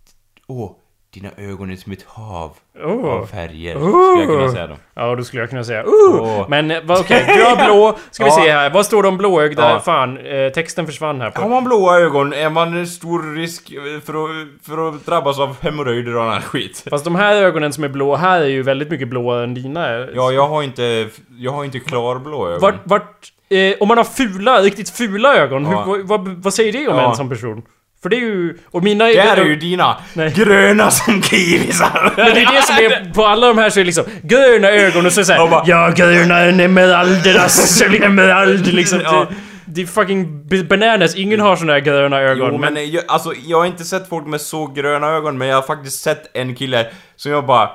[0.47, 0.71] Åh,
[1.19, 2.51] dina ögon är som ett hav
[2.85, 3.05] Oh.
[3.05, 3.75] av färger.
[3.75, 4.75] Skulle jag kunna säga då.
[4.93, 6.21] Ja, då skulle jag kunna säga uh!
[6.21, 6.45] Åh.
[6.49, 7.97] Men eh, okej, du har blå.
[8.11, 8.69] Ska vi se här.
[8.69, 9.69] Vad står det om blåögda?
[9.69, 9.79] Ja.
[9.79, 11.31] Fan, eh, texten försvann här.
[11.35, 11.49] Har På.
[11.49, 13.73] man blåa ögon är man stor risk
[14.05, 16.83] för att, för att drabbas av hemorrojder och annan skit.
[16.89, 19.89] Fast de här ögonen som är blå här är ju väldigt mycket blåare än dina.
[20.15, 21.07] Ja, jag har inte...
[21.37, 22.59] Jag har inte klarblå ögon.
[22.61, 25.83] Vart, vart, eh, om man har fula, riktigt fula ögon, Ja.
[25.83, 27.09] hur, vad, vad, säger det om Ja.
[27.09, 27.61] en sån person?
[28.01, 28.57] För det är ju...
[28.71, 30.33] Och mina Det här är ju dina Nej.
[30.35, 32.13] gröna som kiwisar.
[32.17, 34.67] Men det är det som är, på alla de här så är det liksom gröna
[34.69, 39.01] ögon och så såhär Och bara- Ja, gröna emeraldernas emerald liksom.
[39.03, 39.27] Ja.
[39.65, 42.49] Det, är fucking bananas, ingen har såna här gröna ögon.
[42.51, 45.55] Jo, men jag, alltså, jag har inte sett folk med så gröna ögon, men jag
[45.55, 47.69] har faktiskt sett en kille som jag bara...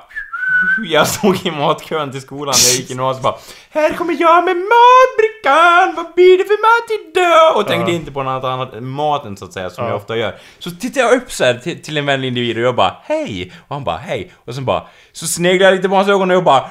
[0.85, 3.35] Jag stod i matkön till skolan när jag gick och så bara
[3.69, 5.93] Här kommer jag med matbrickan!
[5.95, 7.57] Vad blir det för mat idag?
[7.57, 7.97] Och tänkte Ja.
[7.97, 9.89] inte på något annat än maten så att säga, som Ja.
[9.89, 10.35] jag ofta gör.
[10.59, 13.51] Så tittar jag upp så här till, till en vänlig individ och jag bara Hej!
[13.67, 14.33] Och han bara Hej!
[14.45, 16.69] Och sen bara Så sneglar jag lite på hans ögon och jag bara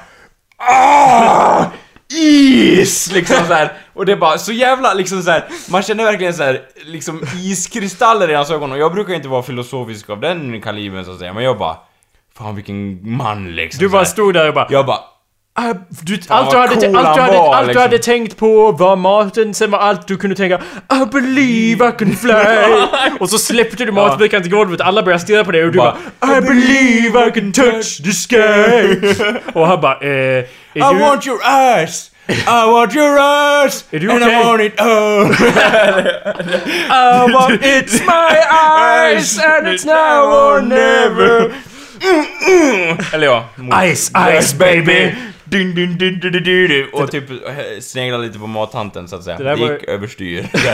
[0.56, 1.64] Ah!
[2.14, 3.12] Is!
[3.12, 3.72] Liksom så här.
[3.94, 5.44] Och det är bara så jävla liksom så här.
[5.70, 9.42] Man känner verkligen så här, liksom iskristaller i hans ögon och jag brukar inte vara
[9.42, 11.76] filosofisk av den kalibern så att säga, men jag bara
[12.38, 14.98] Fan vilken man liksom Du bara stod där och bara Jag bara
[15.54, 17.82] Ah, du, allt, du hade, allt, du hade, allt du liksom.
[17.82, 20.60] hade tänkt på var maten, sen var allt du kunde tänka
[20.92, 22.32] I believe I can fly
[23.20, 25.96] Och så släppte du matbrickan till golvet, alla började stirra på dig och du bara,
[26.20, 29.14] Bara, I believe I can touch the sky
[29.52, 32.10] Och han bara eh, är I du, want your ass!
[32.28, 33.84] I want your ass!
[33.90, 34.22] Är du and?
[34.22, 35.32] I want it all!
[36.90, 41.52] I want, It's my eyes and it's now or never
[43.12, 43.44] Eller ja.
[43.56, 44.10] mot- Ice,
[44.40, 45.14] ice baby
[45.44, 46.86] Dun, dun, dun, dun, dun, dun, dun.
[46.92, 47.36] Och typ eh,
[47.80, 49.38] snegla lite på mattanten så att säga.
[49.38, 50.46] Det Det, där var- gick överstyr.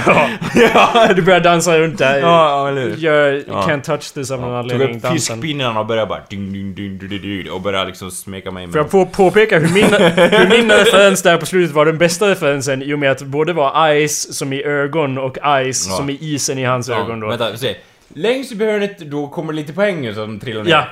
[0.54, 1.08] Ja.
[1.16, 2.96] Du börjar dansa runt där Ja, eller hur?
[2.98, 3.66] Jag Ja.
[3.68, 6.74] can't touch this av någon Tog anledning upp dansen fiskpinnarna och började bara ding, ding,
[6.74, 9.84] ding, ding, ding, och började liksom smeka mig med Får jag på, påpeka hur min,
[10.38, 13.52] hur min referens där på slutet var den bästa referensen i och med att både
[13.52, 15.96] var Ice som i ögon och Ice Ja.
[15.96, 17.28] som i isen i hans Ja, ögon då.
[17.28, 17.74] Vänta, ser.
[18.14, 20.70] Längst upp i hörnet, då kommer lite poäng så de trillar ner.
[20.70, 20.84] Ja.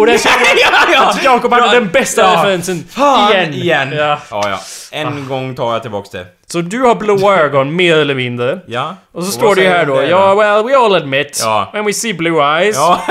[0.00, 2.28] Och där ser man ja, att Jakob hade den bästa Ja.
[2.36, 3.54] referensen Fan, igen.
[3.54, 3.92] igen.
[3.92, 4.18] Ja.
[4.30, 4.58] Ja, ja.
[4.98, 6.26] En gång tar jag tillbaks det.
[6.46, 8.60] Så du har blåa ögon, mer eller mindre.
[8.66, 8.96] Ja.
[9.12, 11.70] Och så vad står det ju här då, ja well we all admit, Ja.
[11.72, 12.76] when we see blue eyes.
[12.76, 13.00] Ja.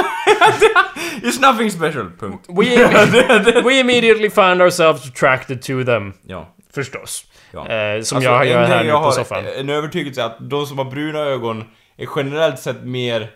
[1.23, 2.45] It's nothing special, punkt.
[2.49, 6.14] We, we immediately found ourselves attracted to them.
[6.28, 6.48] Ja.
[6.76, 7.26] Förstås.
[7.53, 7.60] Ja.
[7.60, 9.44] Eh, som Alltså, jag gör här nu jag på soffan.
[9.60, 11.64] En övertygelse att de som har bruna ögon
[11.98, 13.30] är generellt sett mer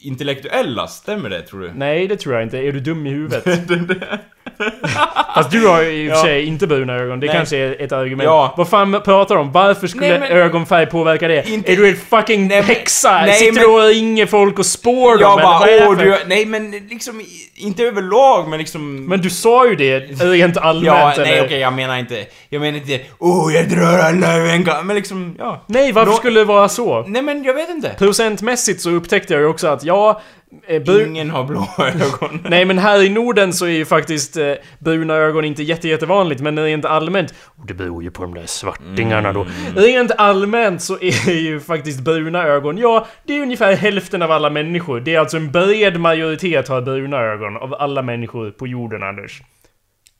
[0.00, 1.72] intellektuella, stämmer det tror du?
[1.74, 2.58] Nej, det tror jag inte.
[2.58, 3.44] Är du dum i huvudet?
[5.34, 6.22] Fast du har ju i och för Ja.
[6.24, 7.20] sig inte bruna ögon.
[7.20, 7.36] Det Nej.
[7.36, 8.24] kanske är ett argument.
[8.24, 8.54] Ja.
[8.56, 9.52] Vad fan pratar du om?
[9.52, 11.48] Varför skulle Nej, men- ögonfärg påverka det?
[11.48, 13.12] Inte- Är du en fucking Nej, häxa?
[13.12, 15.20] nej, Sitter men- du och ringer folk och spår dem?
[15.20, 17.22] Jag eller vad är bara det för- du, nej men liksom
[17.54, 19.04] inte överlag men liksom...
[19.06, 21.24] Men du sa ju det rent allmänt ja, eller?
[21.24, 24.86] nej okej jag menar inte, jag menar inte åh jag drar alla över en kam-"
[24.86, 25.64] men liksom, ja.
[25.66, 27.04] Nej, varför Nå- skulle det vara så?
[27.08, 27.94] Nej men jag vet inte.
[27.98, 30.20] Procentmässigt så upptäckte jag ju också att ja...
[30.66, 32.40] Eh, Ingen har blå ögon.
[32.48, 36.40] Nej men här i Norden så är ju faktiskt eh, bruna ögon inte jätte, jättevanligt
[36.40, 37.34] men rent allmänt...
[37.44, 39.46] Och det beror ju på de där svartingarna då.
[39.76, 44.50] Rent allmänt så är ju faktiskt bruna ögon, ja det är ungefär hälften av alla
[44.50, 45.00] människor.
[45.00, 49.42] Det är alltså en bred majoritet har bruna ögon av alla människor på jorden Anders.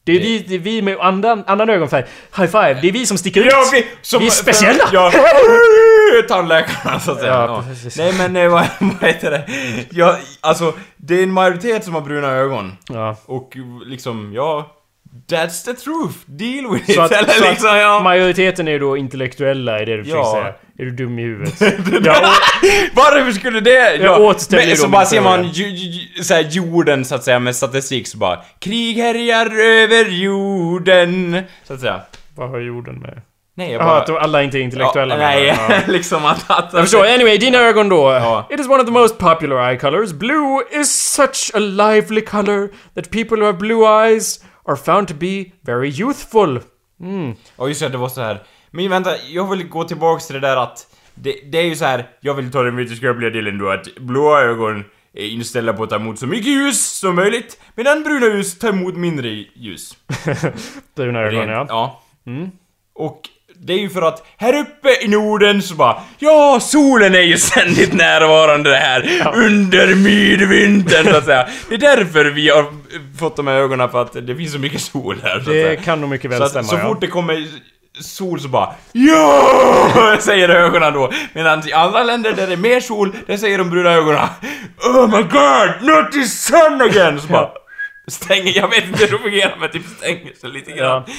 [0.04, 2.04] Det är, vi, det är vi med annan, annan ögonfärg.
[2.36, 3.48] High five, det är vi som sticker ut.
[3.50, 4.84] Ja, vi, som, Vi är speciella.
[4.92, 5.12] Ja,
[6.28, 7.32] tandläkarna så att säga.
[7.32, 7.64] Ja.
[7.96, 9.44] Nej men eh, vad, vad heter det?
[9.90, 12.76] Ja, alltså, det är en majoritet som har bruna ögon.
[12.88, 13.16] Ja.
[13.26, 13.56] Och
[13.86, 14.76] liksom, ja...
[15.28, 16.16] That's the truth!
[16.26, 16.96] Deal with it!
[16.96, 18.00] Så att, Eller så liksom, att ja.
[18.02, 20.32] majoriteten är då intellektuella, är det du försöker Ja.
[20.32, 20.54] säga?
[20.78, 21.54] Är du dum i huvudet?
[22.04, 22.32] ja,
[22.94, 23.96] Varför skulle det?
[23.96, 27.38] Jag återställer men, så bara ser man ju, ju, så här, jorden så att säga
[27.38, 31.42] med statistik så bara Krig härjar över jorden!
[31.64, 32.00] Så att säga.
[32.36, 33.22] vad har jorden med?
[33.56, 34.00] Nej jag bara...
[34.00, 35.46] att de alla inte är intellektuella ja, Nej?
[35.68, 35.80] Ja.
[35.88, 36.50] liksom att...
[36.50, 37.04] att Jag förstår.
[37.06, 38.12] Anyway, dina ögon då.
[38.12, 38.46] Ja.
[38.50, 40.12] It is one of the most popular eye colors.
[40.12, 44.40] Blue is such a lively color that people who have blue eyes
[44.70, 46.60] are found to be very youthful.
[47.56, 48.42] Ja just det, det var så här.
[48.70, 51.84] Men vänta, jag vill gå tillbaks till det där att det, det är ju så
[51.84, 52.08] här.
[52.20, 55.96] jag vill ta den vetenskapliga delen då att blåa ögon är inställda på att ta
[55.96, 59.96] emot så mycket ljus som möjligt medan bruna ljus tar emot mindre ljus.
[60.96, 62.02] Bruna ögon, Rent- ja.
[62.94, 63.20] Och
[63.62, 67.36] det är ju för att här uppe i Norden så bara Ja, solen är ju
[67.38, 71.48] ständigt närvarande här under midvintern så att säga.
[71.68, 72.64] Det är därför vi har
[73.18, 75.76] fått de här ögonen för att det finns så mycket sol här Det säga.
[75.76, 76.88] kan nog mycket väl Så, stämma, att, så ja.
[76.88, 77.46] fort det kommer
[78.00, 80.16] sol så bara Ja!
[80.20, 81.10] Säger ögonen då.
[81.32, 84.20] Medan i andra länder där det är mer sol, där säger de bruna ögonen
[84.84, 87.20] Oh my god, not the sun again!
[87.20, 87.48] Så bara
[88.08, 91.02] stänger, jag vet inte hur det fungerar men typ stänger sig lite grann.
[91.06, 91.12] Ja.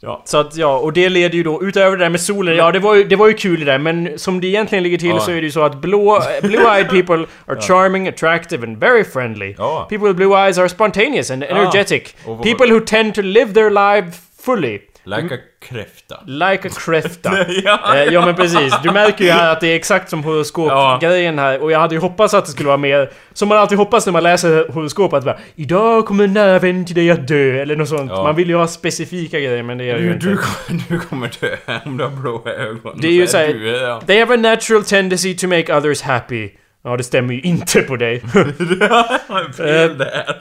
[0.00, 0.22] Ja.
[0.24, 2.78] Så att ja, och det leder ju då utöver det där med solen, ja det
[2.78, 5.20] var ju, det var ju kul det där men som det egentligen ligger till Ja.
[5.20, 9.54] så är det ju så att blå, blue-eyed people are charming, attractive and very friendly.
[9.58, 9.86] Ja.
[9.90, 12.14] People with blue eyes are spontaneous and energetic.
[12.24, 14.78] Och vad- People who tend to live their life fully.
[15.16, 16.20] Like a kräfta.
[16.26, 17.30] Like a kräfta.
[17.64, 17.96] Ja.
[17.96, 21.62] Eh, ja men precis, du märker ju här att det är exakt som horoskopgrejen här
[21.62, 24.12] och jag hade ju hoppats att det skulle vara mer Som man alltid hoppas när
[24.12, 27.76] man läser horoskop att bara Idag kommer en nära vän till dig att dö eller
[27.76, 28.10] något sånt.
[28.14, 28.22] Ja.
[28.22, 30.26] Man vill ju ha specifika grejer men det är det ju Du, inte.
[30.28, 32.98] du, kommer, du kommer dö om du har blåa ögon.
[33.00, 34.00] Det är ju Så såhär, du, ja.
[34.06, 36.50] They have a natural tendency to make others happy.
[36.88, 38.22] Ja, det stämmer ju inte på dig.
[38.58, 39.84] Där.
[39.84, 39.90] Eh,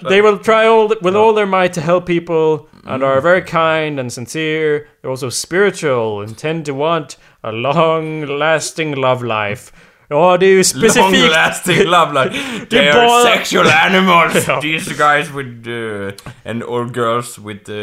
[0.09, 3.99] they will try all with all their might to help people and are very kind
[3.99, 4.79] and sincere.
[5.01, 9.73] They're also spiritual and tend to want a long-lasting love life.
[10.09, 11.31] Ja, det är ju Long specifikt...
[11.31, 12.29] lasting love är
[12.69, 14.47] They bara- are sexual animals.
[14.47, 14.61] Ja.
[14.61, 16.11] These guys with uh,
[16.51, 17.75] and or girls with uh,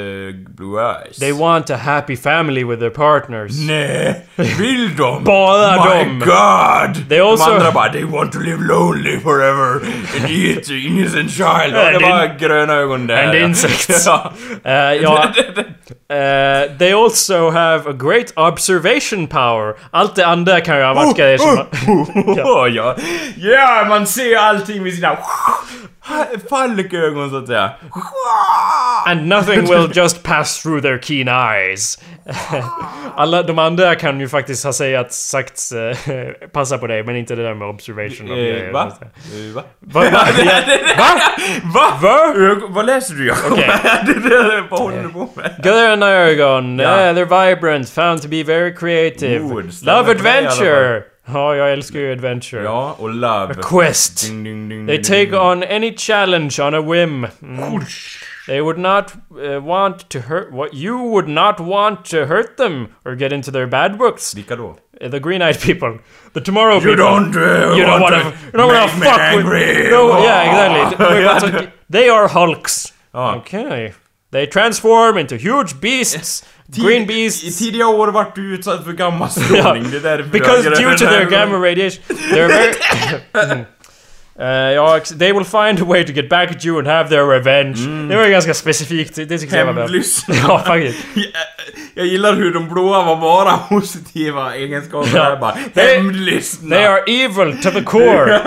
[0.56, 1.16] blue eyes.
[1.18, 3.52] They want a happy family with their partners.
[3.68, 5.24] Nej, vill de?
[5.24, 6.18] Bara My de.
[6.18, 7.08] God!
[7.08, 9.80] They also- De andra bara they want to live lonely forever
[10.20, 11.74] and eat innocent child.
[11.74, 13.24] Och And det var in- gröna ögon där.
[13.24, 13.40] and ja.
[13.44, 14.06] insects.
[14.06, 14.32] ja.
[14.66, 14.72] Uh,
[15.02, 15.24] ja,
[16.10, 19.74] uh, they also have a great observation power.
[19.90, 21.66] Allt det andra kan ju ha varit grejer som...
[22.36, 22.68] ja.
[22.68, 22.96] ja.
[23.36, 25.16] ja, man ser allting med sina
[26.50, 27.70] falkögon så att säga.
[29.06, 31.98] And nothing will just pass through their keen eyes.
[33.16, 37.42] Alla de andra kan ju faktiskt ha sagt eh, passa på dig, men inte det
[37.42, 38.72] där med observation grejer.
[38.72, 38.92] Va?
[39.54, 39.62] Va?
[39.80, 40.10] Va?
[40.10, 40.24] Va?
[40.96, 41.20] Va?
[41.74, 41.98] Va?
[42.00, 42.34] Va?
[42.68, 43.52] Vad läser du Jakob?
[43.52, 43.70] Okej.
[44.70, 45.60] Vad håller du på med?
[45.62, 49.40] Gröna ögon, eh, they're vibrant, found to be very creative.
[49.82, 51.13] Love adventure!
[51.32, 52.62] Ja, jag älskar ju adventure.
[52.62, 53.54] Ja, och love.
[53.54, 54.26] Quest.
[54.28, 57.26] Ding, ding, ding, They take on any challenge on a whim.
[57.42, 57.80] Mm.
[58.46, 62.88] They would not uh, want to hurt what you would not want to hurt them
[63.04, 64.34] or get into their bad books.
[64.34, 64.76] Vilka då?
[65.00, 65.98] Uh, The green-eyed people,
[66.34, 66.96] the tomorrow You people.
[66.96, 69.66] don't, uh, you don't want wanna, to you don't make me fuck angry.
[69.82, 69.90] with.
[69.90, 71.50] No, yeah, exactly.
[71.60, 72.92] Det- they are hulks.
[73.14, 73.34] Ja.
[73.36, 73.92] Okay.
[74.30, 76.44] They transform into huge beasts.
[76.66, 77.58] green I beasts.
[77.58, 81.56] tidiga år vart du utsatt för gammastrålning, det är därför Because due to their gamma
[81.58, 83.64] radiation, they're very
[84.38, 87.24] Eh, ja, they will find a way to get back at you and have their
[87.24, 88.08] revenge.
[88.08, 89.88] Det var ju ganska specifikt, det tyckte jag var bra.
[90.48, 90.98] Ja, faktiskt.
[91.14, 91.26] Jag,
[91.94, 95.16] jag gillar hur de blåa var bara positiva egenskaper.
[95.16, 95.30] Ja.
[95.30, 95.36] Ja.
[95.36, 96.76] Bara, They- hämndlyssna.
[96.76, 98.40] They are evil to the core!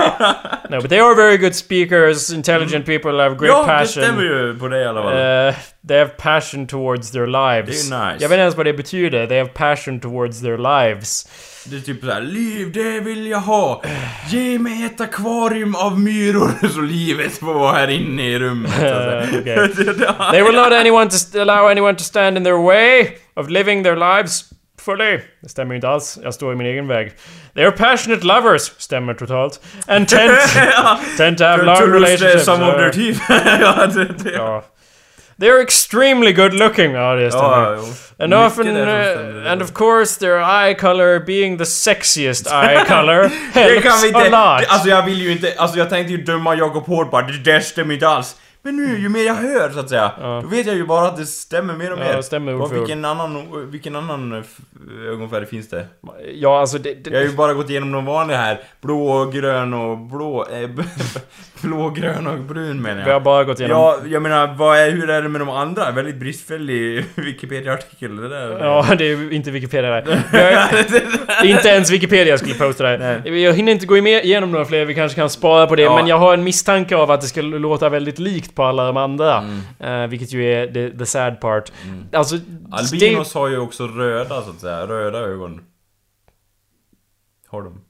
[0.69, 4.03] no, but they are very good speakers, intelligent people, have great ja, det passion.
[4.03, 5.13] stämmer ju på det i alla fall.
[5.47, 5.53] Uh,
[5.87, 7.89] they have passion towards their lives.
[7.89, 8.23] Det är nice.
[8.23, 9.27] Jag vet inte ens vad det betyder.
[9.27, 11.27] They have passion towards their lives.
[11.65, 13.83] Det är typ såhär, liv det vill jag ha.
[14.29, 18.71] Ge mig ett akvarium av myror så livet får vara här inne i rummet.
[18.71, 19.21] så att säga.
[19.21, 19.75] Eh, okej.
[20.31, 23.95] They will not anyone to allow anyone to stand in their way of living their
[23.95, 24.43] lives
[24.81, 25.19] fully.
[25.41, 26.19] Det stämmer ju inte alls.
[26.23, 27.11] Jag står i min egen väg.
[27.55, 28.71] They are passionate lovers.
[28.77, 29.59] Stämmer totalt.
[29.87, 30.31] And tend,
[31.17, 32.45] tend to have long relationships.
[32.45, 33.21] some of their teeth.
[33.61, 34.31] ja, det, det.
[34.31, 34.63] ja.
[35.39, 36.91] They are extremely good looking.
[36.91, 37.47] Ja, det stämmer.
[37.73, 37.79] Ja.
[38.19, 43.31] And Mycket often, uh, and of course, their eye color being the sexiest eye color
[43.53, 44.37] Det helps kan vi inte...
[44.37, 44.67] a lot.
[44.69, 45.53] alltså jag vill ju inte...
[45.57, 48.35] Alltså jag tänkte ju döma Jakob Hård bara, det där stämmer inte alls.
[48.61, 50.11] Men nu, ju mer jag hör så att säga,
[50.41, 52.17] då vet jag ju bara att det stämmer mer och Ja, mer.
[52.17, 54.57] det stämmer ord för vilken annan, vilken annan eh, f-
[55.09, 55.85] ögonfärg finns det?
[56.33, 58.59] ja, alltså det, det, Jag har ju bara gått igenom de vanliga här.
[58.81, 60.47] Blå, grön och blå...
[60.75, 60.83] B-
[61.61, 63.23] blå, grön och brun menar vi har jag.
[63.23, 63.77] bara gått igenom...
[63.77, 65.91] Ja, jag menar, vad är, hur är det med de andra?
[65.91, 68.65] Väldigt bristfällig Wikipedia-artikel det där.
[68.65, 70.23] Ja, det är inte Wikipedia där.
[71.41, 73.29] Jag, inte ens Wikipedia skulle posta det.
[73.29, 75.81] Jag hinner inte gå igenom några fler, vi kanske kan spara på det.
[75.81, 75.95] Ja.
[75.95, 78.97] Men jag har en misstanke av att det ska låta väldigt likt på alla de
[78.97, 79.43] andra.
[79.79, 81.71] Eh, vilket ju är the, the sad part.
[82.13, 82.35] Alltså...
[82.71, 85.61] Albinos har ju också röda så att säga, röda ögon.
[87.47, 87.86] Har de.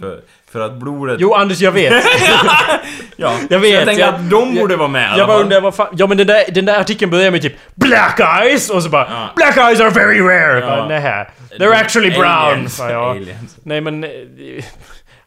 [0.00, 0.20] För,
[0.52, 1.16] för att blodet...
[1.20, 1.92] Jo, Anders, jag vet.
[3.16, 5.60] ja, jag vet, Så jag tänker jag- att de borde vara med Jag bara undrar
[5.60, 5.88] vad fan...
[5.92, 8.70] Ja men den där, den där artikeln börjar med typ Black eyes!
[8.70, 9.28] Och så bara Ja.
[9.36, 10.60] Black eyes are very rare!
[10.60, 10.66] Ja.
[10.66, 11.26] Bara, Nähä.
[11.58, 12.26] They're actually brown!
[12.26, 13.16] Aliens, jag.
[13.16, 13.56] aliens.
[13.62, 14.04] Nej men...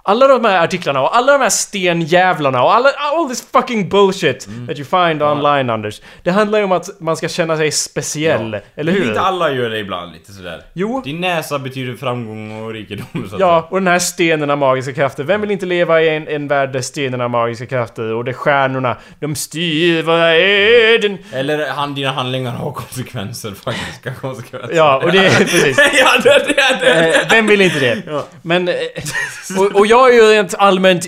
[0.03, 4.47] Alla de här artiklarna och alla de här stenjävlarna och alla, all this fucking bullshit
[4.47, 4.67] Mm.
[4.67, 6.01] that you find online Anders.
[6.23, 9.07] Det handlar ju om att man ska känna sig speciell, eller hur?
[9.07, 10.61] Inte alla gör det ibland lite sådär.
[10.73, 11.01] Jo.
[11.05, 14.93] Din näsa betyder framgång och rikedom så att Ja, och den här stenen har magiska
[14.93, 15.23] krafter.
[15.23, 18.33] Vem vill inte leva i en, en värld där stenen har magiska krafter och där
[18.33, 21.17] stjärnorna, de styr våra öden?
[21.33, 24.75] Eller han, dina handlingar har konsekvenser, faktiska konsekvenser.
[24.75, 25.77] Ja, och det är precis.
[25.99, 27.13] ja, det, det, det.
[27.15, 27.97] Eh, vem vill inte det?
[28.07, 28.23] Ja.
[28.41, 28.67] Men...
[28.67, 28.75] eh,
[29.59, 31.07] Och, och jag är ju rent allmänt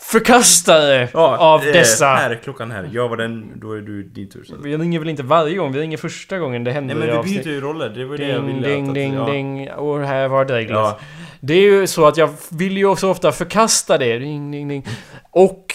[0.00, 2.06] förkastare av eh, dessa...
[2.06, 2.90] Här, klockan här.
[2.92, 4.44] Jag var den, då är du din tur.
[4.44, 4.56] Så.
[4.62, 7.18] Vi ringer väl inte varje gång, vi ringer första gången det händer Nej men vi
[7.18, 7.44] avsnitt.
[7.44, 9.26] byter ju roller, det var det jag Ding, ville ding, att, ding, ja.
[9.26, 9.70] ding.
[9.70, 10.68] Och här var Douglas.
[10.70, 10.98] Ja.
[11.40, 14.18] Det är ju så att jag vill ju så ofta förkasta det.
[14.18, 14.86] Ding, ding, ding.
[15.30, 15.66] Och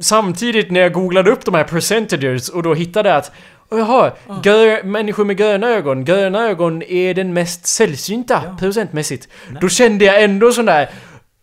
[0.00, 3.32] samtidigt när jag googlade upp de här percentages och då hittade jag att
[3.70, 4.12] jaha,
[4.42, 9.28] gö- människor med gröna ögon, gröna ögon är den mest sällsynta procentmässigt.
[9.60, 10.88] Då kände jag ändå sån där...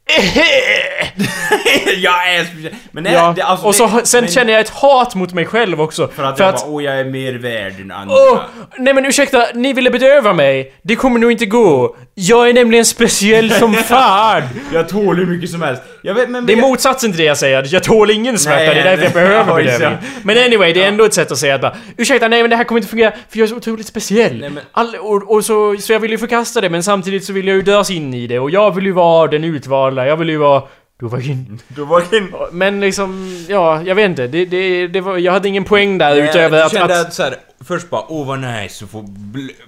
[0.09, 0.83] Eh-heh!
[1.97, 2.73] jag är speciell.
[2.91, 5.33] Men nej, Ja, det, alltså, och så, det, sen men, känner jag ett hat mot
[5.33, 6.07] mig själv också.
[6.07, 8.15] För att jag bara, åh jag är mer värd än andra.
[8.15, 8.39] Åh!
[8.77, 10.73] nej men ursäkta, ni ville bedöva mig.
[10.81, 11.95] Det kommer nog inte gå.
[12.13, 14.43] Jag är nämligen speciell som fan.
[14.73, 15.81] Jag tål hur mycket som helst.
[16.03, 16.45] Vet, men...
[16.45, 17.67] Det är motsatsen till det jag säger.
[17.73, 19.97] Jag tål ingen smärta, Nej, det är därför jag behöver bedövning.
[20.23, 22.55] Men anyway, det är ändå ett sätt att säga att bara Ursäkta, nej men det
[22.55, 24.39] här kommer inte fungera för jag är så otroligt speciell.
[24.39, 27.33] Nej, men- All, och, och så, så jag vill ju förkasta det men samtidigt så
[27.33, 30.17] vill jag ju dras in i det och jag vill ju vara den utvalda, jag
[30.17, 30.63] vill ju vara
[30.99, 31.59] Dovagin.
[31.67, 32.33] Du var in...
[32.51, 34.27] Men liksom, ja, jag vet inte.
[34.27, 36.71] Det, det, det var, jag hade ingen poäng där utöver jag att...
[36.71, 39.05] kände att att, så här, först bara, åh vad nice att få,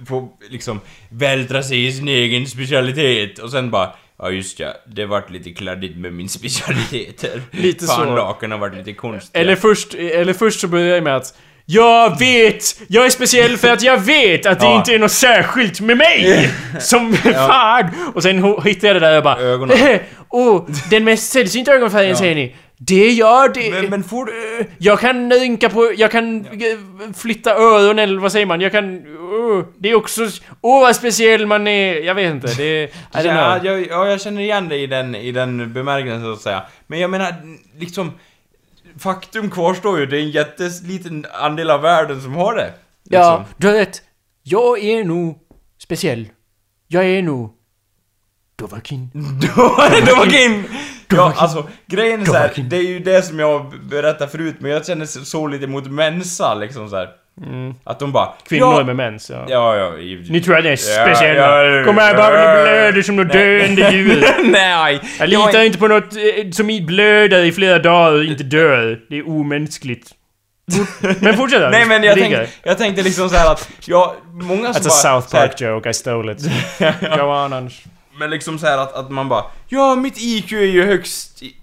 [0.07, 0.79] få liksom
[1.09, 3.39] vältra sig i sin egen specialitet.
[3.39, 7.25] Och sen bara, ja just ja, det vart lite kladdigt med min specialitet.
[7.51, 7.93] Lite så.
[7.93, 9.41] Fanlaken har varit lite konstiga.
[9.41, 11.37] Eller först, eller först så börjar jag med att
[11.71, 12.63] jag vet!
[12.87, 14.77] Jag är speciell för att jag vet att det Ja.
[14.77, 16.49] inte är något särskilt med mig!
[16.79, 17.89] Som fan!
[18.15, 19.39] Och sen hittade jag det där och bara...
[19.39, 19.99] Ögonen.
[20.29, 22.15] oh, den mest sällsynta ögonfärgen Ja.
[22.15, 22.55] säger ni.
[22.81, 23.71] Det gör det.
[23.71, 24.65] Men, men får du...
[24.77, 25.93] Jag kan rynka på...
[25.97, 28.61] Jag kan eh, flytta öronen eller vad säger man?
[28.61, 28.97] Jag kan...
[29.17, 30.21] Oh, det är också...
[30.61, 31.93] Åh vad speciell man är!
[31.95, 32.47] Jag vet inte.
[32.57, 32.89] Det är...
[33.23, 36.63] Ja, jag, ja, jag känner igen dig i den, i den bemärkelsen så att säga.
[36.87, 37.33] Men jag menar,
[37.79, 38.11] liksom...
[38.99, 42.73] Faktum kvarstår ju, det är en jätteliten andel av världen som har det.
[43.03, 43.55] Ja, Liksom.
[43.57, 44.01] du har rätt.
[44.43, 45.39] Jag är nog
[45.77, 46.27] speciell.
[46.87, 47.53] Jag är nog...
[48.55, 49.09] Dovahkiin.
[50.05, 50.63] Dovahkiin!
[51.09, 52.69] Ja, alltså grejen är så här, Dovahkiin.
[52.69, 56.53] det är ju det som jag berättade förut, men jag känner så lite mot Mensa
[56.55, 57.07] liksom så
[57.45, 57.73] här.
[57.83, 58.29] Att de bara...
[58.47, 59.45] Kvinnor ja, med mens, ja.
[59.47, 60.31] Ja, ja, givetvis.
[60.31, 61.63] Ni tror att ni är Ja, speciella.
[61.65, 64.25] ja, Kom här bara ni blöder som något döende djur.
[64.51, 64.99] Nej!
[65.19, 68.99] Jag litar inte på något eh, som i blöder i flera dagar och inte dör.
[69.09, 70.11] Det är omänskligt.
[71.19, 74.81] Men fortsätt Nej men jag tänkte, jag tänkte liksom så här att, ja, många som
[74.81, 75.19] That's a bara...
[75.21, 76.41] South så här- Park joke, I stole it.
[77.01, 77.83] Go on Anders.
[78.19, 81.55] Men liksom så här att, att man bara Ja, mitt IQ är ju högst i,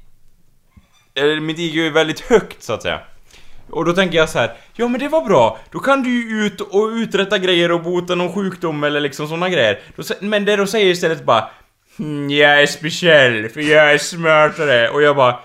[1.14, 2.98] eller mitt IQ är väldigt högt så att säga.
[3.70, 6.46] Och då tänker jag så här, ja men det var bra, då kan du ju
[6.46, 9.78] ut och uträtta grejer och bota någon sjukdom eller liksom såna grejer.
[10.20, 11.48] Men det de säger istället bara
[11.96, 14.88] "Hmm, jag är speciell, för jag är smartare.
[14.88, 15.36] Och jag bara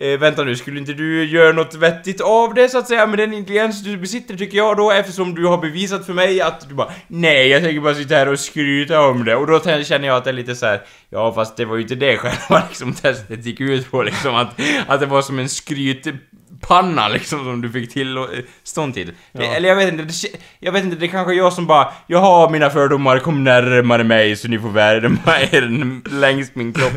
[0.00, 3.18] Eh, vänta nu, skulle inte du göra något vettigt av det så att säga med
[3.18, 6.74] den intelligens du besitter tycker jag då eftersom du har bevisat för mig att du
[6.74, 10.16] bara Nej, jag tänker bara sitta här och skryta om det och då känner jag
[10.16, 10.82] att det är lite så här.
[11.10, 14.60] Ja fast det var ju inte det själva liksom testet gick ut på liksom att,
[14.86, 16.06] att det var som en skryt
[16.52, 19.12] skrytpanna liksom som du fick tillstånd till.
[19.32, 21.66] Det, eller jag vet inte, det, jag vet inte, det är kanske är jag som
[21.66, 26.92] bara Jaha, mina fördomar kom närmare mig så ni får värma er längs min kropp.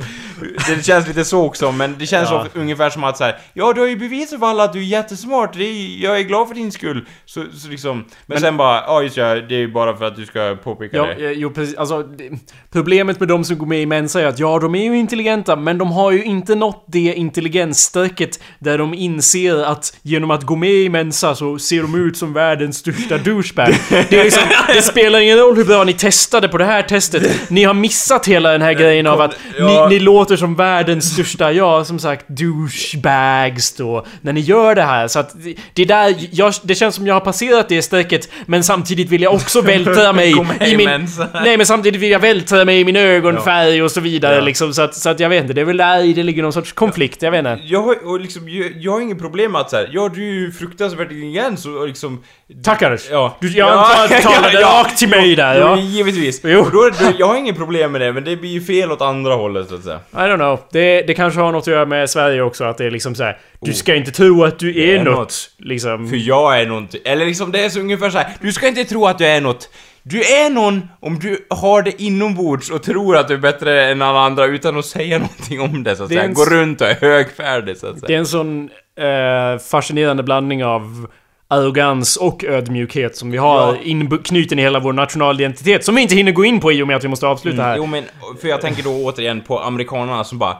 [0.67, 2.47] Det känns lite så också men det känns Ja.
[2.53, 4.83] ungefär som att så här, ja du har ju bevisat för alla att du är
[4.83, 7.05] jättesmart, det är, jag är glad för din skull.
[7.25, 10.15] Så, så liksom, men, sen bara, ja just ja, det är ju bara för att
[10.15, 11.25] du ska påpeka Ja, det.
[11.25, 11.75] eh, jo precis.
[11.75, 12.29] Alltså, det,
[12.71, 15.55] problemet med de som går med i Mensa är att ja, de är ju intelligenta,
[15.55, 20.55] men de har ju inte nått det intelligensstrecket där de inser att genom att gå
[20.55, 23.75] med i Mensa så ser de ut som världens största douchebag.
[24.09, 27.49] Det, liksom, det spelar ingen roll hur bra ni testade på det här testet.
[27.49, 29.87] Ni har missat hela den här grejen av att ja.
[29.89, 34.05] ni, ni låter som världens största, ja som sagt, douchebags då.
[34.21, 35.07] När ni gör det här.
[35.07, 38.29] Så att det- det är där, jag, det känns som jag har passerat det strecket,
[38.45, 40.31] men samtidigt vill jag också vältra mig
[40.61, 41.07] i min...
[41.33, 44.41] Nej men samtidigt vill jag vältra mig i min ögonfärg och så vidare Ja.
[44.41, 44.73] liksom.
[44.73, 46.71] Så att, så att jag vet inte, det är väl där det ligger någon sorts
[46.71, 47.59] konflikt, jag vet inte.
[47.63, 50.21] Jag har, och liksom, jag, jag har inget problem med att så här, ja du
[50.29, 52.23] är ju fruktansvärt intelligent och liksom...
[52.63, 53.01] Tack Anders!
[53.11, 53.37] Ja.
[53.41, 55.79] Du, jag antar att du talade rakt till mig där, ja.
[55.79, 56.41] givetvis.
[56.43, 56.67] Jo.
[56.73, 59.33] Då, då, jag har inget problem med det, men det blir ju fel åt andra
[59.35, 59.99] hållet så att säga.
[60.15, 60.59] I don't know.
[60.71, 63.23] Det, det kanske har något att göra med Sverige också, att det är liksom så
[63.23, 63.37] här.
[63.61, 65.49] Du ska inte tro att du är, något.
[65.57, 66.09] Liksom.
[66.09, 68.27] För jag är någonting, eller liksom det är så ungefär så här.
[68.41, 69.69] du ska inte tro att du är något.
[70.03, 74.01] Du är någon om du har det inombords och tror att du är bättre än
[74.01, 76.27] alla andra utan att säga någonting om det så att Det är säga.
[76.29, 78.19] en Gå s- runt och är högfärdig så att Det är säga.
[78.19, 78.69] en sån
[78.99, 81.07] eh, fascinerande blandning av
[81.55, 83.75] arrogans och ödmjukhet som vi har Ja.
[83.83, 85.85] inknuten i hela vår nationalidentitet.
[85.85, 87.75] Som vi inte hinner gå in på i och med att vi måste avsluta här.
[87.75, 88.03] Mm, Jo men,
[88.41, 90.57] för jag tänker då återigen på amerikanerna som bara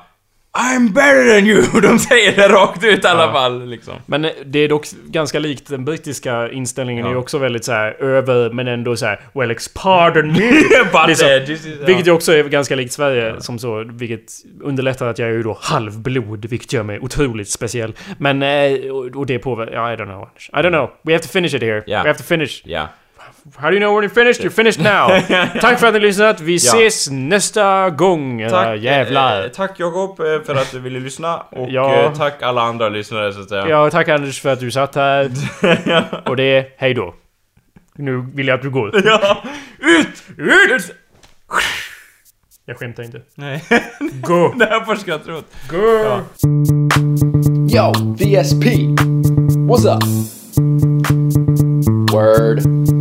[0.57, 1.82] I'm better than you!
[1.82, 3.32] De säger det rakt ut i alla Ja.
[3.34, 3.94] fall liksom.
[4.06, 7.11] Men det är dock ganska likt den brittiska inställningen Ja.
[7.11, 10.52] är också väldigt så här över men ändå så här Well, ex pardon me!
[11.07, 11.27] Liksom.
[11.30, 11.86] eh, is- ja.
[11.86, 15.57] Vilket också är ganska likt Sverige som så, vilket underlättar att jag är ju då
[15.61, 17.94] halvblod, vilket gör mig otroligt speciell.
[18.18, 19.73] Men, eh, och, och det påverkar...
[19.73, 20.30] Ja, I don't know.
[20.53, 20.90] I don't know.
[21.03, 21.84] We have to finish it here.
[21.88, 22.03] Ja.
[22.03, 22.61] We have to finish.
[22.64, 22.88] Ja.
[23.56, 24.42] How do you know when you're finished?
[24.44, 25.08] You're finished now!
[25.62, 26.42] Tack för att ni lyssnat.
[26.42, 26.58] Vi Ja.
[26.58, 28.48] ses nästa gång.
[28.50, 29.44] Tack, jävlar.
[29.44, 31.94] eh, tack Jakob eh, för att du ville lyssna och Ja.
[31.96, 33.68] eh, tack alla andra lyssnare så att säga.
[33.70, 35.32] Ja, tack Anders för att du satt här.
[36.30, 37.14] Och det är hej då.
[37.96, 38.92] Nu vill jag att du går.
[39.06, 39.44] Ja.
[39.80, 40.24] Ut!
[40.38, 40.96] Ut!
[42.66, 43.22] Jag skämtar inte.
[43.36, 43.64] Nej,
[44.22, 44.54] Gå!
[44.60, 45.46] det här får skrattar åt.
[45.72, 46.22] Gå!
[47.78, 48.66] Yo, VSP.
[49.70, 50.04] What's up?
[52.12, 52.95] Word.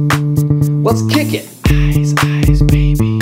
[0.84, 1.48] Let's kick it.
[1.70, 3.18] Eyes, eyes, baby.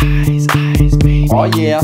[0.00, 1.28] Eyes, eyes, baby.
[1.32, 1.80] Oh, yeah.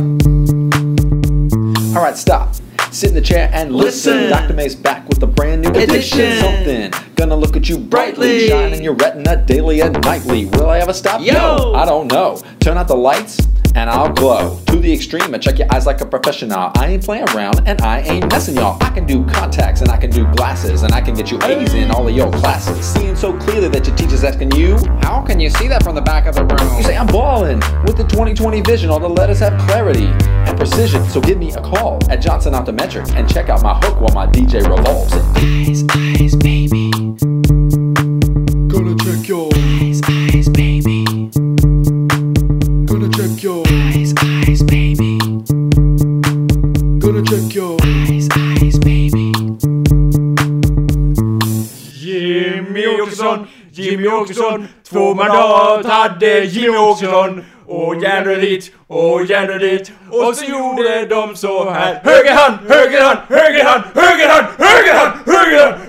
[1.97, 2.55] All right, stop.
[2.93, 4.31] Sit in the chair and listen.
[4.31, 4.55] Dr.
[4.55, 6.21] May's back with a brand new edition.
[6.21, 6.91] Edition.
[6.93, 8.49] Something gonna look at you brightly, Brightly.
[8.49, 10.47] shine in your retina daily and nightly.
[10.47, 11.21] Will I ever stop?
[11.21, 11.33] Yo.
[11.33, 12.41] No, I don't know.
[12.61, 13.39] Turn out the lights
[13.75, 16.73] and I'll glow to the extreme and check your eyes like a professional.
[16.77, 18.83] I ain't playing around and I ain't messing y'all.
[18.83, 21.75] I can do contacts and I can do glasses and I can get you A's
[21.75, 22.85] in all of your classes.
[22.85, 26.01] Seeing so clearly that your teacher's asking you, How can you see that from the
[26.01, 26.77] back of the room?
[26.77, 28.91] you say I'm balling with the 2020 vision.
[28.91, 31.05] All the letters have clarity and precision.
[31.11, 34.27] So give me a call at Johnson Optometric and check out my hook while my
[34.33, 35.13] DJ revolves.
[35.37, 35.85] Eyes,
[36.21, 36.91] eyes, baby.
[38.99, 41.05] Gonna check your eyes, eyes, baby.
[42.87, 45.19] Gonna check your eyes, eyes, baby.
[46.99, 49.33] Gonna check your eyes, eyes, baby.
[52.01, 57.45] Jimmy Åkesson, Jimmy Åkesson, två mandat hade Jimmy Åkesson.
[57.69, 59.93] och järnrör dit och järnrör dit.
[60.11, 62.01] Och så gjorde de så här.
[62.05, 65.83] Höger hand, höger hand, höger hand, höger hand, höger hand, höger hand.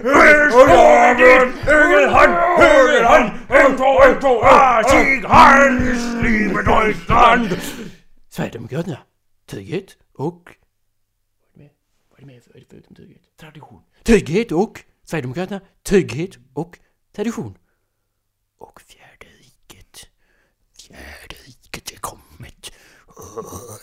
[1.65, 3.31] Höger hand, höger hand.
[3.49, 7.57] En, två, en, två, ah, sig Hans, liebe Deutschland.
[8.29, 8.97] Sverigedemokraterna,
[9.49, 10.55] trygghet och...
[12.09, 13.21] Vad är det mer förutom trygghet?
[13.39, 13.81] Tradition.
[14.03, 14.83] Trygghet och...
[15.03, 16.79] Sverigedemokraterna, trygghet och
[17.15, 17.57] tradition.
[23.43, 23.79] か ら